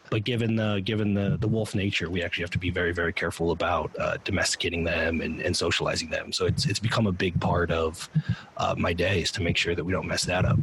But 0.08 0.24
given 0.24 0.54
the 0.54 0.80
given 0.84 1.14
the 1.14 1.36
the 1.40 1.48
wolf 1.48 1.74
nature, 1.74 2.08
we 2.08 2.22
actually 2.22 2.42
have 2.42 2.50
to 2.52 2.58
be 2.58 2.70
very 2.70 2.92
very 2.92 3.12
careful 3.12 3.50
about 3.50 3.90
uh, 3.98 4.18
domesticating 4.24 4.84
them 4.84 5.20
and, 5.20 5.40
and 5.40 5.56
socializing 5.56 6.10
them. 6.10 6.32
So 6.32 6.46
it's 6.46 6.64
it's 6.66 6.78
become 6.78 7.06
a 7.06 7.12
big 7.12 7.40
part 7.40 7.70
of 7.70 8.08
uh, 8.56 8.74
my 8.78 8.92
days 8.92 9.32
to 9.32 9.42
make 9.42 9.56
sure 9.56 9.74
that 9.74 9.84
we 9.84 9.92
don't 9.92 10.06
mess 10.06 10.24
that 10.24 10.44
up. 10.44 10.58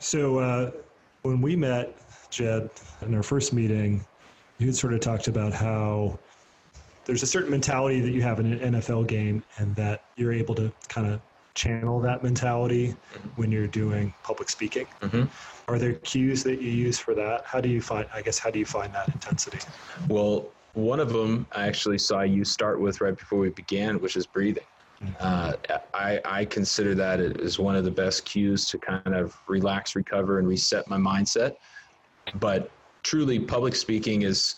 So 0.00 0.38
uh, 0.38 0.70
when 1.22 1.40
we 1.40 1.54
met, 1.54 1.96
Jed, 2.30 2.70
in 3.02 3.14
our 3.14 3.22
first 3.22 3.52
meeting, 3.52 4.04
you 4.58 4.66
had 4.66 4.76
sort 4.76 4.92
of 4.92 5.00
talked 5.00 5.28
about 5.28 5.52
how 5.52 6.18
there's 7.04 7.22
a 7.22 7.26
certain 7.26 7.50
mentality 7.50 8.00
that 8.00 8.12
you 8.12 8.22
have 8.22 8.40
in 8.40 8.52
an 8.52 8.74
NFL 8.74 9.06
game, 9.06 9.42
and 9.58 9.74
that 9.76 10.04
you're 10.16 10.32
able 10.32 10.54
to 10.54 10.72
kind 10.88 11.06
of 11.06 11.20
channel 11.54 12.00
that 12.00 12.22
mentality 12.22 12.94
when 13.36 13.50
you're 13.50 13.66
doing 13.66 14.14
public 14.22 14.48
speaking. 14.48 14.86
Mm-hmm. 15.02 15.24
Are 15.70 15.78
there 15.78 15.94
cues 15.94 16.42
that 16.44 16.60
you 16.60 16.70
use 16.70 16.98
for 16.98 17.14
that? 17.14 17.44
How 17.44 17.60
do 17.60 17.68
you 17.68 17.82
find? 17.82 18.06
I 18.14 18.22
guess 18.22 18.38
how 18.38 18.50
do 18.50 18.58
you 18.58 18.66
find 18.66 18.94
that 18.94 19.08
intensity? 19.08 19.58
Well, 20.08 20.48
one 20.74 21.00
of 21.00 21.12
them 21.12 21.46
I 21.52 21.66
actually 21.66 21.98
saw 21.98 22.22
you 22.22 22.44
start 22.44 22.80
with 22.80 23.00
right 23.00 23.16
before 23.16 23.38
we 23.38 23.50
began, 23.50 24.00
which 24.00 24.16
is 24.16 24.26
breathing. 24.26 24.64
Mm-hmm. 25.02 25.14
Uh, 25.18 25.78
I, 25.94 26.20
I 26.24 26.44
consider 26.44 26.94
that 26.94 27.20
as 27.20 27.58
one 27.58 27.74
of 27.74 27.84
the 27.84 27.90
best 27.90 28.24
cues 28.24 28.66
to 28.66 28.78
kind 28.78 29.14
of 29.14 29.36
relax, 29.48 29.96
recover, 29.96 30.38
and 30.38 30.46
reset 30.46 30.88
my 30.88 30.98
mindset. 30.98 31.56
But 32.36 32.70
truly, 33.02 33.38
public 33.40 33.74
speaking 33.74 34.22
is, 34.22 34.56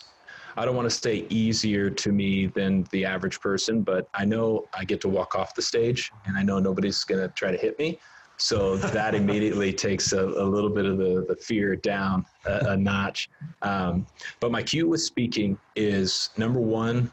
I 0.55 0.65
don't 0.65 0.75
want 0.75 0.89
to 0.89 0.95
say 0.95 1.25
easier 1.29 1.89
to 1.89 2.11
me 2.11 2.47
than 2.47 2.85
the 2.91 3.05
average 3.05 3.39
person, 3.39 3.81
but 3.81 4.07
I 4.13 4.25
know 4.25 4.67
I 4.77 4.85
get 4.85 5.01
to 5.01 5.09
walk 5.09 5.35
off 5.35 5.55
the 5.55 5.61
stage 5.61 6.11
and 6.25 6.37
I 6.37 6.43
know 6.43 6.59
nobody's 6.59 7.03
going 7.03 7.21
to 7.21 7.27
try 7.29 7.51
to 7.51 7.57
hit 7.57 7.77
me. 7.79 7.99
So 8.37 8.77
that 8.77 9.15
immediately 9.21 9.73
takes 9.73 10.13
a, 10.13 10.23
a, 10.23 10.45
little 10.45 10.69
bit 10.69 10.85
of 10.85 10.97
the, 10.97 11.25
the 11.27 11.35
fear 11.35 11.75
down 11.75 12.25
a, 12.45 12.71
a 12.71 12.77
notch. 12.77 13.29
Um, 13.61 14.05
but 14.39 14.51
my 14.51 14.61
cue 14.61 14.87
with 14.87 15.01
speaking 15.01 15.57
is 15.75 16.29
number 16.37 16.59
one, 16.59 17.11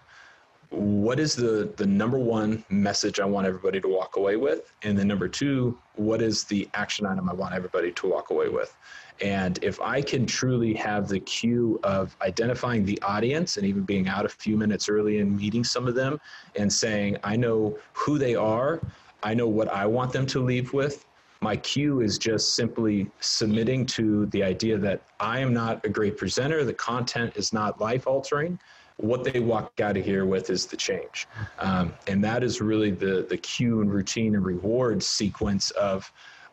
what 0.70 1.18
is 1.18 1.35
the, 1.35 1.72
the 1.76 1.87
number 1.87 2.18
one 2.18 2.64
message 2.68 3.18
I 3.18 3.24
want 3.24 3.46
everybody 3.46 3.80
to 3.80 3.88
walk 3.88 4.16
away 4.16 4.37
with? 4.37 4.72
And 4.83 4.96
then 4.96 5.09
number 5.09 5.28
two, 5.28 5.76
what 5.96 6.22
is 6.22 6.44
the 6.44 6.68
action 6.74 7.06
item 7.06 7.28
I 7.28 7.35
want 7.35 7.54
everybody 7.54 7.90
to 7.92 8.06
walk 8.06 8.30
away 8.30 8.48
with? 8.48 8.76
And 9.20 9.59
if 9.62 9.80
I 9.80 10.01
can 10.01 10.26
truly 10.26 10.72
have 10.74 11.09
the 11.09 11.20
cue 11.20 11.80
of 11.82 12.16
identifying 12.22 12.84
the 12.84 13.01
audience 13.03 13.57
and 13.57 13.66
even 13.66 13.82
being 13.82 14.09
out 14.09 14.24
a 14.24 14.28
few 14.28 14.57
minutes 14.57 14.88
early 14.88 15.18
and 15.18 15.36
meeting 15.36 15.64
some 15.64 15.88
of 15.88 15.95
them 15.95 16.20
and 16.57 16.72
saying, 16.72 17.16
I 17.24 17.36
know 17.36 17.76
who 17.92 18.16
they 18.16 18.36
are, 18.36 18.80
I 19.22 19.34
know 19.34 19.49
what 19.49 19.68
I 19.68 19.86
want 19.86 20.12
them 20.12 20.24
to 20.26 20.40
leave 20.40 20.72
with. 20.72 21.05
My 21.42 21.57
cue 21.57 22.01
is 22.01 22.18
just 22.18 22.55
simply 22.55 23.11
submitting 23.20 23.86
to 23.86 24.26
the 24.26 24.42
idea 24.42 24.78
that 24.78 25.03
I 25.18 25.40
am 25.40 25.53
not 25.53 25.84
a 25.84 25.88
great 25.88 26.16
presenter, 26.16 26.64
the 26.64 26.74
content 26.74 27.32
is 27.36 27.53
not 27.53 27.80
life 27.80 28.07
altering. 28.07 28.59
What 29.01 29.24
they 29.24 29.40
walk 29.40 29.80
out 29.80 29.96
of 29.96 30.05
here 30.05 30.26
with 30.26 30.51
is 30.51 30.66
the 30.66 30.76
change. 30.76 31.26
Um, 31.59 31.94
and 32.07 32.22
that 32.22 32.42
is 32.42 32.61
really 32.61 32.90
the, 32.90 33.26
the 33.28 33.36
cue 33.38 33.80
and 33.80 33.92
routine 33.92 34.34
and 34.34 34.44
reward 34.44 35.03
sequence 35.03 35.70
of 35.72 36.11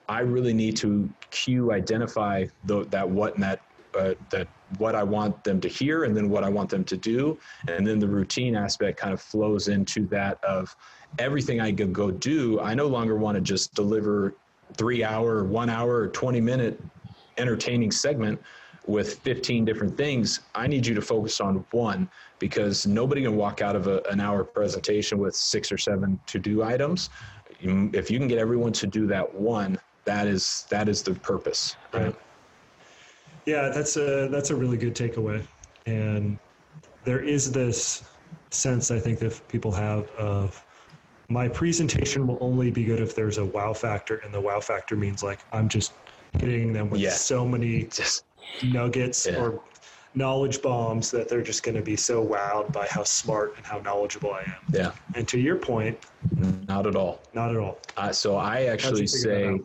I 0.09 0.21
really 0.21 0.53
need 0.53 0.77
to 0.77 1.09
cue, 1.31 1.73
identify 1.73 2.45
the, 2.63 2.85
that 2.85 3.07
what 3.09 3.35
and 3.35 3.43
that 3.43 3.59
uh, 3.97 4.13
that 4.29 4.47
what 4.77 4.95
I 4.95 5.03
want 5.03 5.43
them 5.43 5.59
to 5.59 5.67
hear, 5.67 6.03
and 6.03 6.15
then 6.15 6.29
what 6.29 6.43
I 6.43 6.49
want 6.49 6.69
them 6.69 6.83
to 6.85 6.97
do, 6.97 7.37
and 7.67 7.85
then 7.85 7.99
the 7.99 8.07
routine 8.07 8.55
aspect 8.55 8.99
kind 8.99 9.13
of 9.13 9.21
flows 9.21 9.69
into 9.69 10.05
that 10.07 10.41
of 10.43 10.73
everything 11.19 11.59
I 11.61 11.71
could 11.71 11.93
go 11.93 12.11
do. 12.11 12.59
I 12.59 12.73
no 12.75 12.87
longer 12.87 13.17
want 13.17 13.35
to 13.35 13.41
just 13.41 13.73
deliver 13.73 14.33
three 14.77 15.03
hour, 15.03 15.45
one 15.45 15.69
hour, 15.69 15.95
or 15.95 16.07
twenty 16.09 16.41
minute 16.41 16.79
entertaining 17.37 17.91
segment 17.91 18.39
with 18.88 19.19
15 19.19 19.65
different 19.65 19.97
things, 19.97 20.39
I 20.55 20.65
need 20.65 20.85
you 20.85 20.95
to 20.95 21.01
focus 21.01 21.41
on 21.41 21.63
one 21.71 22.09
because 22.39 22.88
nobody 22.88 23.21
can 23.21 23.35
walk 23.35 23.61
out 23.61 23.75
of 23.75 23.88
a, 23.88 24.01
an 24.09 24.21
hour 24.21 24.43
presentation 24.43 25.19
with 25.19 25.35
six 25.35 25.71
or 25.71 25.77
seven 25.77 26.19
to 26.27 26.39
do 26.39 26.63
items. 26.63 27.09
If 27.59 28.09
you 28.09 28.17
can 28.17 28.27
get 28.27 28.38
everyone 28.38 28.71
to 28.73 28.88
do 28.88 29.05
that 29.07 29.33
one, 29.33 29.77
that 30.05 30.27
is 30.27 30.65
that 30.69 30.88
is 30.88 31.03
the 31.03 31.13
purpose. 31.13 31.75
Right. 31.93 32.15
Yeah, 33.45 33.69
that's 33.69 33.97
a 33.97 34.29
that's 34.29 34.51
a 34.51 34.55
really 34.55 34.77
good 34.77 34.95
takeaway, 34.95 35.45
and 35.85 36.38
there 37.03 37.19
is 37.19 37.51
this 37.51 38.03
sense 38.51 38.91
I 38.91 38.99
think 38.99 39.19
that 39.19 39.41
people 39.49 39.71
have 39.71 40.09
of 40.11 40.63
my 41.29 41.49
presentation 41.49 42.25
will 42.25 42.38
only 42.39 42.71
be 42.71 42.85
good 42.85 43.01
if 43.01 43.15
there's 43.15 43.38
a 43.38 43.45
wow 43.45 43.73
factor, 43.73 44.17
and 44.17 44.33
the 44.33 44.39
wow 44.39 44.61
factor 44.61 44.95
means 44.95 45.23
like 45.23 45.39
I'm 45.51 45.67
just 45.67 45.93
hitting 46.33 46.71
them 46.71 46.89
with 46.89 47.01
yeah. 47.01 47.09
so 47.09 47.45
many 47.45 47.83
just 47.85 48.23
nuggets 48.63 49.27
yeah. 49.27 49.37
or 49.37 49.61
knowledge 50.15 50.61
bombs 50.61 51.11
that 51.11 51.29
they're 51.29 51.43
just 51.43 51.63
going 51.63 51.75
to 51.75 51.81
be 51.81 51.95
so 51.95 52.25
wowed 52.25 52.71
by 52.73 52.87
how 52.87 53.03
smart 53.03 53.53
and 53.57 53.65
how 53.65 53.79
knowledgeable 53.79 54.31
I 54.33 54.41
am. 54.41 54.55
Yeah. 54.73 54.91
And 55.15 55.27
to 55.27 55.39
your 55.39 55.55
point, 55.55 55.97
not 56.67 56.87
at 56.87 56.95
all. 56.95 57.21
Not 57.33 57.51
at 57.51 57.57
all. 57.57 57.77
Uh, 57.95 58.11
so 58.11 58.35
I 58.35 58.63
actually 58.63 59.07
say 59.07 59.59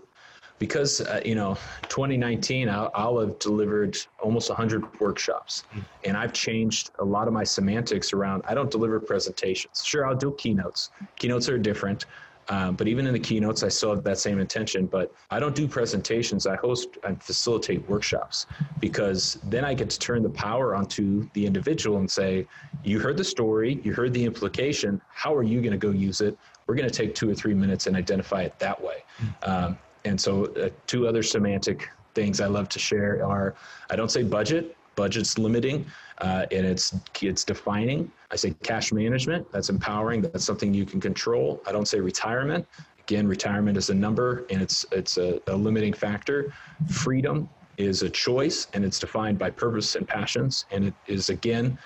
because 0.63 1.01
uh, 1.01 1.21
you 1.25 1.35
know 1.35 1.55
2019 1.89 2.69
I'll, 2.69 2.89
I'll, 2.95 3.19
have 3.19 3.37
delivered 3.41 3.99
almost 4.21 4.49
100 4.49 5.01
workshops 5.01 5.65
mm. 5.75 5.83
and 6.05 6.17
i've 6.17 6.33
changed 6.33 6.93
a 7.01 7.05
lot 7.05 7.27
of 7.27 7.35
my 7.35 7.43
semantics 7.43 8.13
around 8.13 8.45
i 8.47 8.55
don't 8.55 8.71
deliver 8.71 9.01
presentations 9.01 9.83
sure 9.85 10.07
i'll 10.07 10.15
do 10.15 10.31
keynotes 10.39 10.91
keynotes 11.17 11.49
are 11.49 11.59
different 11.59 12.07
um, 12.49 12.75
but 12.75 12.89
even 12.89 13.07
in 13.07 13.13
the 13.13 13.21
keynotes, 13.21 13.63
I 13.63 13.69
still 13.69 13.95
have 13.95 14.05
that 14.05 14.19
same 14.19 14.39
intention. 14.39 14.87
But 14.87 15.13
I 15.31 15.39
don't 15.39 15.55
do 15.55 15.69
presentations. 15.69 16.47
I 16.47 16.57
host 16.57 16.89
and 17.05 17.23
facilitate 17.23 17.89
workshops 17.89 18.47
because 18.81 19.39
then 19.45 19.65
I 19.65 19.75
get 19.75 19.91
to 19.91 19.99
turn 19.99 20.23
the 20.23 20.31
power 20.31 20.75
onto 20.75 21.29
the 21.35 21.47
individual 21.47 21.99
and 21.99 22.11
say, 22.11 22.47
"You 22.83 22.99
heard 22.99 23.17
the 23.17 23.25
story. 23.25 23.81
You 23.85 23.93
heard 23.95 24.13
the 24.13 24.25
implication. 24.25 25.01
How 25.09 25.35
are 25.35 25.45
you 25.45 25.61
going 25.61 25.73
to 25.73 25.79
go 25.79 25.91
use 25.91 26.21
it? 26.21 26.37
We're 26.67 26.75
going 26.75 26.89
to 26.89 26.95
take 26.95 27.15
two 27.15 27.31
or 27.31 27.35
three 27.35 27.55
minutes 27.55 27.87
and 27.87 27.97
identify 27.97 28.43
it 28.43 28.59
that 28.59 28.81
way." 28.81 29.05
Um, 29.45 29.79
and 30.05 30.21
so, 30.21 30.47
uh, 30.57 30.71
two 30.87 31.07
other 31.07 31.23
semantic 31.23 31.89
things 32.15 32.41
I 32.41 32.47
love 32.47 32.69
to 32.71 32.79
share 32.79 33.25
are: 33.25 33.55
I 33.91 33.97
don't 33.97 34.11
say 34.11 34.25
budget. 34.25 34.77
Budget's 34.95 35.39
limiting 35.39 35.87
uh, 36.19 36.47
and 36.51 36.67
it's 36.67 36.95
it's 37.21 37.45
defining. 37.45 38.11
I 38.31 38.37
say 38.37 38.55
cash 38.63 38.93
management. 38.93 39.51
That's 39.53 39.69
empowering. 39.69 40.23
That's 40.23 40.45
something 40.45 40.73
you 40.73 40.87
can 40.87 41.01
control. 41.01 41.63
I 41.67 41.73
don't 41.73 41.87
say 41.87 42.01
retirement. 42.01 42.67
Again, 43.01 43.27
retirement 43.27 43.77
is 43.77 43.91
a 43.91 43.95
number 43.95 44.45
and 44.51 44.63
it's 44.63 44.87
it's 44.93 45.19
a, 45.19 45.41
a 45.49 45.57
limiting 45.57 45.93
factor. 45.93 46.53
Freedom 46.89 47.49
is 47.79 48.03
a 48.03 48.11
choice 48.11 48.69
and 48.75 48.85
it's 48.85 48.99
defined 48.99 49.39
by 49.39 49.51
purpose 49.51 49.97
and 49.97 50.07
passions. 50.07 50.67
And 50.71 50.85
it 50.85 50.95
is 51.07 51.29
again 51.31 51.79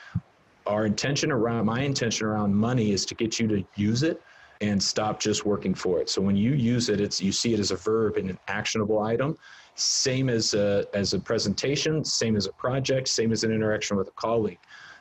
our 0.66 0.84
intention 0.84 1.30
around 1.30 1.64
my 1.64 1.80
intention 1.80 2.26
around 2.26 2.54
money 2.54 2.92
is 2.92 3.06
to 3.06 3.14
get 3.14 3.38
you 3.38 3.46
to 3.48 3.64
use 3.76 4.02
it 4.02 4.20
and 4.60 4.82
stop 4.82 5.20
just 5.20 5.44
working 5.44 5.74
for 5.74 6.00
it. 6.00 6.08
So 6.08 6.20
when 6.20 6.36
you 6.36 6.52
use 6.52 6.88
it, 6.88 7.00
it's 7.00 7.20
you 7.20 7.30
see 7.32 7.54
it 7.54 7.60
as 7.60 7.70
a 7.70 7.76
verb 7.76 8.16
and 8.16 8.30
an 8.30 8.38
actionable 8.48 9.00
item 9.00 9.36
same 9.76 10.28
as 10.28 10.54
a, 10.54 10.86
as 10.94 11.12
a 11.12 11.18
presentation, 11.18 12.04
same 12.04 12.36
as 12.36 12.46
a 12.46 12.52
project, 12.52 13.08
same 13.08 13.30
as 13.32 13.44
an 13.44 13.52
interaction 13.52 13.96
with 13.96 14.08
a 14.08 14.12
colleague. 14.12 14.58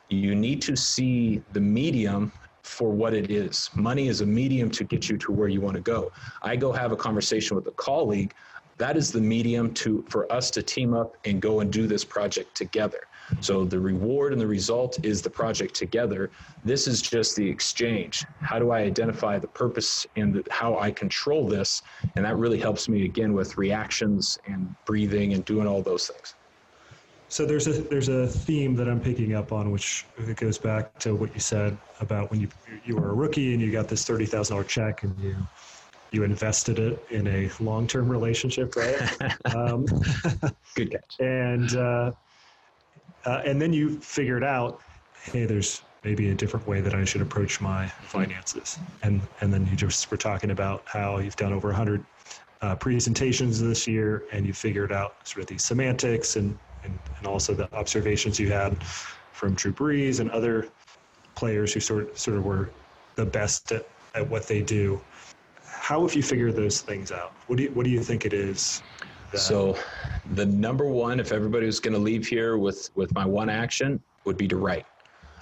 You 0.08 0.34
need 0.34 0.62
to 0.62 0.76
see 0.76 1.42
the 1.52 1.60
medium 1.60 2.30
for 2.62 2.90
what 2.90 3.14
it 3.14 3.30
is. 3.30 3.70
Money 3.74 4.08
is 4.08 4.20
a 4.20 4.26
medium 4.26 4.70
to 4.70 4.84
get 4.84 5.08
you 5.08 5.16
to 5.18 5.32
where 5.32 5.48
you 5.48 5.60
want 5.60 5.76
to 5.76 5.80
go. 5.80 6.12
I 6.42 6.56
go 6.56 6.72
have 6.72 6.92
a 6.92 6.96
conversation 6.96 7.56
with 7.56 7.66
a 7.68 7.72
colleague. 7.72 8.34
That 8.78 8.96
is 8.96 9.10
the 9.10 9.20
medium 9.20 9.72
to 9.74 10.04
for 10.08 10.30
us 10.32 10.50
to 10.52 10.62
team 10.62 10.92
up 10.92 11.16
and 11.24 11.40
go 11.40 11.60
and 11.60 11.72
do 11.72 11.86
this 11.86 12.04
project 12.04 12.54
together. 12.54 13.00
So 13.40 13.64
the 13.64 13.78
reward 13.78 14.32
and 14.32 14.40
the 14.40 14.46
result 14.46 14.98
is 15.04 15.22
the 15.22 15.30
project 15.30 15.74
together. 15.74 16.30
This 16.64 16.86
is 16.86 17.02
just 17.02 17.36
the 17.36 17.48
exchange. 17.48 18.24
How 18.40 18.58
do 18.58 18.70
I 18.70 18.80
identify 18.80 19.38
the 19.38 19.48
purpose 19.48 20.06
and 20.16 20.34
the, 20.34 20.44
how 20.50 20.78
I 20.78 20.90
control 20.90 21.46
this? 21.46 21.82
And 22.14 22.24
that 22.24 22.36
really 22.36 22.58
helps 22.58 22.88
me 22.88 23.04
again 23.04 23.32
with 23.32 23.56
reactions 23.56 24.38
and 24.46 24.74
breathing 24.84 25.34
and 25.34 25.44
doing 25.44 25.66
all 25.66 25.82
those 25.82 26.08
things. 26.08 26.34
So 27.28 27.44
there's 27.44 27.66
a 27.66 27.72
there's 27.72 28.08
a 28.08 28.28
theme 28.28 28.76
that 28.76 28.88
I'm 28.88 29.00
picking 29.00 29.34
up 29.34 29.50
on, 29.52 29.72
which 29.72 30.06
goes 30.36 30.58
back 30.58 30.96
to 31.00 31.14
what 31.16 31.34
you 31.34 31.40
said 31.40 31.76
about 32.00 32.30
when 32.30 32.40
you 32.40 32.48
you 32.84 32.94
were 32.94 33.10
a 33.10 33.14
rookie 33.14 33.52
and 33.52 33.60
you 33.60 33.72
got 33.72 33.88
this 33.88 34.04
thirty 34.04 34.26
thousand 34.26 34.54
dollar 34.54 34.64
check 34.64 35.02
and 35.02 35.18
you 35.18 35.36
you 36.12 36.22
invested 36.22 36.78
it 36.78 37.04
in 37.10 37.26
a 37.26 37.50
long 37.60 37.86
term 37.86 38.08
relationship, 38.08 38.76
right? 38.76 38.96
um, 39.54 39.86
Good 40.74 40.92
catch. 40.92 41.16
And 41.20 41.76
uh, 41.76 42.12
uh, 43.26 43.42
and 43.44 43.60
then 43.60 43.72
you 43.72 43.98
figured 44.00 44.44
out, 44.44 44.80
hey, 45.24 45.44
there's 45.44 45.82
maybe 46.04 46.30
a 46.30 46.34
different 46.34 46.66
way 46.68 46.80
that 46.80 46.94
I 46.94 47.04
should 47.04 47.20
approach 47.20 47.60
my 47.60 47.88
finances. 47.88 48.78
And 49.02 49.20
and 49.40 49.52
then 49.52 49.66
you 49.66 49.76
just 49.76 50.10
were 50.10 50.16
talking 50.16 50.52
about 50.52 50.84
how 50.86 51.18
you've 51.18 51.36
done 51.36 51.52
over 51.52 51.68
100 51.68 52.04
uh, 52.62 52.76
presentations 52.76 53.60
this 53.60 53.86
year, 53.86 54.22
and 54.32 54.46
you 54.46 54.52
figured 54.52 54.92
out 54.92 55.16
sort 55.26 55.42
of 55.42 55.48
these 55.48 55.64
semantics 55.64 56.36
and, 56.36 56.56
and 56.84 56.98
and 57.18 57.26
also 57.26 57.52
the 57.52 57.72
observations 57.74 58.38
you 58.38 58.50
had 58.50 58.82
from 58.84 59.54
Drew 59.54 59.72
Brees 59.72 60.20
and 60.20 60.30
other 60.30 60.68
players 61.34 61.74
who 61.74 61.80
sort 61.80 62.08
of, 62.08 62.18
sort 62.18 62.38
of 62.38 62.44
were 62.44 62.70
the 63.16 63.26
best 63.26 63.72
at, 63.72 63.86
at 64.14 64.26
what 64.30 64.46
they 64.46 64.62
do. 64.62 65.00
How 65.64 66.00
have 66.02 66.14
you 66.14 66.22
figured 66.22 66.56
those 66.56 66.80
things 66.80 67.12
out? 67.12 67.32
What 67.48 67.56
do 67.56 67.64
you, 67.64 67.70
what 67.70 67.84
do 67.84 67.90
you 67.90 68.02
think 68.02 68.24
it 68.24 68.32
is 68.32 68.82
so, 69.36 69.76
the 70.34 70.46
number 70.46 70.86
one, 70.86 71.20
if 71.20 71.32
everybody 71.32 71.66
was 71.66 71.80
going 71.80 71.94
to 71.94 72.00
leave 72.00 72.26
here 72.26 72.58
with 72.58 72.90
with 72.94 73.14
my 73.14 73.24
one 73.24 73.48
action, 73.48 74.00
would 74.24 74.36
be 74.36 74.48
to 74.48 74.56
write. 74.56 74.86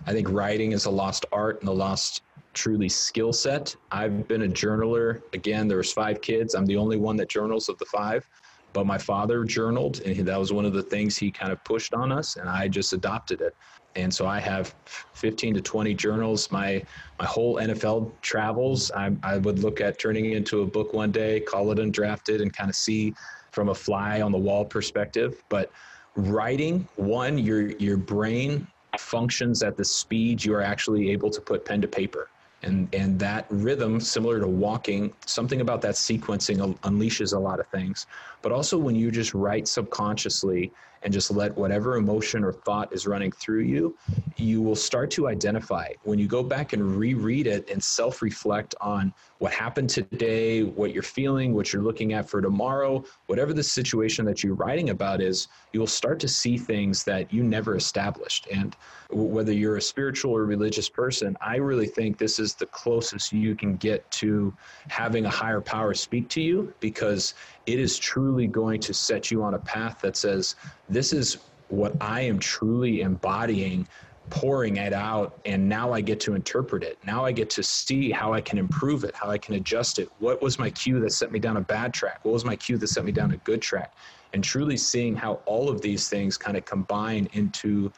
I 0.06 0.12
think 0.12 0.30
writing 0.30 0.72
is 0.72 0.84
a 0.84 0.90
lost 0.90 1.24
art 1.32 1.60
and 1.60 1.68
a 1.68 1.72
lost 1.72 2.22
truly 2.52 2.88
skill 2.88 3.32
set. 3.32 3.74
I've 3.90 4.28
been 4.28 4.42
a 4.42 4.48
journaler. 4.48 5.22
Again, 5.32 5.66
there 5.68 5.78
was 5.78 5.92
five 5.92 6.20
kids. 6.20 6.54
I'm 6.54 6.66
the 6.66 6.76
only 6.76 6.96
one 6.96 7.16
that 7.16 7.28
journals 7.28 7.68
of 7.68 7.78
the 7.78 7.86
five. 7.86 8.28
But 8.72 8.86
my 8.86 8.98
father 8.98 9.44
journaled, 9.44 10.00
and 10.00 10.26
that 10.26 10.38
was 10.38 10.52
one 10.52 10.64
of 10.64 10.72
the 10.72 10.82
things 10.82 11.16
he 11.16 11.30
kind 11.30 11.52
of 11.52 11.62
pushed 11.62 11.94
on 11.94 12.10
us, 12.10 12.36
and 12.36 12.48
I 12.48 12.66
just 12.66 12.92
adopted 12.92 13.40
it. 13.40 13.54
And 13.94 14.12
so 14.12 14.26
I 14.26 14.40
have 14.40 14.74
15 14.86 15.54
to 15.54 15.60
20 15.60 15.94
journals. 15.94 16.50
My 16.50 16.82
my 17.20 17.24
whole 17.24 17.56
NFL 17.56 18.10
travels. 18.20 18.90
I, 18.90 19.12
I 19.22 19.36
would 19.38 19.60
look 19.60 19.80
at 19.80 20.00
turning 20.00 20.24
it 20.24 20.36
into 20.36 20.62
a 20.62 20.66
book 20.66 20.92
one 20.92 21.12
day, 21.12 21.38
call 21.38 21.70
it 21.70 21.78
undrafted, 21.78 22.42
and 22.42 22.52
kind 22.52 22.68
of 22.68 22.74
see 22.74 23.14
from 23.54 23.68
a 23.68 23.74
fly 23.74 24.20
on 24.20 24.32
the 24.32 24.38
wall 24.38 24.64
perspective. 24.64 25.42
But 25.48 25.70
writing, 26.16 26.86
one, 26.96 27.38
your 27.38 27.70
your 27.76 27.96
brain 27.96 28.66
functions 28.98 29.62
at 29.62 29.76
the 29.76 29.84
speed 29.84 30.44
you 30.44 30.54
are 30.54 30.62
actually 30.62 31.10
able 31.10 31.30
to 31.30 31.40
put 31.40 31.64
pen 31.64 31.80
to 31.80 31.88
paper. 31.88 32.28
And, 32.62 32.88
and 32.94 33.18
that 33.18 33.46
rhythm, 33.50 34.00
similar 34.00 34.40
to 34.40 34.46
walking, 34.46 35.12
something 35.26 35.60
about 35.60 35.82
that 35.82 35.96
sequencing 35.96 36.78
unleashes 36.78 37.34
a 37.34 37.38
lot 37.38 37.60
of 37.60 37.66
things. 37.68 38.06
But 38.44 38.52
also, 38.52 38.76
when 38.76 38.94
you 38.94 39.10
just 39.10 39.32
write 39.32 39.66
subconsciously 39.66 40.70
and 41.02 41.10
just 41.12 41.30
let 41.30 41.56
whatever 41.56 41.96
emotion 41.96 42.44
or 42.44 42.52
thought 42.52 42.92
is 42.92 43.06
running 43.06 43.32
through 43.32 43.60
you, 43.60 43.96
you 44.36 44.60
will 44.60 44.76
start 44.76 45.10
to 45.12 45.28
identify. 45.28 45.88
When 46.02 46.18
you 46.18 46.26
go 46.26 46.42
back 46.42 46.74
and 46.74 46.96
reread 46.96 47.46
it 47.46 47.70
and 47.70 47.82
self 47.82 48.20
reflect 48.20 48.74
on 48.82 49.14
what 49.38 49.52
happened 49.52 49.88
today, 49.88 50.62
what 50.62 50.92
you're 50.92 51.02
feeling, 51.02 51.54
what 51.54 51.72
you're 51.72 51.82
looking 51.82 52.12
at 52.12 52.28
for 52.28 52.42
tomorrow, 52.42 53.04
whatever 53.28 53.54
the 53.54 53.62
situation 53.62 54.26
that 54.26 54.44
you're 54.44 54.54
writing 54.54 54.90
about 54.90 55.22
is, 55.22 55.48
you 55.72 55.80
will 55.80 55.86
start 55.86 56.20
to 56.20 56.28
see 56.28 56.58
things 56.58 57.02
that 57.04 57.32
you 57.32 57.42
never 57.42 57.76
established. 57.76 58.46
And 58.52 58.76
whether 59.10 59.52
you're 59.52 59.76
a 59.76 59.82
spiritual 59.82 60.32
or 60.32 60.44
religious 60.44 60.88
person, 60.88 61.36
I 61.40 61.56
really 61.56 61.86
think 61.86 62.18
this 62.18 62.38
is 62.38 62.54
the 62.54 62.66
closest 62.66 63.32
you 63.32 63.54
can 63.54 63.76
get 63.76 64.10
to 64.12 64.54
having 64.88 65.24
a 65.26 65.30
higher 65.30 65.60
power 65.60 65.94
speak 65.94 66.28
to 66.30 66.40
you 66.40 66.74
because 66.80 67.34
it 67.66 67.78
is 67.78 67.98
truly 67.98 68.46
going 68.46 68.80
to 68.80 68.94
set 68.94 69.30
you 69.30 69.42
on 69.42 69.54
a 69.54 69.58
path 69.58 70.00
that 70.02 70.16
says, 70.16 70.56
this 70.88 71.12
is 71.12 71.38
what 71.68 71.94
I 72.00 72.20
am 72.20 72.38
truly 72.38 73.00
embodying, 73.00 73.88
pouring 74.30 74.76
it 74.76 74.92
out, 74.92 75.38
and 75.44 75.68
now 75.68 75.92
I 75.92 76.00
get 76.00 76.20
to 76.20 76.34
interpret 76.34 76.82
it. 76.82 76.98
Now 77.06 77.24
I 77.24 77.32
get 77.32 77.50
to 77.50 77.62
see 77.62 78.10
how 78.10 78.32
I 78.32 78.40
can 78.40 78.58
improve 78.58 79.04
it, 79.04 79.14
how 79.14 79.30
I 79.30 79.38
can 79.38 79.54
adjust 79.54 79.98
it. 79.98 80.08
What 80.18 80.42
was 80.42 80.58
my 80.58 80.70
cue 80.70 81.00
that 81.00 81.10
set 81.12 81.32
me 81.32 81.38
down 81.38 81.56
a 81.56 81.60
bad 81.60 81.92
track? 81.94 82.20
What 82.22 82.32
was 82.32 82.44
my 82.44 82.56
cue 82.56 82.76
that 82.78 82.88
set 82.88 83.04
me 83.04 83.12
down 83.12 83.32
a 83.32 83.36
good 83.38 83.62
track? 83.62 83.94
And 84.32 84.42
truly 84.42 84.76
seeing 84.76 85.14
how 85.14 85.34
all 85.46 85.68
of 85.68 85.80
these 85.80 86.08
things 86.08 86.36
kind 86.36 86.56
of 86.56 86.64
combine 86.64 87.28
into 87.32 87.92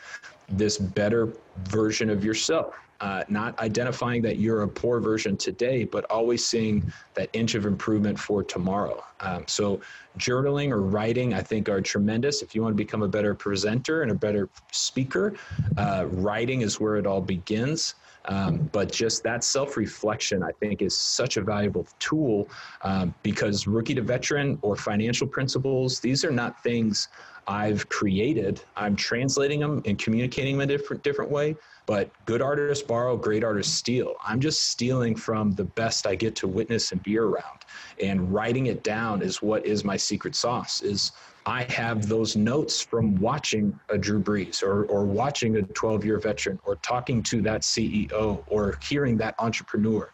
this 0.49 0.79
better 0.79 1.33
version 1.65 2.11
of 2.11 2.25
yourself. 2.25 2.75
Uh, 3.01 3.23
not 3.29 3.59
identifying 3.59 4.23
that 4.23 4.39
you're 4.39 4.63
a 4.63 4.69
poor 4.69 5.01
version 5.01 5.37
today, 5.37 5.85
but 5.85 6.05
always 6.05 6.47
seeing 6.47 6.83
that 7.13 7.29
inch 7.35 7.55
of 7.55 7.67
improvement 7.67 8.19
for 8.19 8.43
tomorrow. 8.43 9.05
Um, 9.21 9.45
so, 9.47 9.83
journaling 10.19 10.71
or 10.71 10.81
writing, 10.81 11.35
I 11.35 11.43
think, 11.43 11.69
are 11.69 11.83
tremendous. 11.83 12.41
If 12.41 12.55
you 12.55 12.63
want 12.63 12.73
to 12.73 12.77
become 12.77 13.03
a 13.03 13.09
better 13.09 13.35
presenter 13.35 14.01
and 14.01 14.11
a 14.11 14.15
better 14.15 14.49
speaker, 14.73 15.35
uh, 15.77 16.07
writing 16.11 16.63
is 16.63 16.81
where 16.81 16.97
it 16.97 17.07
all 17.07 17.21
begins. 17.21 17.97
Um, 18.29 18.69
but 18.73 18.91
just 18.91 19.23
that 19.23 19.45
self 19.45 19.77
reflection, 19.77 20.43
I 20.43 20.51
think, 20.53 20.83
is 20.83 20.97
such 20.97 21.37
a 21.37 21.43
valuable 21.43 21.87
tool 21.99 22.49
um, 22.83 23.15
because 23.23 23.67
rookie 23.67 23.95
to 23.95 24.03
veteran 24.03 24.59
or 24.63 24.77
financial 24.77 25.27
principles, 25.27 26.01
these 26.01 26.25
are 26.25 26.31
not 26.33 26.63
things 26.63 27.09
I've 27.47 27.89
created. 27.89 28.61
I'm 28.77 28.97
translating 28.97 29.61
them 29.61 29.83
and 29.85 29.99
communicating 29.99 30.55
them 30.57 30.63
in 30.63 30.71
a 30.71 30.77
different, 30.77 31.03
different 31.03 31.31
way. 31.31 31.57
But 31.87 32.11
good 32.25 32.43
artists 32.43 32.85
borrow, 32.85 33.17
great 33.17 33.45
artists 33.45 33.75
steal. 33.75 34.15
I'm 34.27 34.41
just 34.41 34.71
stealing 34.71 35.15
from 35.15 35.53
the 35.53 35.65
best 35.65 36.07
I 36.07 36.17
get 36.17 36.35
to 36.37 36.49
witness 36.49 36.91
and 36.91 37.03
be 37.03 37.17
around. 37.17 37.61
And 38.03 38.33
writing 38.33 38.67
it 38.67 38.83
down 38.83 39.23
is 39.23 39.41
what 39.41 39.65
is 39.65 39.85
my 39.85 39.97
secret 39.97 40.35
sauce. 40.35 40.83
Is 40.83 41.13
I 41.47 41.63
have 41.73 42.09
those 42.09 42.35
notes 42.35 42.83
from 42.83 43.15
watching 43.17 43.79
a 43.89 43.97
Drew 43.97 44.21
Brees 44.21 44.65
or, 44.65 44.85
or 44.87 45.05
watching 45.05 45.57
a 45.57 45.63
12 45.63 46.05
year 46.05 46.19
veteran 46.19 46.59
or 46.65 46.75
talking 46.77 47.23
to 47.25 47.41
that 47.43 47.63
CEO 47.63 48.43
or 48.49 48.79
hearing 48.83 49.17
that 49.19 49.37
entrepreneur. 49.39 50.11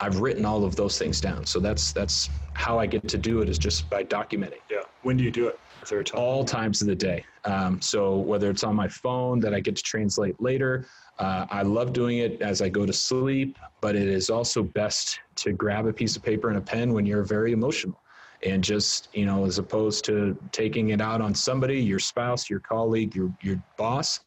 I've 0.00 0.18
written 0.18 0.44
all 0.44 0.64
of 0.64 0.74
those 0.74 0.98
things 0.98 1.20
down. 1.20 1.46
So 1.46 1.60
that's 1.60 1.92
that's 1.92 2.28
how 2.54 2.80
I 2.80 2.86
get 2.86 3.06
to 3.08 3.18
do 3.18 3.40
it 3.40 3.48
is 3.48 3.58
just 3.58 3.88
by 3.88 4.02
documenting. 4.02 4.58
Yeah. 4.68 4.82
When 5.02 5.16
do 5.16 5.22
you 5.22 5.30
do 5.30 5.46
it? 5.46 5.58
Time? 5.84 6.02
All 6.14 6.44
times 6.44 6.80
of 6.80 6.88
the 6.88 6.94
day. 6.94 7.24
Um, 7.44 7.80
so 7.80 8.16
whether 8.16 8.50
it's 8.50 8.62
on 8.62 8.76
my 8.76 8.86
phone 8.88 9.40
that 9.40 9.52
I 9.52 9.60
get 9.60 9.74
to 9.76 9.82
translate 9.82 10.40
later, 10.40 10.86
uh, 11.18 11.46
I 11.50 11.62
love 11.62 11.92
doing 11.92 12.18
it 12.18 12.40
as 12.42 12.62
I 12.62 12.68
go 12.68 12.86
to 12.86 12.92
sleep, 12.92 13.58
but 13.80 13.94
it 13.94 14.08
is 14.08 14.30
also 14.30 14.62
best 14.62 15.20
to 15.36 15.52
grab 15.52 15.86
a 15.86 15.92
piece 15.92 16.16
of 16.16 16.22
paper 16.22 16.48
and 16.48 16.58
a 16.58 16.60
pen 16.60 16.92
when 16.92 17.06
you're 17.06 17.22
very 17.22 17.52
emotional 17.52 17.98
and 18.42 18.62
just 18.62 19.08
you 19.12 19.24
know 19.24 19.44
as 19.44 19.58
opposed 19.58 20.04
to 20.04 20.36
taking 20.50 20.90
it 20.90 21.00
out 21.00 21.20
on 21.20 21.34
somebody 21.34 21.80
your 21.80 21.98
spouse 21.98 22.50
your 22.50 22.60
colleague 22.60 23.14
your 23.14 23.32
your 23.40 23.62
boss 23.76 24.20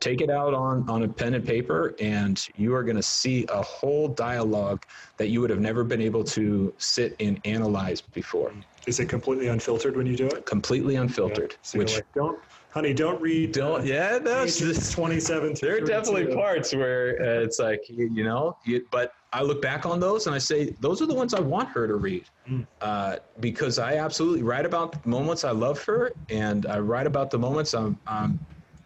take 0.00 0.20
it 0.20 0.30
out 0.30 0.52
on 0.52 0.88
on 0.88 1.04
a 1.04 1.08
pen 1.08 1.34
and 1.34 1.46
paper 1.46 1.94
and 2.00 2.48
you 2.56 2.74
are 2.74 2.82
going 2.82 2.96
to 2.96 3.02
see 3.02 3.46
a 3.48 3.62
whole 3.62 4.08
dialogue 4.08 4.84
that 5.16 5.28
you 5.28 5.40
would 5.40 5.50
have 5.50 5.60
never 5.60 5.84
been 5.84 6.02
able 6.02 6.22
to 6.22 6.72
sit 6.78 7.16
and 7.20 7.40
analyze 7.44 8.00
before 8.00 8.52
is 8.86 9.00
it 9.00 9.08
completely 9.08 9.48
unfiltered 9.48 9.96
when 9.96 10.06
you 10.06 10.16
do 10.16 10.26
it 10.26 10.44
completely 10.44 10.96
unfiltered 10.96 11.52
yeah. 11.52 11.58
so 11.62 11.78
which 11.78 11.94
like, 11.94 12.12
don't 12.14 12.38
honey, 12.76 12.92
don't 12.92 13.18
read. 13.22 13.52
Don't. 13.52 13.80
Uh, 13.80 13.84
yeah, 13.84 14.18
no. 14.22 14.42
It's 14.42 14.92
twenty-seven. 14.92 15.54
There 15.60 15.78
are 15.78 15.80
definitely 15.80 16.34
parts 16.34 16.74
where 16.74 17.16
uh, 17.22 17.42
it's 17.42 17.58
like 17.58 17.88
you, 17.88 18.10
you 18.12 18.22
know, 18.22 18.58
you, 18.66 18.86
but 18.90 19.14
I 19.32 19.42
look 19.42 19.62
back 19.62 19.86
on 19.86 19.98
those 19.98 20.26
and 20.26 20.36
I 20.36 20.38
say 20.38 20.76
those 20.80 21.00
are 21.00 21.06
the 21.06 21.14
ones 21.14 21.32
I 21.32 21.40
want 21.40 21.70
her 21.70 21.88
to 21.88 21.96
read, 21.96 22.24
mm. 22.46 22.66
uh, 22.82 23.16
because 23.40 23.78
I 23.78 23.96
absolutely 23.96 24.42
write 24.42 24.66
about 24.66 25.02
the 25.02 25.08
moments 25.08 25.42
I 25.42 25.52
love 25.52 25.82
her, 25.84 26.12
and 26.28 26.66
I 26.66 26.78
write 26.78 27.06
about 27.06 27.30
the 27.30 27.38
moments 27.38 27.72
I'm, 27.72 27.98
I'm 28.06 28.38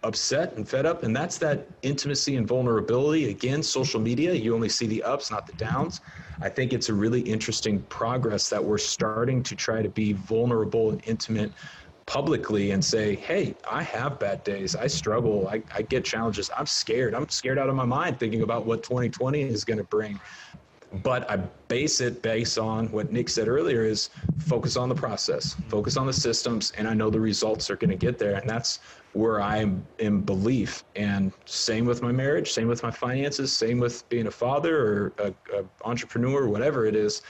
upset 0.05 0.55
and 0.55 0.69
fed 0.69 0.87
up, 0.87 1.03
and 1.03 1.15
that's 1.15 1.37
that 1.39 1.67
intimacy 1.83 2.37
and 2.37 2.47
vulnerability. 2.47 3.29
Again, 3.31 3.61
social 3.61 4.01
media, 4.01 4.33
you 4.33 4.55
only 4.55 4.69
see 4.69 4.87
the 4.87 5.03
ups, 5.03 5.33
not 5.33 5.49
the 5.49 5.53
downs. 5.55 6.01
I 6.41 6.49
think 6.49 6.73
it's 6.73 6.89
a 6.89 6.95
really 6.95 7.21
interesting 7.21 7.83
progress 7.83 8.49
that 8.49 8.65
we're 8.65 8.79
starting 8.79 9.43
to 9.43 9.55
try 9.55 9.83
to 9.83 9.91
be 9.91 10.15
vulnerable 10.15 10.91
and 10.91 11.03
intimate 11.07 11.53
publicly 12.11 12.73
and 12.73 12.85
say, 12.85 13.15
hey, 13.15 13.55
I 13.71 13.85
have 13.85 14.19
bad 14.19 14.43
days. 14.43 14.75
I 14.75 14.89
struggle. 14.89 15.47
I, 15.47 15.63
I 15.73 15.83
get 15.83 16.05
challenges. 16.05 16.51
I'm 16.57 16.67
scared. 16.67 17.15
I'm 17.15 17.29
scared 17.29 17.57
out 17.57 17.69
of 17.69 17.77
my 17.77 17.85
mind 17.85 18.19
thinking 18.19 18.43
about 18.43 18.67
what 18.67 18.83
2020 18.83 19.43
is 19.43 19.65
going 19.65 19.79
to 19.79 19.85
bring. 19.85 20.19
But 21.05 21.31
I 21.31 21.37
base 21.69 22.01
it 22.01 22.21
based 22.21 22.59
on 22.59 22.91
what 22.91 23.13
Nick 23.13 23.29
said 23.29 23.47
earlier 23.47 23.85
is 23.85 24.11
focus 24.41 24.77
on 24.77 24.89
the 24.89 24.95
process, 24.95 25.55
focus 25.69 25.97
on 25.97 26.05
the 26.05 26.13
systems, 26.13 26.73
and 26.77 26.89
I 26.89 26.95
know 26.95 27.11
the 27.11 27.21
results 27.21 27.71
are 27.71 27.77
going 27.77 27.91
to 27.91 27.97
get 27.97 28.19
there. 28.19 28.35
And 28.35 28.51
that's 28.51 28.81
where 29.13 29.41
I'm 29.41 29.87
in 30.01 30.21
belief. 30.21 30.83
And 30.97 31.33
same 31.45 31.87
with 31.87 32.03
my 32.03 32.11
marriage, 32.11 32.51
same 32.51 32.67
with 32.67 32.83
my 32.83 32.91
finances, 32.91 33.53
same 33.53 33.79
with 33.79 34.09
being 34.09 34.27
a 34.27 34.33
father 34.33 34.75
or 34.85 35.13
a, 35.19 35.35
a 35.57 35.65
entrepreneur, 35.85 36.49
whatever 36.49 36.87
it 36.87 36.97
is. 36.97 37.23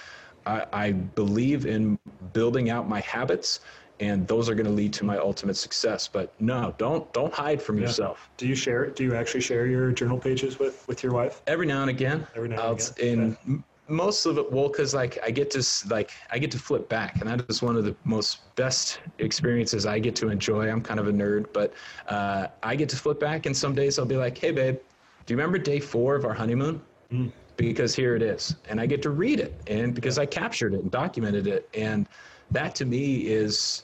I, 0.46 0.64
I 0.72 0.92
believe 0.92 1.66
in 1.66 1.98
building 2.32 2.70
out 2.70 2.88
my 2.88 3.00
habits 3.00 3.60
and 4.00 4.26
those 4.26 4.48
are 4.48 4.54
going 4.54 4.66
to 4.66 4.72
lead 4.72 4.92
to 4.94 5.04
my 5.04 5.18
ultimate 5.18 5.56
success. 5.56 6.08
But 6.08 6.32
no 6.40 6.74
don't 6.78 7.10
don't 7.12 7.32
hide 7.32 7.62
from 7.62 7.78
yeah. 7.78 7.86
yourself. 7.86 8.28
Do 8.36 8.46
you 8.46 8.54
share 8.54 8.84
it 8.84 8.96
do 8.96 9.04
you 9.04 9.14
actually 9.14 9.42
share 9.42 9.66
your 9.66 9.92
journal 9.92 10.18
pages 10.18 10.58
with 10.58 10.86
with 10.88 11.02
your 11.02 11.12
wife? 11.12 11.42
Every 11.46 11.66
now 11.66 11.82
and 11.82 11.90
again. 11.90 12.26
Every 12.34 12.48
now 12.48 12.70
and 12.70 12.92
again. 12.98 13.36
in 13.46 13.64
most 13.88 14.24
of 14.24 14.38
it 14.38 14.52
well 14.52 14.68
because 14.68 14.94
like 14.94 15.18
i 15.24 15.32
get 15.32 15.50
to 15.50 15.66
like 15.88 16.12
i 16.30 16.38
get 16.38 16.48
to 16.48 16.58
flip 16.60 16.88
back 16.88 17.20
and 17.20 17.28
that 17.28 17.44
is 17.50 17.60
one 17.60 17.76
of 17.76 17.84
the 17.84 17.94
most 18.04 18.54
best 18.54 19.00
experiences 19.18 19.84
i 19.84 19.98
get 19.98 20.14
to 20.14 20.28
enjoy. 20.28 20.70
I'm 20.70 20.80
kind 20.80 21.00
of 21.00 21.08
a 21.08 21.12
nerd 21.12 21.46
but 21.52 21.74
uh, 22.06 22.46
i 22.62 22.76
get 22.76 22.88
to 22.90 22.96
flip 22.96 23.18
back 23.18 23.46
and 23.46 23.56
some 23.56 23.74
days 23.74 23.98
i'll 23.98 24.04
be 24.04 24.16
like 24.16 24.38
hey 24.38 24.52
babe 24.52 24.78
do 25.26 25.34
you 25.34 25.36
remember 25.36 25.58
day 25.58 25.80
four 25.80 26.14
of 26.16 26.24
our 26.24 26.32
honeymoon? 26.34 26.80
Mm. 27.12 27.32
because 27.56 27.92
here 27.92 28.14
it 28.14 28.22
is. 28.22 28.54
And 28.68 28.80
i 28.80 28.86
get 28.86 29.02
to 29.02 29.10
read 29.10 29.40
it 29.40 29.60
and 29.66 29.92
because 29.92 30.16
i 30.16 30.24
captured 30.24 30.74
it 30.74 30.82
and 30.82 30.90
documented 30.92 31.48
it. 31.48 31.68
And 31.74 32.08
that 32.52 32.74
to 32.76 32.84
me 32.84 33.22
is 33.26 33.82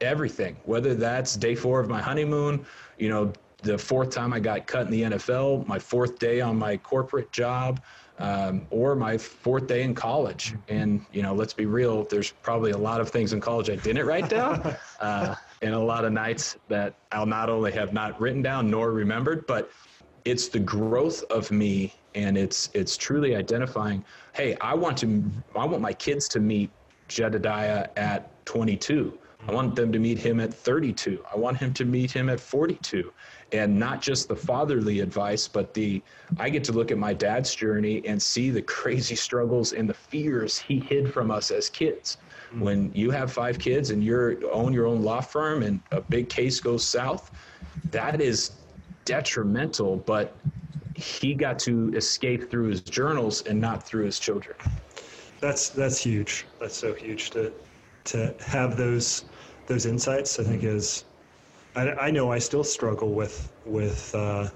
everything, 0.00 0.56
whether 0.64 0.94
that's 0.94 1.36
day 1.36 1.54
four 1.54 1.80
of 1.80 1.88
my 1.88 2.00
honeymoon, 2.00 2.64
you 2.98 3.08
know, 3.08 3.32
the 3.62 3.76
fourth 3.76 4.10
time 4.10 4.32
I 4.32 4.40
got 4.40 4.66
cut 4.66 4.86
in 4.86 4.92
the 4.92 5.02
NFL, 5.02 5.66
my 5.66 5.78
fourth 5.78 6.18
day 6.18 6.40
on 6.40 6.56
my 6.56 6.76
corporate 6.76 7.32
job, 7.32 7.80
um, 8.20 8.66
or 8.70 8.94
my 8.94 9.18
fourth 9.18 9.66
day 9.66 9.82
in 9.82 9.94
college. 9.94 10.54
And, 10.68 11.04
you 11.12 11.22
know, 11.22 11.34
let's 11.34 11.52
be 11.52 11.66
real, 11.66 12.04
there's 12.04 12.30
probably 12.30 12.70
a 12.70 12.78
lot 12.78 13.00
of 13.00 13.10
things 13.10 13.32
in 13.32 13.40
college 13.40 13.68
I 13.70 13.76
didn't 13.76 14.06
write 14.06 14.28
down, 14.28 14.76
uh, 15.00 15.34
and 15.62 15.74
a 15.74 15.78
lot 15.78 16.04
of 16.04 16.12
nights 16.12 16.56
that 16.68 16.94
I'll 17.10 17.26
not 17.26 17.50
only 17.50 17.72
have 17.72 17.92
not 17.92 18.20
written 18.20 18.42
down 18.42 18.70
nor 18.70 18.92
remembered, 18.92 19.46
but 19.46 19.70
it's 20.24 20.48
the 20.48 20.58
growth 20.58 21.24
of 21.30 21.50
me 21.50 21.92
and 22.14 22.36
it's 22.36 22.70
it's 22.74 22.96
truly 22.96 23.34
identifying 23.34 24.04
hey 24.34 24.56
i 24.60 24.74
want 24.74 24.96
to 24.96 25.22
i 25.56 25.64
want 25.64 25.80
my 25.80 25.92
kids 25.92 26.28
to 26.28 26.40
meet 26.40 26.70
jedediah 27.08 27.88
at 27.96 28.44
22 28.44 29.18
I 29.46 29.52
want 29.52 29.76
them 29.76 29.92
to 29.92 29.98
meet 29.98 30.18
him 30.18 30.40
at 30.40 30.52
32. 30.52 31.24
I 31.32 31.36
want 31.36 31.56
him 31.56 31.72
to 31.74 31.84
meet 31.84 32.10
him 32.10 32.28
at 32.28 32.40
42. 32.40 33.12
And 33.52 33.78
not 33.78 34.02
just 34.02 34.28
the 34.28 34.36
fatherly 34.36 35.00
advice, 35.00 35.48
but 35.48 35.72
the 35.72 36.02
I 36.38 36.50
get 36.50 36.64
to 36.64 36.72
look 36.72 36.90
at 36.90 36.98
my 36.98 37.14
dad's 37.14 37.54
journey 37.54 38.02
and 38.06 38.20
see 38.20 38.50
the 38.50 38.60
crazy 38.60 39.14
struggles 39.14 39.72
and 39.72 39.88
the 39.88 39.94
fears 39.94 40.58
he 40.58 40.80
hid 40.80 41.12
from 41.12 41.30
us 41.30 41.50
as 41.50 41.70
kids. 41.70 42.18
Mm-hmm. 42.48 42.60
When 42.60 42.92
you 42.94 43.10
have 43.10 43.32
five 43.32 43.58
kids 43.58 43.90
and 43.90 44.04
you 44.04 44.50
own 44.52 44.72
your 44.72 44.86
own 44.86 45.02
law 45.02 45.20
firm 45.20 45.62
and 45.62 45.80
a 45.92 46.00
big 46.00 46.28
case 46.28 46.60
goes 46.60 46.84
south, 46.84 47.30
that 47.90 48.20
is 48.20 48.52
detrimental, 49.06 49.96
but 49.96 50.36
he 50.94 51.32
got 51.32 51.58
to 51.60 51.92
escape 51.94 52.50
through 52.50 52.68
his 52.68 52.82
journals 52.82 53.42
and 53.42 53.58
not 53.58 53.82
through 53.82 54.04
his 54.04 54.18
children. 54.18 54.56
That's 55.40 55.68
that's 55.70 55.98
huge. 55.98 56.44
That's 56.58 56.76
so 56.76 56.92
huge 56.92 57.30
to 57.30 57.52
to 58.08 58.34
have 58.40 58.76
those 58.76 59.24
those 59.66 59.86
insights. 59.86 60.38
I 60.38 60.44
think 60.44 60.64
is 60.64 61.04
I, 61.76 61.92
I 61.92 62.10
know 62.10 62.32
I 62.32 62.38
still 62.38 62.64
struggle 62.64 63.12
with 63.12 63.52
with 63.64 64.14
uh, 64.14 64.48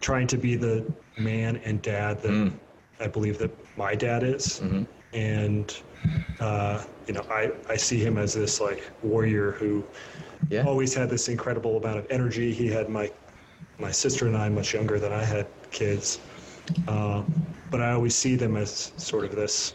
trying 0.00 0.26
to 0.28 0.36
be 0.36 0.56
the 0.56 0.84
man 1.18 1.56
and 1.64 1.82
dad 1.82 2.22
that 2.22 2.30
mm. 2.30 2.52
I 3.00 3.08
believe 3.08 3.38
that 3.38 3.50
my 3.76 3.94
dad 3.94 4.22
is, 4.22 4.60
mm-hmm. 4.60 4.84
and 5.12 5.76
uh, 6.40 6.84
you 7.06 7.14
know 7.14 7.26
I 7.30 7.52
I 7.68 7.76
see 7.76 7.98
him 7.98 8.18
as 8.18 8.34
this 8.34 8.60
like 8.60 8.90
warrior 9.02 9.52
who 9.52 9.84
yeah. 10.48 10.64
always 10.64 10.94
had 10.94 11.10
this 11.10 11.28
incredible 11.28 11.76
amount 11.76 11.98
of 11.98 12.06
energy. 12.10 12.52
He 12.52 12.68
had 12.68 12.88
my 12.88 13.10
my 13.78 13.90
sister 13.90 14.26
and 14.26 14.36
I 14.36 14.48
much 14.48 14.72
younger 14.72 14.98
than 14.98 15.12
I 15.12 15.24
had 15.24 15.46
kids, 15.70 16.20
uh, 16.88 17.22
but 17.70 17.82
I 17.82 17.92
always 17.92 18.14
see 18.14 18.36
them 18.36 18.56
as 18.56 18.92
sort 18.96 19.24
of 19.24 19.34
this 19.34 19.74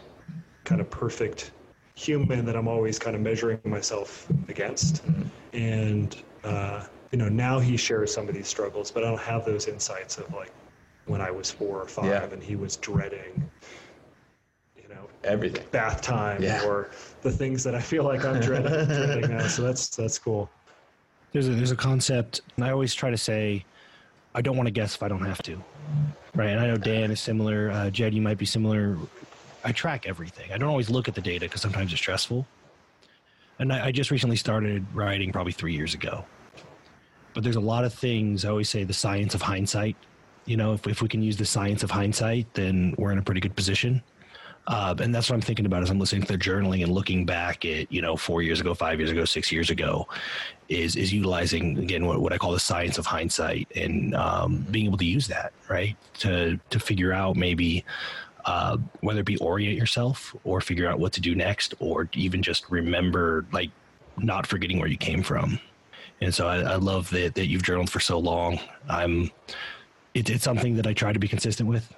kind 0.64 0.80
of 0.80 0.90
perfect 0.90 1.52
human 1.94 2.44
that 2.44 2.56
I'm 2.56 2.68
always 2.68 2.98
kind 2.98 3.14
of 3.14 3.22
measuring 3.22 3.60
myself 3.64 4.26
against. 4.48 5.02
And, 5.52 6.16
uh, 6.44 6.84
you 7.10 7.18
know, 7.18 7.28
now 7.28 7.58
he 7.58 7.76
shares 7.76 8.12
some 8.12 8.28
of 8.28 8.34
these 8.34 8.48
struggles, 8.48 8.90
but 8.90 9.04
I 9.04 9.08
don't 9.08 9.20
have 9.20 9.44
those 9.44 9.68
insights 9.68 10.18
of 10.18 10.32
like 10.32 10.52
when 11.06 11.20
I 11.20 11.30
was 11.30 11.50
four 11.50 11.80
or 11.80 11.86
five 11.86 12.06
yeah. 12.06 12.24
and 12.24 12.42
he 12.42 12.56
was 12.56 12.76
dreading, 12.76 13.48
you 14.76 14.88
know, 14.88 15.06
everything, 15.24 15.64
bath 15.70 16.00
time 16.00 16.42
yeah. 16.42 16.64
or 16.64 16.90
the 17.20 17.30
things 17.30 17.62
that 17.64 17.74
I 17.74 17.80
feel 17.80 18.04
like 18.04 18.24
I'm 18.24 18.40
dreading, 18.40 18.70
dreading 18.86 19.30
now. 19.36 19.46
So 19.46 19.62
that's, 19.62 19.94
that's 19.94 20.18
cool. 20.18 20.48
There's 21.32 21.48
a, 21.48 21.52
there's 21.52 21.70
a 21.72 21.76
concept 21.76 22.40
and 22.56 22.64
I 22.64 22.70
always 22.70 22.94
try 22.94 23.10
to 23.10 23.18
say, 23.18 23.64
I 24.34 24.40
don't 24.40 24.56
want 24.56 24.66
to 24.66 24.70
guess 24.70 24.94
if 24.94 25.02
I 25.02 25.08
don't 25.08 25.24
have 25.24 25.42
to. 25.42 25.62
Right. 26.34 26.48
And 26.48 26.60
I 26.60 26.66
know 26.66 26.76
Dan 26.76 27.10
is 27.10 27.20
similar. 27.20 27.70
Uh, 27.70 27.90
Jed, 27.90 28.14
you 28.14 28.22
might 28.22 28.38
be 28.38 28.46
similar 28.46 28.96
I 29.64 29.72
track 29.72 30.06
everything. 30.06 30.52
I 30.52 30.58
don't 30.58 30.68
always 30.68 30.90
look 30.90 31.08
at 31.08 31.14
the 31.14 31.20
data 31.20 31.46
because 31.46 31.60
sometimes 31.60 31.92
it's 31.92 32.00
stressful. 32.00 32.46
And 33.58 33.72
I, 33.72 33.86
I, 33.86 33.92
just 33.92 34.10
recently 34.10 34.36
started 34.36 34.84
writing 34.94 35.30
probably 35.32 35.52
three 35.52 35.74
years 35.74 35.94
ago. 35.94 36.24
but 37.34 37.44
there's 37.44 37.56
a 37.56 37.60
lot 37.60 37.84
of 37.84 37.94
things. 37.94 38.44
I 38.44 38.50
always 38.50 38.68
say 38.68 38.84
the 38.84 38.92
science 38.92 39.34
of 39.34 39.42
hindsight. 39.42 39.96
You 40.46 40.56
know, 40.56 40.72
if 40.72 40.86
if 40.86 41.02
we 41.02 41.08
can 41.08 41.22
use 41.22 41.36
the 41.36 41.44
science 41.44 41.82
of 41.82 41.90
hindsight, 41.90 42.52
then 42.54 42.94
we're 42.98 43.12
in 43.12 43.18
a 43.18 43.22
pretty 43.22 43.40
good 43.40 43.54
position. 43.54 44.02
Uh, 44.68 44.94
and 45.00 45.12
that's 45.12 45.28
what 45.28 45.34
I'm 45.34 45.40
thinking 45.40 45.66
about 45.66 45.82
as 45.82 45.90
I'm 45.90 45.98
listening 45.98 46.22
to 46.22 46.28
their 46.28 46.38
journaling 46.38 46.84
and 46.84 46.92
looking 46.92 47.26
back 47.26 47.64
at, 47.64 47.90
you 47.90 48.00
know, 48.00 48.16
four 48.16 48.42
years 48.42 48.60
ago, 48.60 48.74
five 48.74 49.00
years 49.00 49.10
ago, 49.10 49.24
six 49.24 49.50
years 49.50 49.70
ago, 49.70 50.06
is 50.68 50.94
is 50.96 51.12
utilizing 51.12 51.78
again 51.78 52.06
what, 52.06 52.20
what 52.20 52.32
I 52.32 52.38
call 52.38 52.52
the 52.52 52.60
science 52.60 52.96
of 52.96 53.04
hindsight 53.06 53.68
and 53.74 54.14
um, 54.14 54.64
being 54.70 54.86
able 54.86 54.98
to 54.98 55.04
use 55.04 55.26
that 55.28 55.52
right 55.68 55.96
to 56.20 56.58
to 56.70 56.80
figure 56.80 57.12
out 57.12 57.36
maybe 57.36 57.84
uh, 58.44 58.76
whether 59.00 59.20
it 59.20 59.26
be 59.26 59.36
orient 59.38 59.76
yourself 59.76 60.34
or 60.44 60.60
figure 60.60 60.88
out 60.88 60.98
what 60.98 61.12
to 61.12 61.20
do 61.20 61.34
next 61.34 61.74
or 61.78 62.08
even 62.14 62.42
just 62.42 62.70
remember 62.70 63.46
like 63.52 63.70
not 64.18 64.46
forgetting 64.46 64.78
where 64.78 64.88
you 64.88 64.96
came 64.96 65.22
from. 65.22 65.58
And 66.20 66.34
so 66.34 66.46
I, 66.46 66.58
I 66.58 66.76
love 66.76 67.10
that 67.10 67.34
that 67.34 67.46
you've 67.46 67.62
journaled 67.62 67.90
for 67.90 68.00
so 68.00 68.18
long. 68.18 68.60
I'm 68.88 69.30
it, 70.14 70.30
it's 70.30 70.44
something 70.44 70.76
that 70.76 70.86
I 70.86 70.92
try 70.92 71.12
to 71.12 71.18
be 71.18 71.28
consistent 71.28 71.68
with 71.68 71.92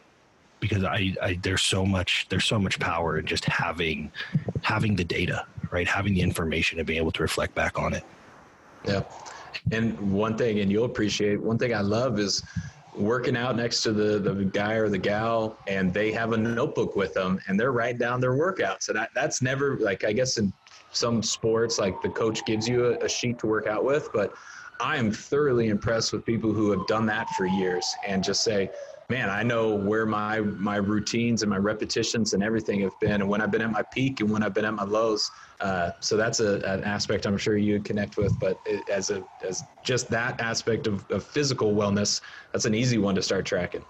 because 0.60 0.84
I, 0.84 1.14
I 1.20 1.38
there's 1.42 1.62
so 1.62 1.84
much 1.84 2.26
there's 2.30 2.46
so 2.46 2.58
much 2.58 2.78
power 2.78 3.18
in 3.18 3.26
just 3.26 3.44
having 3.44 4.10
having 4.62 4.96
the 4.96 5.04
data 5.04 5.46
right 5.70 5.86
having 5.86 6.14
the 6.14 6.22
information 6.22 6.78
and 6.78 6.86
being 6.86 6.98
able 6.98 7.12
to 7.12 7.22
reflect 7.22 7.54
back 7.54 7.78
on 7.78 7.92
it 7.92 8.04
yeah 8.86 9.02
and 9.72 9.98
one 10.12 10.38
thing 10.38 10.60
and 10.60 10.70
you'll 10.70 10.86
appreciate 10.86 11.40
one 11.40 11.58
thing 11.58 11.74
i 11.74 11.80
love 11.80 12.18
is 12.18 12.42
working 12.96 13.36
out 13.36 13.56
next 13.56 13.82
to 13.82 13.92
the 13.92 14.18
the 14.18 14.44
guy 14.44 14.74
or 14.74 14.88
the 14.88 14.98
gal 14.98 15.58
and 15.66 15.92
they 15.92 16.12
have 16.12 16.32
a 16.32 16.36
notebook 16.36 16.94
with 16.94 17.12
them 17.12 17.40
and 17.48 17.58
they're 17.58 17.72
writing 17.72 17.98
down 17.98 18.20
their 18.20 18.34
workouts. 18.34 18.88
And 18.88 18.96
that, 18.96 19.10
that's 19.14 19.42
never 19.42 19.78
like 19.78 20.04
i 20.04 20.12
guess 20.12 20.38
in 20.38 20.52
some 20.92 21.22
sports 21.22 21.78
like 21.78 22.00
the 22.02 22.08
coach 22.08 22.44
gives 22.44 22.68
you 22.68 22.86
a, 22.86 23.04
a 23.04 23.08
sheet 23.08 23.38
to 23.38 23.46
work 23.46 23.66
out 23.66 23.84
with 23.84 24.10
but 24.12 24.32
i 24.80 24.96
am 24.96 25.10
thoroughly 25.10 25.68
impressed 25.68 26.12
with 26.12 26.24
people 26.24 26.52
who 26.52 26.70
have 26.70 26.86
done 26.86 27.04
that 27.06 27.28
for 27.30 27.46
years 27.46 27.84
and 28.06 28.22
just 28.22 28.44
say 28.44 28.70
man, 29.14 29.30
I 29.30 29.44
know 29.44 29.76
where 29.76 30.06
my 30.06 30.40
my 30.40 30.74
routines 30.74 31.44
and 31.44 31.50
my 31.50 31.56
repetitions 31.56 32.34
and 32.34 32.42
everything 32.42 32.80
have 32.80 32.98
been, 32.98 33.20
and 33.20 33.28
when 33.28 33.40
I've 33.40 33.52
been 33.52 33.62
at 33.62 33.70
my 33.70 33.84
peak 33.92 34.18
and 34.20 34.28
when 34.28 34.42
I've 34.42 34.54
been 34.54 34.64
at 34.64 34.74
my 34.74 34.82
lows. 34.82 35.30
Uh, 35.60 35.92
so 36.00 36.16
that's 36.16 36.40
a, 36.40 36.56
an 36.62 36.82
aspect 36.82 37.24
I'm 37.24 37.38
sure 37.38 37.56
you 37.56 37.78
connect 37.78 38.16
with. 38.16 38.36
But 38.40 38.58
it, 38.66 38.88
as 38.88 39.10
a 39.10 39.22
as 39.46 39.62
just 39.84 40.10
that 40.10 40.40
aspect 40.40 40.88
of, 40.88 41.08
of 41.12 41.22
physical 41.22 41.76
wellness, 41.76 42.20
that's 42.50 42.64
an 42.64 42.74
easy 42.74 42.98
one 42.98 43.14
to 43.14 43.22
start 43.22 43.46
tracking. 43.46 43.84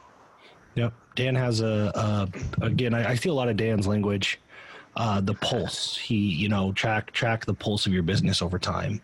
Yep, 0.75 0.93
Dan 1.17 1.35
has 1.37 1.63
a, 1.63 1.91
a 1.95 2.65
again. 2.67 2.93
I, 2.93 3.13
I 3.13 3.17
feel 3.17 3.33
a 3.33 3.39
lot 3.43 3.49
of 3.49 3.57
Dan's 3.57 3.87
language. 3.87 4.41
Uh, 4.95 5.23
the 5.23 5.35
pulse. 5.35 5.97
He, 5.97 6.17
you 6.17 6.51
know, 6.51 6.71
track 6.73 7.13
track 7.13 7.47
the 7.47 7.55
pulse 7.55 7.87
of 7.87 7.95
your 7.95 8.03
business 8.03 8.43
over 8.43 8.59
time, 8.59 9.01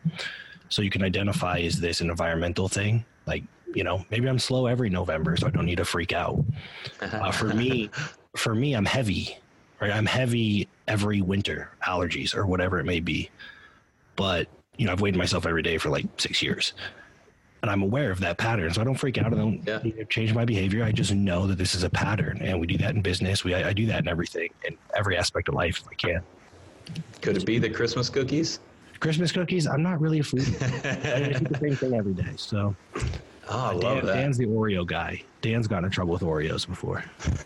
so 0.68 0.82
you 0.82 0.90
can 0.90 1.02
identify 1.02 1.56
is 1.58 1.80
this 1.80 2.02
an 2.02 2.10
environmental 2.10 2.68
thing, 2.68 3.06
like 3.26 3.42
you 3.74 3.84
know, 3.84 4.04
maybe 4.10 4.28
I'm 4.28 4.38
slow 4.38 4.66
every 4.66 4.90
November, 4.90 5.36
so 5.36 5.46
I 5.46 5.50
don't 5.50 5.66
need 5.66 5.78
to 5.78 5.84
freak 5.84 6.12
out. 6.12 6.44
Uh, 7.00 7.32
for 7.32 7.48
me, 7.48 7.90
for 8.36 8.54
me, 8.54 8.74
I'm 8.74 8.84
heavy, 8.84 9.36
right? 9.80 9.90
I'm 9.90 10.06
heavy 10.06 10.68
every 10.86 11.22
winter, 11.22 11.70
allergies 11.86 12.36
or 12.36 12.46
whatever 12.46 12.78
it 12.78 12.84
may 12.84 13.00
be. 13.00 13.30
But 14.16 14.48
you 14.76 14.86
know, 14.86 14.92
I've 14.92 15.00
weighed 15.00 15.16
myself 15.16 15.46
every 15.46 15.62
day 15.62 15.78
for 15.78 15.88
like 15.88 16.06
six 16.18 16.42
years, 16.42 16.74
and 17.62 17.70
I'm 17.70 17.82
aware 17.82 18.10
of 18.10 18.20
that 18.20 18.38
pattern, 18.38 18.72
so 18.72 18.80
I 18.80 18.84
don't 18.84 18.94
freak 18.94 19.18
out. 19.18 19.32
I 19.32 19.36
don't 19.36 19.62
yeah. 19.66 19.80
change 20.08 20.34
my 20.34 20.44
behavior. 20.44 20.84
I 20.84 20.92
just 20.92 21.12
know 21.12 21.46
that 21.46 21.56
this 21.56 21.74
is 21.74 21.82
a 21.82 21.90
pattern, 21.90 22.38
and 22.42 22.60
we 22.60 22.66
do 22.66 22.76
that 22.78 22.94
in 22.94 23.02
business. 23.02 23.44
We 23.44 23.54
I, 23.54 23.70
I 23.70 23.72
do 23.72 23.86
that 23.86 24.00
in 24.00 24.08
everything, 24.08 24.50
in 24.64 24.76
every 24.94 25.16
aspect 25.16 25.48
of 25.48 25.54
life 25.54 25.80
if 25.80 25.88
I 25.88 25.94
can. 25.94 26.22
Could 27.22 27.36
it 27.36 27.46
be 27.46 27.58
the 27.58 27.70
Christmas 27.70 28.08
cookies? 28.08 28.60
Christmas 29.00 29.32
cookies. 29.32 29.66
I'm 29.66 29.82
not 29.82 30.00
really 30.00 30.20
a 30.20 30.22
foodie. 30.22 30.54
I 30.84 31.30
eat 31.30 31.48
the 31.48 31.58
same 31.58 31.76
thing 31.76 31.94
every 31.94 32.12
day. 32.12 32.34
So 32.36 32.76
Oh, 33.50 33.58
I 33.58 33.72
love 33.72 33.80
Dan, 33.80 34.06
that. 34.06 34.14
Dan's 34.14 34.38
the 34.38 34.46
Oreo 34.46 34.86
guy. 34.86 35.22
Dan's 35.42 35.66
gotten 35.66 35.86
in 35.86 35.90
trouble 35.90 36.12
with 36.12 36.22
Oreos 36.22 36.66
before. 36.66 37.04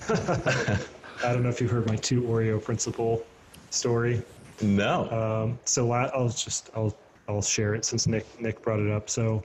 I 1.24 1.32
don't 1.32 1.42
know 1.42 1.48
if 1.48 1.60
you've 1.60 1.70
heard 1.70 1.86
my 1.86 1.96
two 1.96 2.22
Oreo 2.22 2.62
principle 2.62 3.24
story. 3.70 4.22
No. 4.60 5.10
Um, 5.10 5.58
so 5.64 5.86
la- 5.86 6.10
I'll 6.14 6.28
just 6.28 6.70
I'll 6.76 6.94
I'll 7.28 7.42
share 7.42 7.74
it 7.74 7.84
since 7.84 8.06
Nick 8.06 8.26
Nick 8.40 8.60
brought 8.62 8.80
it 8.80 8.90
up. 8.90 9.08
So 9.08 9.42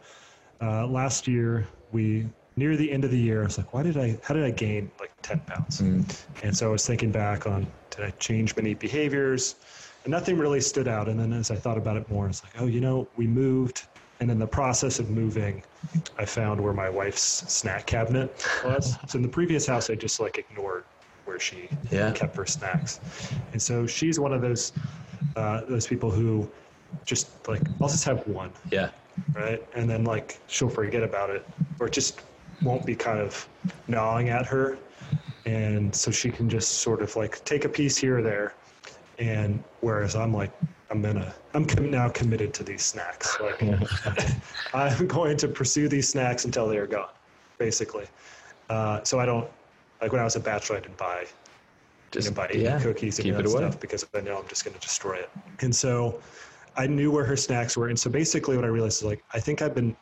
uh, 0.62 0.86
last 0.88 1.28
year 1.28 1.68
we 1.92 2.28
near 2.58 2.76
the 2.76 2.92
end 2.92 3.06
of 3.06 3.12
the 3.12 3.18
year 3.18 3.42
I 3.42 3.46
was 3.46 3.58
like, 3.58 3.74
why 3.74 3.84
did 3.84 3.98
I 3.98 4.20
how 4.22 4.34
did 4.34 4.44
I 4.44 4.52
gain 4.52 4.92
like 5.00 5.12
ten 5.22 5.40
pounds? 5.40 5.82
Mm. 5.82 6.24
And 6.44 6.56
so 6.56 6.68
I 6.68 6.72
was 6.72 6.86
thinking 6.86 7.12
back 7.12 7.48
on 7.48 7.66
did 7.90 8.04
I 8.04 8.12
change 8.12 8.56
many 8.56 8.74
behaviors? 8.74 9.56
And 10.04 10.12
nothing 10.12 10.38
really 10.38 10.62
stood 10.62 10.88
out. 10.88 11.10
And 11.10 11.20
then 11.20 11.34
as 11.34 11.52
I 11.52 11.56
thought 11.56 11.78
about 11.78 11.98
it 11.98 12.10
more, 12.10 12.28
it's 12.28 12.42
like, 12.44 12.54
oh, 12.60 12.68
you 12.68 12.80
know, 12.80 13.08
we 13.18 13.28
moved 13.28 13.86
and 14.20 14.30
in 14.30 14.38
the 14.40 14.48
process 14.48 15.00
of 15.00 15.10
moving, 15.10 15.64
I 16.18 16.26
found 16.26 16.60
where 16.60 16.74
my 16.74 16.90
wife's 16.90 17.22
snack 17.22 17.86
cabinet 17.86 18.46
was. 18.66 18.96
so 19.08 19.18
in 19.18 19.22
the 19.22 19.30
previous 19.30 19.66
house, 19.66 19.90
I 19.90 19.96
just 19.96 20.20
like 20.20 20.38
ignored 20.38 20.84
where 21.26 21.40
she 21.40 21.70
yeah. 21.92 22.12
kept 22.12 22.36
her 22.36 22.46
snacks. 22.46 23.00
And 23.54 23.62
so 23.62 23.88
she's 23.88 24.20
one 24.20 24.34
of 24.34 24.42
those 24.42 24.74
uh, 25.36 25.62
those 25.66 25.86
people 25.86 26.10
who 26.10 26.50
just 27.06 27.48
like 27.48 27.62
I'll 27.82 27.88
just 27.88 28.04
have 28.06 28.28
one. 28.28 28.52
Yeah. 28.72 28.90
Right. 29.34 29.64
And 29.76 29.90
then 29.90 30.04
like 30.04 30.40
she'll 30.48 30.70
forget 30.70 31.04
about 31.04 31.30
it 31.30 31.46
or 31.80 31.88
just 31.88 32.22
won't 32.62 32.86
be 32.86 32.96
kind 32.96 33.20
of 33.20 33.48
gnawing 33.88 34.30
at 34.30 34.46
her. 34.48 34.78
And 35.46 35.96
so 35.96 36.12
she 36.12 36.30
can 36.30 36.50
just 36.50 36.80
sort 36.80 37.02
of 37.02 37.16
like 37.16 37.44
take 37.46 37.66
a 37.66 37.70
piece 37.70 37.98
here 37.98 38.20
or 38.20 38.22
there. 38.22 38.54
And 39.18 39.64
whereas 39.82 40.16
I'm 40.16 40.34
like, 40.34 40.52
I'm 40.92 41.02
gonna 41.02 41.34
I'm 41.54 41.66
com- 41.66 41.92
now 41.92 42.10
committed 42.10 42.54
to 42.56 42.64
these 42.64 42.84
snacks. 42.84 43.38
Like 43.40 43.62
I'm 44.74 45.08
going 45.08 45.38
to 45.38 45.48
pursue 45.48 45.88
these 45.88 46.08
snacks 46.10 46.46
until 46.46 46.68
they 46.68 46.78
are 46.78 46.88
gone, 46.88 47.10
basically. 47.58 48.06
Uh, 48.70 49.04
so 49.04 49.20
I 49.20 49.26
don't 49.26 49.50
like 50.02 50.12
when 50.12 50.22
I 50.22 50.24
was 50.24 50.36
a 50.36 50.40
bachelor, 50.40 50.78
I 50.78 50.80
didn't 50.82 50.98
buy 50.98 51.26
just 52.12 52.26
didn't 52.26 52.38
buy 52.38 52.50
yeah, 52.54 52.80
cookies 52.80 53.20
and 53.20 53.36
that 53.36 53.50
stuff 53.50 53.80
because 53.80 54.06
I 54.16 54.22
know 54.22 54.38
I'm 54.38 54.48
just 54.48 54.66
going 54.66 54.74
to 54.74 54.80
destroy 54.80 55.18
it. 55.18 55.30
And 55.60 55.76
so 55.76 56.20
I 56.76 56.88
knew 56.88 57.12
where 57.12 57.26
her 57.26 57.38
snacks 57.38 57.78
were. 57.78 57.90
And 57.90 58.00
so 58.00 58.10
basically, 58.10 58.56
what 58.56 58.66
I 58.66 58.70
realized 58.70 59.02
is 59.02 59.06
like 59.06 59.24
I 59.34 59.40
think 59.40 59.62
I've 59.62 59.76
been 59.76 59.96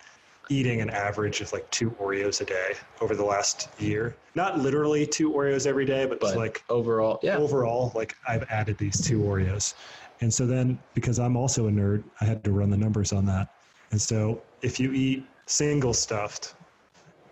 eating 0.49 0.79
an 0.81 0.89
average 0.89 1.41
of 1.41 1.51
like 1.51 1.69
two 1.71 1.91
Oreos 1.91 2.41
a 2.41 2.45
day 2.45 2.73
over 3.01 3.15
the 3.15 3.23
last 3.23 3.69
year. 3.79 4.15
Not 4.35 4.59
literally 4.59 5.05
two 5.05 5.31
Oreos 5.31 5.67
every 5.67 5.85
day, 5.85 6.05
but, 6.05 6.19
but 6.19 6.37
like 6.37 6.63
overall, 6.69 7.19
yeah. 7.21 7.37
Overall, 7.37 7.91
like 7.95 8.15
I've 8.27 8.43
added 8.49 8.77
these 8.77 9.01
two 9.01 9.19
Oreos. 9.19 9.73
And 10.21 10.33
so 10.33 10.45
then, 10.45 10.79
because 10.93 11.19
I'm 11.19 11.35
also 11.37 11.67
a 11.67 11.71
nerd, 11.71 12.03
I 12.21 12.25
had 12.25 12.43
to 12.43 12.51
run 12.51 12.69
the 12.69 12.77
numbers 12.77 13.13
on 13.13 13.25
that. 13.27 13.53
And 13.91 14.01
so 14.01 14.41
if 14.61 14.79
you 14.79 14.91
eat 14.91 15.25
single 15.45 15.93
stuffed, 15.93 16.55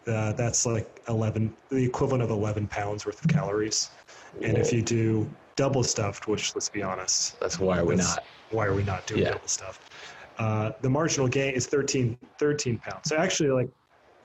uh, 0.08 0.34
that's 0.34 0.66
like 0.66 1.02
11, 1.08 1.54
the 1.70 1.84
equivalent 1.84 2.24
of 2.24 2.30
11 2.30 2.68
pounds 2.68 3.06
worth 3.06 3.24
of 3.24 3.30
calories. 3.30 3.90
Whoa. 4.38 4.48
And 4.48 4.58
if 4.58 4.72
you 4.72 4.82
do 4.82 5.30
double 5.56 5.84
stuffed, 5.84 6.28
which 6.28 6.56
let's 6.56 6.70
be 6.70 6.84
honest, 6.84 7.40
that's 7.40 7.60
why 7.60 7.80
are 7.80 7.86
we 7.86 7.96
not? 7.96 8.24
Why 8.52 8.66
are 8.66 8.76
we 8.76 8.84
not 8.84 9.08
doing 9.08 9.24
yeah. 9.24 9.32
double 9.32 9.48
stuffed? 9.48 9.92
Uh, 10.38 10.72
the 10.82 10.90
marginal 10.90 11.28
gain 11.28 11.54
is 11.54 11.66
13, 11.66 12.18
13 12.40 12.78
pounds. 12.78 13.10
So 13.10 13.16
actually, 13.16 13.50
like, 13.50 13.70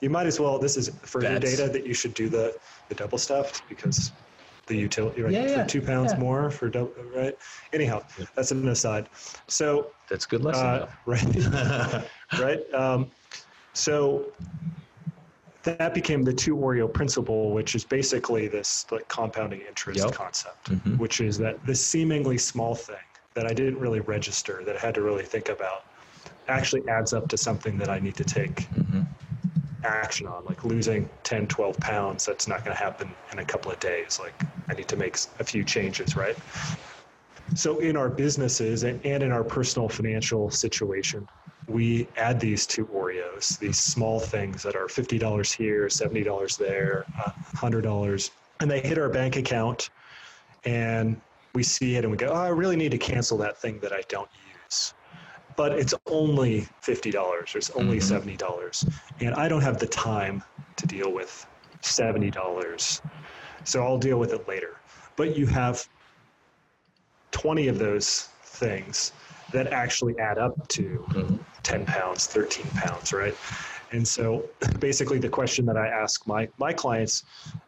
you 0.01 0.09
might 0.09 0.25
as 0.25 0.39
well. 0.39 0.59
This 0.59 0.77
is 0.77 0.89
for 1.03 1.21
that's, 1.21 1.43
data 1.43 1.71
that 1.71 1.85
you 1.85 1.93
should 1.93 2.13
do 2.13 2.27
the 2.27 2.55
the 2.89 2.95
double 2.95 3.17
stuffed 3.17 3.63
because 3.69 4.11
the 4.71 4.77
utility, 4.77 5.21
right? 5.21 5.33
Yeah, 5.33 5.45
yeah. 5.45 5.63
For 5.63 5.69
two 5.69 5.81
pounds 5.81 6.13
yeah. 6.13 6.19
more 6.19 6.49
for 6.49 6.69
double, 6.69 6.93
right? 7.13 7.37
Anyhow, 7.73 8.03
that's 8.35 8.51
an 8.51 8.67
aside. 8.69 9.09
So 9.47 9.91
that's 10.09 10.25
good 10.25 10.43
lesson, 10.43 10.65
uh, 10.65 10.89
right? 11.05 12.05
right. 12.39 12.73
Um, 12.73 13.11
so 13.73 14.31
that 15.63 15.93
became 15.93 16.23
the 16.23 16.33
two 16.33 16.55
Oreo 16.55 16.91
principle, 16.91 17.51
which 17.51 17.75
is 17.75 17.83
basically 17.83 18.47
this 18.47 18.85
like 18.91 19.07
compounding 19.09 19.61
interest 19.67 19.99
yep. 19.99 20.13
concept, 20.13 20.71
mm-hmm. 20.71 20.97
which 20.97 21.19
is 21.19 21.37
that 21.39 21.63
this 21.65 21.85
seemingly 21.85 22.37
small 22.37 22.73
thing 22.73 22.95
that 23.33 23.45
I 23.45 23.53
didn't 23.53 23.77
really 23.77 23.99
register, 23.99 24.63
that 24.65 24.77
I 24.77 24.79
had 24.79 24.93
to 24.95 25.01
really 25.01 25.23
think 25.25 25.49
about, 25.49 25.83
actually 26.47 26.87
adds 26.87 27.13
up 27.13 27.27
to 27.27 27.37
something 27.37 27.77
that 27.77 27.89
I 27.89 27.99
need 27.99 28.15
to 28.15 28.23
take 28.23 28.69
mm-hmm 28.71 29.01
action 29.83 30.27
on, 30.27 30.45
like 30.45 30.63
losing 30.63 31.09
10, 31.23 31.47
12 31.47 31.77
pounds. 31.77 32.25
That's 32.25 32.47
not 32.47 32.63
going 32.63 32.75
to 32.75 32.81
happen 32.81 33.11
in 33.31 33.39
a 33.39 33.45
couple 33.45 33.71
of 33.71 33.79
days. 33.79 34.19
Like 34.19 34.33
I 34.67 34.73
need 34.73 34.87
to 34.87 34.97
make 34.97 35.17
a 35.39 35.43
few 35.43 35.63
changes, 35.63 36.15
right? 36.15 36.37
So 37.55 37.79
in 37.79 37.97
our 37.97 38.09
businesses 38.09 38.83
and, 38.83 39.03
in 39.05 39.31
our 39.31 39.43
personal 39.43 39.89
financial 39.89 40.49
situation, 40.49 41.27
we 41.67 42.07
add 42.17 42.39
these 42.39 42.65
two 42.65 42.85
Oreos, 42.87 43.59
these 43.59 43.77
small 43.77 44.19
things 44.19 44.63
that 44.63 44.75
are 44.75 44.87
$50 44.87 45.53
here, 45.55 45.87
$70 45.87 46.57
there, 46.57 47.05
$100, 47.55 48.29
and 48.59 48.71
they 48.71 48.79
hit 48.79 48.97
our 48.97 49.09
bank 49.09 49.35
account 49.35 49.89
and 50.63 51.19
we 51.53 51.63
see 51.63 51.95
it 51.95 52.03
and 52.03 52.11
we 52.11 52.17
go, 52.17 52.27
oh, 52.27 52.35
I 52.35 52.49
really 52.49 52.75
need 52.75 52.91
to 52.91 52.97
cancel 52.97 53.37
that 53.39 53.57
thing 53.57 53.79
that 53.79 53.91
I 53.91 54.03
don't 54.07 54.29
use 54.33 54.93
but 55.55 55.73
it's 55.73 55.93
only 56.07 56.67
$50 56.81 57.15
or 57.15 57.43
it's 57.57 57.69
only 57.71 57.97
mm-hmm. 57.97 58.29
$70 58.29 58.93
and 59.19 59.35
i 59.35 59.47
don't 59.47 59.61
have 59.61 59.79
the 59.79 59.87
time 59.87 60.43
to 60.75 60.87
deal 60.87 61.11
with 61.11 61.45
$70 61.81 63.01
so 63.63 63.85
i'll 63.85 63.97
deal 63.97 64.17
with 64.17 64.33
it 64.33 64.47
later 64.47 64.77
but 65.15 65.35
you 65.37 65.45
have 65.45 65.87
20 67.31 67.67
of 67.67 67.79
those 67.79 68.29
things 68.43 69.11
that 69.51 69.67
actually 69.67 70.17
add 70.19 70.37
up 70.37 70.67
to 70.67 71.05
mm-hmm. 71.09 71.35
10 71.63 71.85
pounds 71.85 72.27
13 72.27 72.65
pounds 72.75 73.13
right 73.13 73.35
And 73.91 74.07
so 74.07 74.45
basically 74.79 75.19
the 75.19 75.29
question 75.29 75.65
that 75.65 75.77
I 75.77 75.87
ask 75.87 76.25
my, 76.27 76.47
my 76.57 76.73
clients 76.73 77.23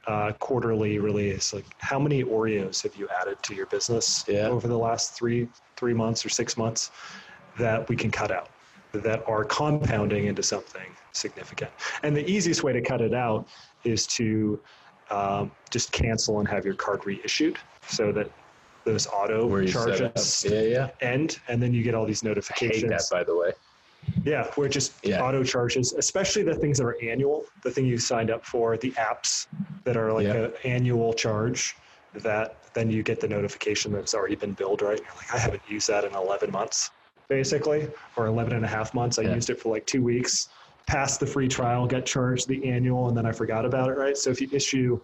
uh, 0.07 0.31
quarterly 0.33 0.99
really 0.99 1.29
is 1.29 1.53
like, 1.53 1.65
how 1.79 1.99
many 1.99 2.23
Oreos 2.23 2.81
have 2.83 2.95
you 2.95 3.07
added 3.21 3.41
to 3.43 3.55
your 3.55 3.65
business 3.67 4.25
yeah. 4.27 4.47
over 4.47 4.67
the 4.67 4.77
last 4.77 5.13
three, 5.13 5.47
three 5.75 5.93
months 5.93 6.25
or 6.25 6.29
six 6.29 6.57
months 6.57 6.91
that 7.57 7.87
we 7.89 7.95
can 7.95 8.09
cut 8.09 8.31
out 8.31 8.49
that 8.93 9.27
are 9.27 9.43
compounding 9.43 10.25
into 10.25 10.43
something 10.43 10.95
significant? 11.11 11.71
And 12.03 12.15
the 12.15 12.29
easiest 12.29 12.63
way 12.63 12.73
to 12.73 12.81
cut 12.81 13.01
it 13.01 13.13
out 13.13 13.47
is 13.83 14.07
to 14.07 14.59
um, 15.13 15.51
just 15.69 15.91
cancel 15.91 16.39
and 16.39 16.47
have 16.47 16.65
your 16.65 16.73
card 16.73 17.05
reissued 17.05 17.57
so 17.87 18.11
that 18.11 18.29
those 18.83 19.07
auto 19.07 19.65
charges 19.65 20.45
yeah, 20.49 20.61
yeah. 20.61 20.89
end, 21.01 21.39
and 21.47 21.61
then 21.61 21.73
you 21.73 21.83
get 21.83 21.95
all 21.95 22.05
these 22.05 22.23
notifications. 22.23 22.83
I 22.83 22.87
hate 22.87 22.89
that, 22.89 23.07
by 23.09 23.23
the 23.23 23.37
way. 23.37 23.51
Yeah, 24.25 24.47
where 24.55 24.67
just 24.67 24.93
yeah. 25.05 25.23
auto 25.23 25.43
charges, 25.43 25.93
especially 25.93 26.43
the 26.43 26.55
things 26.55 26.77
that 26.79 26.85
are 26.85 27.01
annual, 27.01 27.45
the 27.63 27.71
thing 27.71 27.85
you 27.85 27.97
signed 27.97 28.29
up 28.29 28.45
for, 28.45 28.75
the 28.75 28.91
apps 28.91 29.47
that 29.85 29.95
are 29.95 30.11
like 30.11 30.27
an 30.27 30.51
annual 30.65 31.13
charge 31.13 31.75
that 32.15 32.57
then 32.73 32.89
you 32.89 33.03
get 33.03 33.19
the 33.19 33.27
notification 33.27 33.91
that 33.93 33.99
it's 33.99 34.13
already 34.13 34.35
been 34.35 34.53
billed, 34.53 34.81
right? 34.81 34.99
You're 34.99 35.15
like, 35.15 35.33
I 35.33 35.37
haven't 35.37 35.61
used 35.67 35.87
that 35.87 36.03
in 36.03 36.13
11 36.13 36.51
months, 36.51 36.91
basically, 37.27 37.87
or 38.17 38.27
11 38.27 38.53
and 38.53 38.65
a 38.65 38.67
half 38.67 38.93
months. 38.93 39.19
I 39.19 39.23
used 39.23 39.49
it 39.49 39.59
for 39.59 39.69
like 39.69 39.85
two 39.85 40.03
weeks, 40.03 40.49
passed 40.85 41.19
the 41.19 41.25
free 41.25 41.47
trial, 41.47 41.87
got 41.87 42.05
charged 42.05 42.47
the 42.47 42.63
annual, 42.69 43.07
and 43.07 43.17
then 43.17 43.25
I 43.25 43.31
forgot 43.31 43.65
about 43.65 43.89
it, 43.89 43.97
right? 43.97 44.17
So 44.17 44.29
if 44.29 44.41
you 44.41 44.49
issue, 44.51 44.99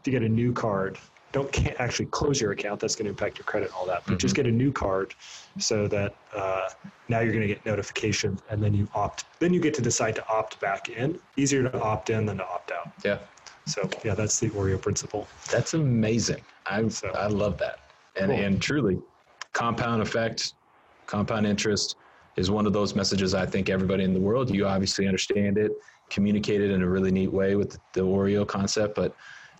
if 0.00 0.06
you 0.06 0.12
get 0.12 0.22
a 0.22 0.28
new 0.28 0.52
card, 0.52 0.98
don't 1.32 1.50
can't 1.50 1.78
actually 1.80 2.06
close 2.06 2.40
your 2.40 2.52
account. 2.52 2.78
That's 2.78 2.94
going 2.94 3.06
to 3.06 3.10
impact 3.10 3.38
your 3.38 3.44
credit 3.44 3.66
and 3.66 3.74
all 3.74 3.86
that. 3.86 4.04
But 4.04 4.12
mm-hmm. 4.12 4.18
just 4.18 4.36
get 4.36 4.46
a 4.46 4.50
new 4.50 4.70
card 4.70 5.14
so 5.58 5.88
that 5.88 6.14
uh, 6.32 6.68
now 7.08 7.20
you're 7.20 7.32
going 7.32 7.46
to 7.46 7.52
get 7.52 7.66
notifications, 7.66 8.40
and 8.50 8.62
then 8.62 8.72
you 8.72 8.88
opt. 8.94 9.24
Then 9.40 9.52
you 9.52 9.60
get 9.60 9.74
to 9.74 9.82
decide 9.82 10.14
to 10.14 10.28
opt 10.28 10.60
back 10.60 10.88
in. 10.88 11.18
Easier 11.36 11.68
to 11.68 11.80
opt 11.80 12.10
in 12.10 12.24
than 12.24 12.38
to 12.38 12.44
opt 12.44 12.70
out. 12.70 12.92
Yeah. 13.04 13.18
So 13.66 13.88
yeah, 14.04 14.14
that's 14.14 14.38
the 14.38 14.50
Oreo 14.50 14.80
principle. 14.80 15.26
That's 15.50 15.74
amazing. 15.74 16.42
I 16.66 16.86
so, 16.88 17.08
I 17.08 17.26
love 17.26 17.58
that. 17.58 17.80
And 18.16 18.30
cool. 18.30 18.40
and 18.40 18.62
truly, 18.62 18.98
compound 19.52 20.02
effect, 20.02 20.54
compound 21.06 21.46
interest 21.46 21.96
is 22.36 22.50
one 22.50 22.66
of 22.66 22.72
those 22.72 22.94
messages 22.94 23.34
I 23.34 23.46
think 23.46 23.68
everybody 23.68 24.04
in 24.04 24.12
the 24.12 24.20
world. 24.20 24.54
You 24.54 24.66
obviously 24.66 25.06
understand 25.06 25.58
it, 25.58 25.72
communicate 26.10 26.60
it 26.60 26.70
in 26.70 26.82
a 26.82 26.88
really 26.88 27.10
neat 27.10 27.32
way 27.32 27.56
with 27.56 27.78
the, 27.92 28.00
Oreo 28.00 28.46
concept, 28.46 28.94
but 28.94 29.14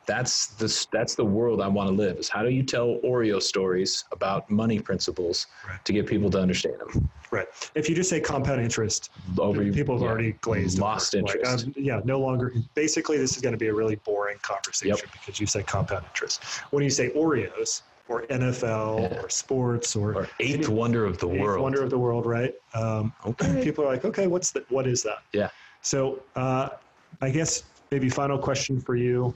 that's 0.07 0.49
the 0.49 0.87
that's 0.93 1.14
the 1.14 1.25
world 1.25 1.62
I 1.62 1.68
want 1.68 1.89
to 1.89 1.95
live. 1.95 2.18
Is 2.18 2.29
how 2.29 2.43
do 2.43 2.51
you 2.51 2.62
tell 2.62 2.99
Oreo 3.05 3.41
stories 3.41 4.05
about 4.12 4.51
money 4.51 4.79
principles 4.79 5.47
right. 5.66 5.83
to 5.83 5.93
get 5.95 6.07
people 6.07 6.29
to 6.31 6.39
understand 6.39 6.79
them? 6.79 7.11
Right. 7.31 7.47
If 7.75 7.89
you 7.89 7.95
just 7.95 8.11
say 8.11 8.20
compound 8.20 8.61
interest, 8.61 9.11
over 9.39 9.64
people 9.72 9.95
have 9.95 10.03
yeah, 10.03 10.09
already 10.09 10.33
glazed 10.43 10.79
lost 10.79 11.14
over. 11.14 11.20
interest. 11.20 11.66
Like, 11.66 11.77
um, 11.77 11.83
yeah, 11.83 12.01
no 12.05 12.20
longer. 12.20 12.53
Basically, 12.75 13.16
this 13.16 13.35
is 13.35 13.41
going 13.41 13.53
to 13.55 13.59
be 13.59 13.68
a 13.68 13.75
really 13.75 13.97
boring 13.97 14.37
conversation 14.43 14.97
yep. 14.97 15.12
because 15.12 15.41
you 15.41 15.47
say 15.47 15.62
compound 15.62 16.05
interest. 16.05 16.45
When 16.70 16.85
you 16.85 16.91
say 16.91 17.09
Oreos 17.11 17.81
or 18.09 18.23
NFL 18.27 19.11
yeah. 19.11 19.21
or 19.21 19.29
sports 19.31 19.97
or, 19.97 20.15
or 20.15 20.29
eighth 20.41 20.67
any, 20.67 20.75
wonder 20.75 21.07
of 21.07 21.19
the 21.19 21.29
world, 21.29 21.63
wonder 21.63 21.83
of 21.83 21.91
the 21.91 21.99
world, 21.99 22.27
right? 22.27 22.55
Um, 22.75 23.13
okay. 23.27 23.63
People 23.63 23.85
are 23.85 23.89
like, 23.89 24.05
okay, 24.05 24.27
what's 24.27 24.51
that? 24.53 24.71
What 24.71 24.87
is 24.87 25.03
that? 25.03 25.23
Yeah. 25.33 25.51
So, 25.81 26.23
uh, 26.37 26.71
I 27.21 27.31
guess 27.31 27.65
maybe 27.91 28.09
final 28.09 28.39
question 28.39 28.81
for 28.81 28.97
you 28.97 29.35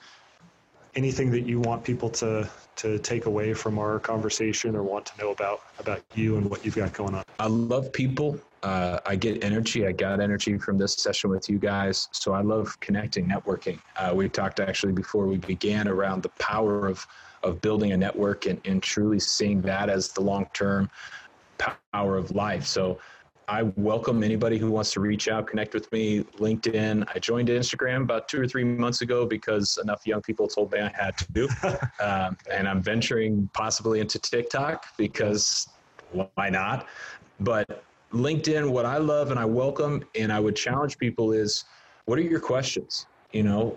anything 0.99 1.31
that 1.31 1.47
you 1.47 1.61
want 1.61 1.85
people 1.85 2.11
to 2.11 2.49
to 2.77 2.99
take 2.99 3.27
away 3.27 3.55
from 3.55 3.79
our 3.79 3.99
conversation 3.99 4.77
or 4.77 4.83
want 4.83 5.07
to 5.07 5.13
know 5.19 5.31
about 5.31 5.61
about 5.79 6.03
you 6.15 6.37
and 6.37 6.49
what 6.51 6.65
you've 6.65 6.77
got 6.77 6.93
going 6.93 7.15
on? 7.15 7.25
I 7.39 7.47
love 7.47 7.93
people. 7.93 8.39
Uh, 8.63 8.99
I 9.07 9.15
get 9.15 9.45
energy. 9.45 9.87
I 9.87 9.93
got 9.93 10.21
energy 10.21 10.59
from 10.59 10.79
this 10.79 10.95
session 10.95 11.31
with 11.31 11.49
you 11.49 11.59
guys. 11.59 12.09
So 12.11 12.33
I 12.33 12.41
love 12.41 12.79
connecting, 12.81 13.27
networking. 13.29 13.79
Uh, 13.97 14.13
we 14.15 14.29
talked 14.29 14.59
actually 14.59 14.93
before 14.93 15.27
we 15.27 15.37
began 15.39 15.87
around 15.87 16.23
the 16.23 16.31
power 16.41 16.87
of 16.87 17.07
of 17.43 17.61
building 17.61 17.93
a 17.93 17.97
network 17.97 18.47
and, 18.47 18.61
and 18.65 18.83
truly 18.83 19.21
seeing 19.21 19.61
that 19.63 19.89
as 19.89 20.09
the 20.13 20.21
long 20.21 20.47
term 20.53 20.91
power 21.93 22.17
of 22.17 22.31
life. 22.33 22.67
So 22.67 22.99
I 23.49 23.63
welcome 23.77 24.23
anybody 24.23 24.59
who 24.59 24.71
wants 24.71 24.93
to 24.93 25.01
reach 25.01 25.27
out, 25.27 25.47
connect 25.47 25.73
with 25.73 25.91
me. 25.91 26.23
LinkedIn. 26.37 27.09
I 27.15 27.19
joined 27.19 27.49
Instagram 27.49 28.03
about 28.03 28.29
two 28.29 28.43
or 28.43 28.47
three 28.47 28.63
months 28.63 29.01
ago 29.01 29.25
because 29.25 29.79
enough 29.83 30.07
young 30.07 30.21
people 30.21 30.47
told 30.47 30.71
me 30.71 30.81
I 30.81 30.93
had 30.95 31.17
to. 31.35 31.49
um, 32.01 32.37
and 32.51 32.69
I'm 32.69 32.83
venturing 32.83 33.49
possibly 33.55 34.01
into 34.01 34.19
TikTok 34.19 34.85
because 34.99 35.67
why 36.13 36.51
not? 36.51 36.89
But 37.41 37.85
LinkedIn, 38.13 38.71
what 38.71 38.85
I 38.85 38.99
love 38.99 39.31
and 39.31 39.41
I 39.41 39.47
welcome 39.47 40.05
and 40.15 40.31
I 40.31 40.41
would 40.41 40.55
challenge 40.55 40.99
people 40.99 41.33
is 41.33 41.65
what 42.05 42.19
are 42.19 42.23
your 42.23 42.41
questions? 42.41 43.07
You 43.33 43.43
know, 43.43 43.77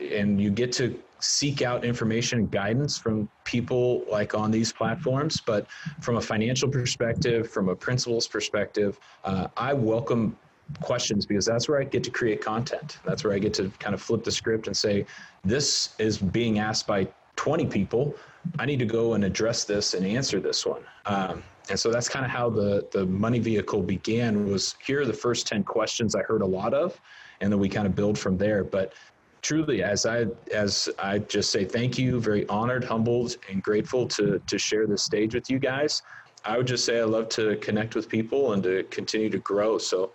and 0.00 0.40
you 0.40 0.50
get 0.50 0.72
to 0.72 0.98
seek 1.22 1.62
out 1.62 1.84
information 1.84 2.40
and 2.40 2.50
guidance 2.50 2.98
from 2.98 3.28
people 3.44 4.04
like 4.10 4.34
on 4.34 4.50
these 4.50 4.72
platforms. 4.72 5.40
But 5.40 5.66
from 6.00 6.16
a 6.16 6.20
financial 6.20 6.68
perspective, 6.68 7.50
from 7.50 7.68
a 7.68 7.76
principles 7.76 8.26
perspective, 8.26 8.98
uh, 9.24 9.48
I 9.56 9.72
welcome 9.72 10.36
questions 10.80 11.26
because 11.26 11.44
that's 11.44 11.68
where 11.68 11.80
I 11.80 11.84
get 11.84 12.02
to 12.04 12.10
create 12.10 12.40
content. 12.40 12.98
That's 13.04 13.24
where 13.24 13.32
I 13.32 13.38
get 13.38 13.54
to 13.54 13.70
kind 13.78 13.94
of 13.94 14.02
flip 14.02 14.24
the 14.24 14.32
script 14.32 14.66
and 14.66 14.76
say, 14.76 15.06
this 15.44 15.94
is 15.98 16.18
being 16.18 16.58
asked 16.58 16.86
by 16.86 17.06
20 17.36 17.66
people. 17.66 18.14
I 18.58 18.66
need 18.66 18.78
to 18.80 18.86
go 18.86 19.14
and 19.14 19.24
address 19.24 19.64
this 19.64 19.94
and 19.94 20.04
answer 20.04 20.40
this 20.40 20.66
one. 20.66 20.82
Um, 21.06 21.42
and 21.70 21.78
so 21.78 21.90
that's 21.92 22.08
kind 22.08 22.24
of 22.24 22.30
how 22.30 22.50
the, 22.50 22.86
the 22.90 23.06
money 23.06 23.38
vehicle 23.38 23.82
began 23.82 24.50
was 24.50 24.74
here 24.84 25.02
are 25.02 25.06
the 25.06 25.12
first 25.12 25.46
10 25.46 25.62
questions 25.62 26.16
I 26.16 26.22
heard 26.22 26.42
a 26.42 26.46
lot 26.46 26.74
of, 26.74 27.00
and 27.42 27.52
then 27.52 27.58
we 27.58 27.68
kind 27.68 27.86
of 27.86 27.94
build 27.94 28.18
from 28.18 28.38
there. 28.38 28.64
But 28.64 28.94
truly, 29.42 29.82
as 29.82 30.06
I 30.06 30.26
as 30.54 30.88
I 30.98 31.18
just 31.18 31.50
say 31.50 31.64
thank 31.64 31.98
you, 31.98 32.20
very 32.20 32.48
honored, 32.48 32.84
humbled, 32.84 33.36
and 33.50 33.62
grateful 33.62 34.06
to 34.08 34.40
to 34.46 34.58
share 34.58 34.86
this 34.86 35.02
stage 35.02 35.34
with 35.34 35.50
you 35.50 35.58
guys. 35.58 36.00
I 36.44 36.56
would 36.56 36.66
just 36.66 36.84
say 36.84 37.00
I 37.00 37.04
love 37.04 37.28
to 37.30 37.56
connect 37.56 37.94
with 37.94 38.08
people 38.08 38.52
and 38.52 38.62
to 38.62 38.84
continue 38.84 39.30
to 39.30 39.38
grow. 39.38 39.76
So, 39.78 40.12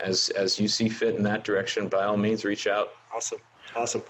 as 0.00 0.30
as 0.30 0.58
you 0.58 0.66
see 0.66 0.88
fit 0.88 1.14
in 1.14 1.22
that 1.24 1.44
direction, 1.44 1.88
by 1.88 2.04
all 2.04 2.16
means, 2.16 2.44
reach 2.44 2.66
out. 2.66 2.94
Awesome, 3.14 3.38
awesome. 3.76 4.02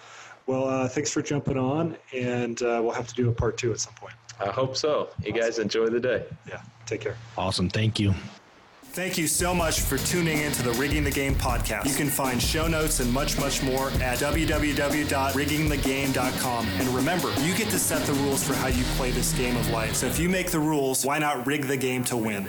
Well, 0.47 0.67
uh, 0.67 0.89
thanks 0.89 1.13
for 1.13 1.23
jumping 1.23 1.59
on, 1.59 1.97
and 2.13 2.61
uh, 2.63 2.81
we'll 2.83 2.93
have 2.93 3.07
to 3.09 3.15
do 3.15 3.29
a 3.29 3.33
part 3.33 3.59
two 3.59 3.73
at 3.73 3.81
some 3.81 3.95
point. 3.95 4.15
I 4.41 4.49
hope 4.51 4.77
so. 4.77 5.11
You 5.23 5.33
awesome. 5.33 5.41
guys 5.41 5.59
enjoy 5.59 5.87
the 5.89 6.01
day. 6.01 6.25
Yeah. 6.49 6.63
Take 6.87 7.03
care. 7.03 7.17
Awesome. 7.37 7.69
Thank 7.69 8.01
you. 8.01 8.15
Thank 9.01 9.17
you 9.17 9.29
so 9.29 9.55
much 9.55 9.81
for 9.81 9.97
tuning 9.97 10.41
into 10.41 10.63
the 10.63 10.73
Rigging 10.73 11.05
the 11.05 11.11
Game 11.11 11.35
podcast. 11.35 11.87
You 11.87 11.95
can 11.95 12.11
find 12.11 12.39
show 12.41 12.69
notes 12.69 13.01
and 13.01 13.11
much, 13.11 13.39
much 13.39 13.63
more 13.63 13.89
at 13.93 14.19
www.riggingthegame.com. 14.19 16.67
And 16.67 16.89
remember, 16.89 17.33
you 17.41 17.55
get 17.55 17.71
to 17.71 17.79
set 17.79 18.03
the 18.03 18.13
rules 18.13 18.47
for 18.47 18.53
how 18.53 18.67
you 18.67 18.85
play 18.99 19.11
this 19.11 19.33
game 19.33 19.57
of 19.57 19.71
life. 19.71 19.95
So 19.95 20.07
if 20.07 20.19
you 20.19 20.29
make 20.29 20.51
the 20.51 20.61
rules, 20.61 21.07
why 21.07 21.19
not 21.19 21.47
rig 21.47 21.65
the 21.65 21.79
game 21.79 22.05
to 22.05 22.17
win? 22.19 22.47